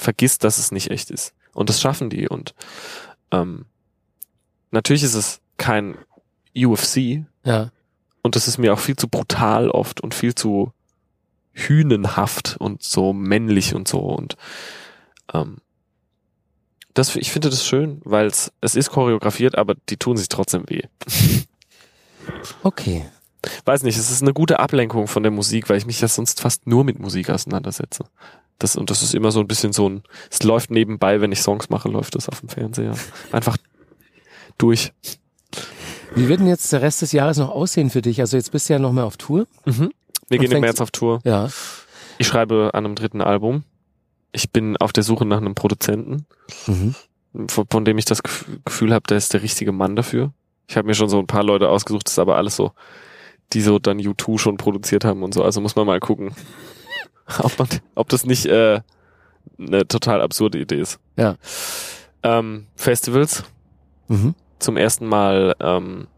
vergisst, 0.00 0.42
dass 0.44 0.58
es 0.58 0.72
nicht 0.72 0.90
echt 0.90 1.10
ist. 1.10 1.34
Und 1.52 1.68
das 1.68 1.80
schaffen 1.80 2.10
die 2.10 2.28
und 2.28 2.54
ähm, 3.30 3.66
natürlich 4.70 5.02
ist 5.02 5.14
es 5.14 5.40
kein 5.56 5.96
UFC 6.56 7.24
Ja. 7.44 7.70
und 8.22 8.34
das 8.36 8.48
ist 8.48 8.58
mir 8.58 8.72
auch 8.72 8.78
viel 8.78 8.96
zu 8.96 9.08
brutal 9.08 9.70
oft 9.70 10.00
und 10.00 10.14
viel 10.14 10.34
zu 10.34 10.72
hünenhaft 11.52 12.56
und 12.58 12.82
so 12.82 13.12
männlich 13.12 13.74
und 13.74 13.86
so 13.88 13.98
und 14.00 14.36
ähm, 15.34 15.58
das, 16.94 17.14
ich 17.16 17.30
finde 17.30 17.50
das 17.50 17.64
schön, 17.64 18.00
weil 18.04 18.26
es 18.26 18.52
es 18.60 18.74
ist 18.74 18.90
choreografiert, 18.90 19.56
aber 19.56 19.74
die 19.88 19.96
tun 19.96 20.16
sich 20.16 20.28
trotzdem 20.28 20.64
weh. 20.68 20.82
Okay. 22.62 23.06
Weiß 23.64 23.82
nicht, 23.82 23.96
es 23.96 24.10
ist 24.10 24.22
eine 24.22 24.34
gute 24.34 24.60
Ablenkung 24.60 25.06
von 25.06 25.22
der 25.22 25.32
Musik, 25.32 25.68
weil 25.68 25.78
ich 25.78 25.86
mich 25.86 26.00
ja 26.00 26.08
sonst 26.08 26.40
fast 26.40 26.66
nur 26.66 26.84
mit 26.84 26.98
Musik 26.98 27.30
auseinandersetze. 27.30 28.04
Das, 28.60 28.76
und 28.76 28.90
das 28.90 29.02
ist 29.02 29.14
immer 29.14 29.32
so 29.32 29.40
ein 29.40 29.48
bisschen 29.48 29.72
so 29.72 29.88
ein, 29.88 30.02
es 30.30 30.42
läuft 30.44 30.70
nebenbei, 30.70 31.20
wenn 31.20 31.32
ich 31.32 31.40
Songs 31.42 31.68
mache, 31.70 31.88
läuft 31.88 32.14
das 32.14 32.28
auf 32.28 32.40
dem 32.40 32.48
Fernseher. 32.50 32.94
Einfach 33.32 33.56
durch. 34.58 34.92
Wie 36.14 36.28
wird 36.28 36.40
denn 36.40 36.46
jetzt 36.46 36.72
der 36.72 36.82
Rest 36.82 37.02
des 37.02 37.12
Jahres 37.12 37.38
noch 37.38 37.48
aussehen 37.50 37.90
für 37.90 38.02
dich? 38.02 38.20
Also 38.20 38.36
jetzt 38.36 38.52
bist 38.52 38.68
du 38.68 38.74
ja 38.74 38.78
noch 38.78 38.92
mal 38.92 39.04
auf 39.04 39.16
Tour. 39.16 39.46
Mhm. 39.64 39.90
Wir 40.28 40.38
Und 40.38 40.44
gehen 40.46 40.52
im 40.52 40.60
März 40.60 40.80
auf 40.80 40.90
Tour. 40.90 41.20
Ja. 41.24 41.48
Ich 42.18 42.26
schreibe 42.26 42.70
an 42.74 42.84
einem 42.84 42.94
dritten 42.94 43.20
Album. 43.22 43.64
Ich 44.32 44.50
bin 44.50 44.76
auf 44.76 44.92
der 44.92 45.02
Suche 45.02 45.24
nach 45.24 45.38
einem 45.38 45.54
Produzenten, 45.54 46.26
Mhm. 46.66 46.94
von, 47.48 47.66
von 47.70 47.84
dem 47.84 47.96
ich 47.98 48.04
das 48.04 48.22
Gef- 48.22 48.44
Gefühl 48.64 48.92
habe, 48.92 49.04
der 49.08 49.16
ist 49.16 49.32
der 49.32 49.42
richtige 49.42 49.72
Mann 49.72 49.96
dafür. 49.96 50.32
Ich 50.68 50.76
habe 50.76 50.86
mir 50.86 50.94
schon 50.94 51.08
so 51.08 51.18
ein 51.18 51.26
paar 51.26 51.42
Leute 51.42 51.68
ausgesucht, 51.68 52.06
das 52.06 52.12
ist 52.12 52.18
aber 52.20 52.36
alles 52.36 52.54
so, 52.56 52.72
die 53.52 53.60
so 53.62 53.78
dann 53.78 53.98
U2 53.98 54.38
schon 54.38 54.56
produziert 54.56 55.04
haben 55.04 55.22
und 55.22 55.32
so. 55.34 55.42
Also 55.42 55.60
muss 55.60 55.74
man 55.74 55.86
mal 55.86 55.98
gucken, 55.98 56.32
ob, 57.42 57.58
man, 57.58 57.68
ob 57.94 58.08
das 58.08 58.24
nicht 58.26 58.46
äh, 58.46 58.80
eine 59.58 59.86
total 59.86 60.20
absurde 60.20 60.58
Idee 60.58 60.80
ist. 60.80 60.98
Ja. 61.16 61.36
Ähm, 62.22 62.66
Festivals, 62.76 63.44
Mhm. 64.08 64.34
zum 64.58 64.76
ersten 64.76 65.06
Mal 65.06 65.54
ähm, 65.60 66.08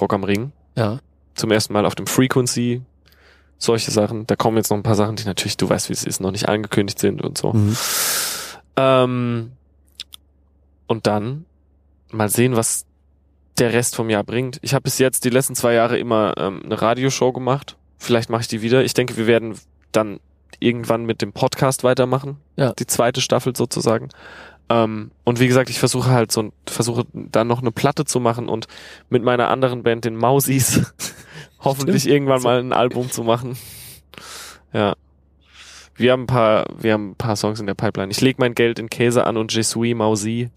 Rock 0.00 0.12
am 0.12 0.24
Ring, 0.24 0.52
Ja. 0.76 0.98
zum 1.34 1.50
ersten 1.52 1.72
Mal 1.72 1.86
auf 1.86 1.94
dem 1.94 2.06
Frequency, 2.06 2.82
solche 3.58 3.90
Sachen. 3.92 4.26
Da 4.26 4.34
kommen 4.36 4.56
jetzt 4.56 4.70
noch 4.70 4.76
ein 4.76 4.82
paar 4.82 4.96
Sachen, 4.96 5.14
die 5.16 5.24
natürlich, 5.24 5.56
du 5.56 5.68
weißt, 5.68 5.88
wie 5.88 5.92
es 5.92 6.04
ist, 6.04 6.20
noch 6.20 6.32
nicht 6.32 6.48
angekündigt 6.48 6.98
sind 6.98 7.22
und 7.22 7.38
so. 7.38 7.52
Mhm. 7.52 7.76
Ähm, 8.76 9.52
und 10.86 11.06
dann 11.06 11.44
mal 12.10 12.28
sehen, 12.28 12.56
was 12.56 12.84
der 13.58 13.72
Rest 13.72 13.94
vom 13.96 14.10
Jahr 14.10 14.24
bringt. 14.24 14.58
Ich 14.62 14.74
habe 14.74 14.82
bis 14.82 14.98
jetzt 14.98 15.24
die 15.24 15.30
letzten 15.30 15.54
zwei 15.54 15.74
Jahre 15.74 15.98
immer 15.98 16.34
ähm, 16.38 16.62
eine 16.64 16.80
Radioshow 16.80 17.32
gemacht. 17.32 17.76
Vielleicht 17.98 18.30
mache 18.30 18.40
ich 18.42 18.48
die 18.48 18.62
wieder. 18.62 18.82
Ich 18.84 18.94
denke, 18.94 19.16
wir 19.16 19.26
werden 19.26 19.56
dann 19.92 20.20
irgendwann 20.60 21.04
mit 21.04 21.22
dem 21.22 21.32
Podcast 21.32 21.84
weitermachen. 21.84 22.38
Ja. 22.56 22.72
Die 22.72 22.86
zweite 22.86 23.20
Staffel 23.20 23.56
sozusagen. 23.56 24.08
Ähm, 24.68 25.10
und 25.24 25.40
wie 25.40 25.48
gesagt, 25.48 25.70
ich 25.70 25.78
versuche 25.78 26.10
halt 26.10 26.32
so, 26.32 26.52
versuche 26.66 27.06
dann 27.12 27.46
noch 27.46 27.60
eine 27.60 27.72
Platte 27.72 28.04
zu 28.04 28.20
machen 28.20 28.48
und 28.48 28.66
mit 29.10 29.22
meiner 29.22 29.48
anderen 29.48 29.82
Band, 29.82 30.04
den 30.04 30.16
Mausis, 30.16 30.92
hoffentlich 31.60 32.02
Stimmt. 32.02 32.14
irgendwann 32.14 32.42
mal 32.42 32.58
ein 32.58 32.72
Album 32.72 33.10
zu 33.10 33.22
machen. 33.22 33.56
Ja. 34.72 34.94
Wir 35.94 36.12
haben 36.12 36.22
ein 36.22 36.26
paar, 36.26 36.66
wir 36.78 36.94
haben 36.94 37.10
ein 37.10 37.16
paar 37.16 37.36
Songs 37.36 37.60
in 37.60 37.66
der 37.66 37.74
Pipeline. 37.74 38.10
Ich 38.10 38.20
leg 38.20 38.38
mein 38.38 38.54
Geld 38.54 38.78
in 38.78 38.88
Käse 38.88 39.26
an 39.26 39.36
und 39.36 39.52
Je 39.52 39.62
suis 39.62 39.94
Mausi. 39.94 40.50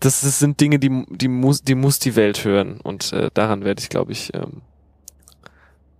Das, 0.00 0.22
das 0.22 0.38
sind 0.38 0.60
Dinge, 0.60 0.78
die, 0.78 1.04
die 1.08 1.28
muss, 1.28 1.62
die 1.62 1.74
muss 1.74 1.98
die 1.98 2.16
Welt 2.16 2.44
hören. 2.44 2.80
Und 2.82 3.12
äh, 3.12 3.30
daran 3.34 3.64
werde 3.64 3.80
ich, 3.80 3.90
glaube 3.90 4.12
ich, 4.12 4.32
ähm, 4.34 4.62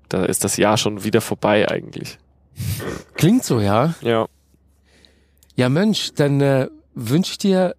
da 0.09 0.25
ist 0.25 0.45
das 0.45 0.57
Jahr 0.57 0.77
schon 0.77 1.05
wieder 1.05 1.21
vorbei 1.21 1.69
eigentlich. 1.69 2.19
Klingt 3.15 3.45
so, 3.45 3.61
ja. 3.61 3.95
Ja. 4.01 4.27
Ja, 5.57 5.69
Mensch, 5.69 6.13
dann 6.15 6.41
äh, 6.41 6.69
wünsche 6.95 7.33
ich 7.33 7.39
dir 7.39 7.75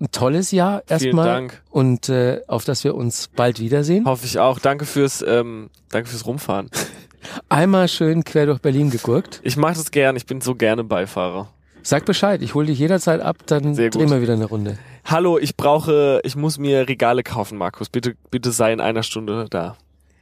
ein 0.00 0.10
tolles 0.10 0.50
Jahr 0.50 0.82
Vielen 0.86 1.00
erstmal 1.00 1.26
Dank. 1.26 1.62
und 1.70 2.08
äh, 2.08 2.40
auf 2.48 2.64
dass 2.64 2.84
wir 2.84 2.94
uns 2.94 3.28
bald 3.28 3.60
wiedersehen. 3.60 4.04
Hoffe 4.04 4.26
ich 4.26 4.38
auch. 4.38 4.58
Danke 4.58 4.84
fürs, 4.84 5.24
ähm, 5.26 5.70
danke 5.90 6.10
fürs 6.10 6.26
Rumfahren. 6.26 6.70
Einmal 7.48 7.88
schön 7.88 8.24
quer 8.24 8.46
durch 8.46 8.58
Berlin 8.60 8.90
gegurkt. 8.90 9.40
Ich 9.44 9.56
mache 9.56 9.74
das 9.74 9.90
gern. 9.90 10.16
Ich 10.16 10.26
bin 10.26 10.40
so 10.40 10.54
gerne 10.54 10.84
Beifahrer. 10.84 11.48
Sag 11.82 12.06
Bescheid, 12.06 12.40
ich 12.42 12.54
hole 12.54 12.66
dich 12.66 12.78
jederzeit 12.78 13.20
ab, 13.20 13.36
dann 13.44 13.74
drehen 13.76 14.10
wir 14.10 14.22
wieder 14.22 14.32
eine 14.32 14.46
Runde. 14.46 14.78
Hallo, 15.04 15.36
ich 15.38 15.54
brauche, 15.54 16.20
ich 16.24 16.34
muss 16.34 16.56
mir 16.56 16.88
Regale 16.88 17.22
kaufen, 17.22 17.58
Markus. 17.58 17.90
Bitte, 17.90 18.14
bitte 18.30 18.52
sei 18.52 18.72
in 18.72 18.80
einer 18.80 19.02
Stunde 19.02 19.46
da. 19.50 19.76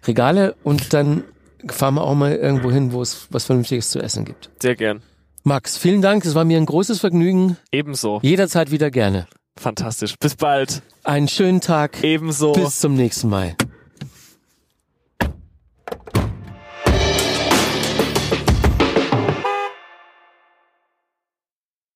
Regale 0.05 0.57
und 0.65 0.93
dann 0.93 1.23
fahren 1.69 1.95
wir 1.95 2.03
auch 2.03 2.15
mal 2.15 2.35
irgendwo 2.35 2.71
hin, 2.71 2.93
wo 2.93 3.03
es 3.03 3.29
was 3.31 3.45
Vernünftiges 3.45 3.91
zu 3.91 4.01
essen 4.01 4.25
gibt. 4.25 4.51
Sehr 4.61 4.77
gern. 4.77 5.03
Max, 5.45 5.77
vielen 5.77 6.03
Dank, 6.03 6.25
es 6.25 6.35
war 6.35 6.45
mir 6.45 6.57
ein 6.57 6.67
großes 6.67 7.01
Vergnügen. 7.01 7.57
Ebenso. 7.73 8.21
Jederzeit 8.23 8.71
wieder 8.71 8.91
gerne. 8.91 9.27
Fantastisch. 9.59 10.15
Bis 10.19 10.37
bald. 10.37 10.83
Einen 11.05 11.29
schönen 11.29 11.61
Tag. 11.61 12.03
Ebenso. 12.03 12.53
Bis 12.53 12.81
zum 12.81 12.95
nächsten 12.95 13.29
Mal. 13.29 13.57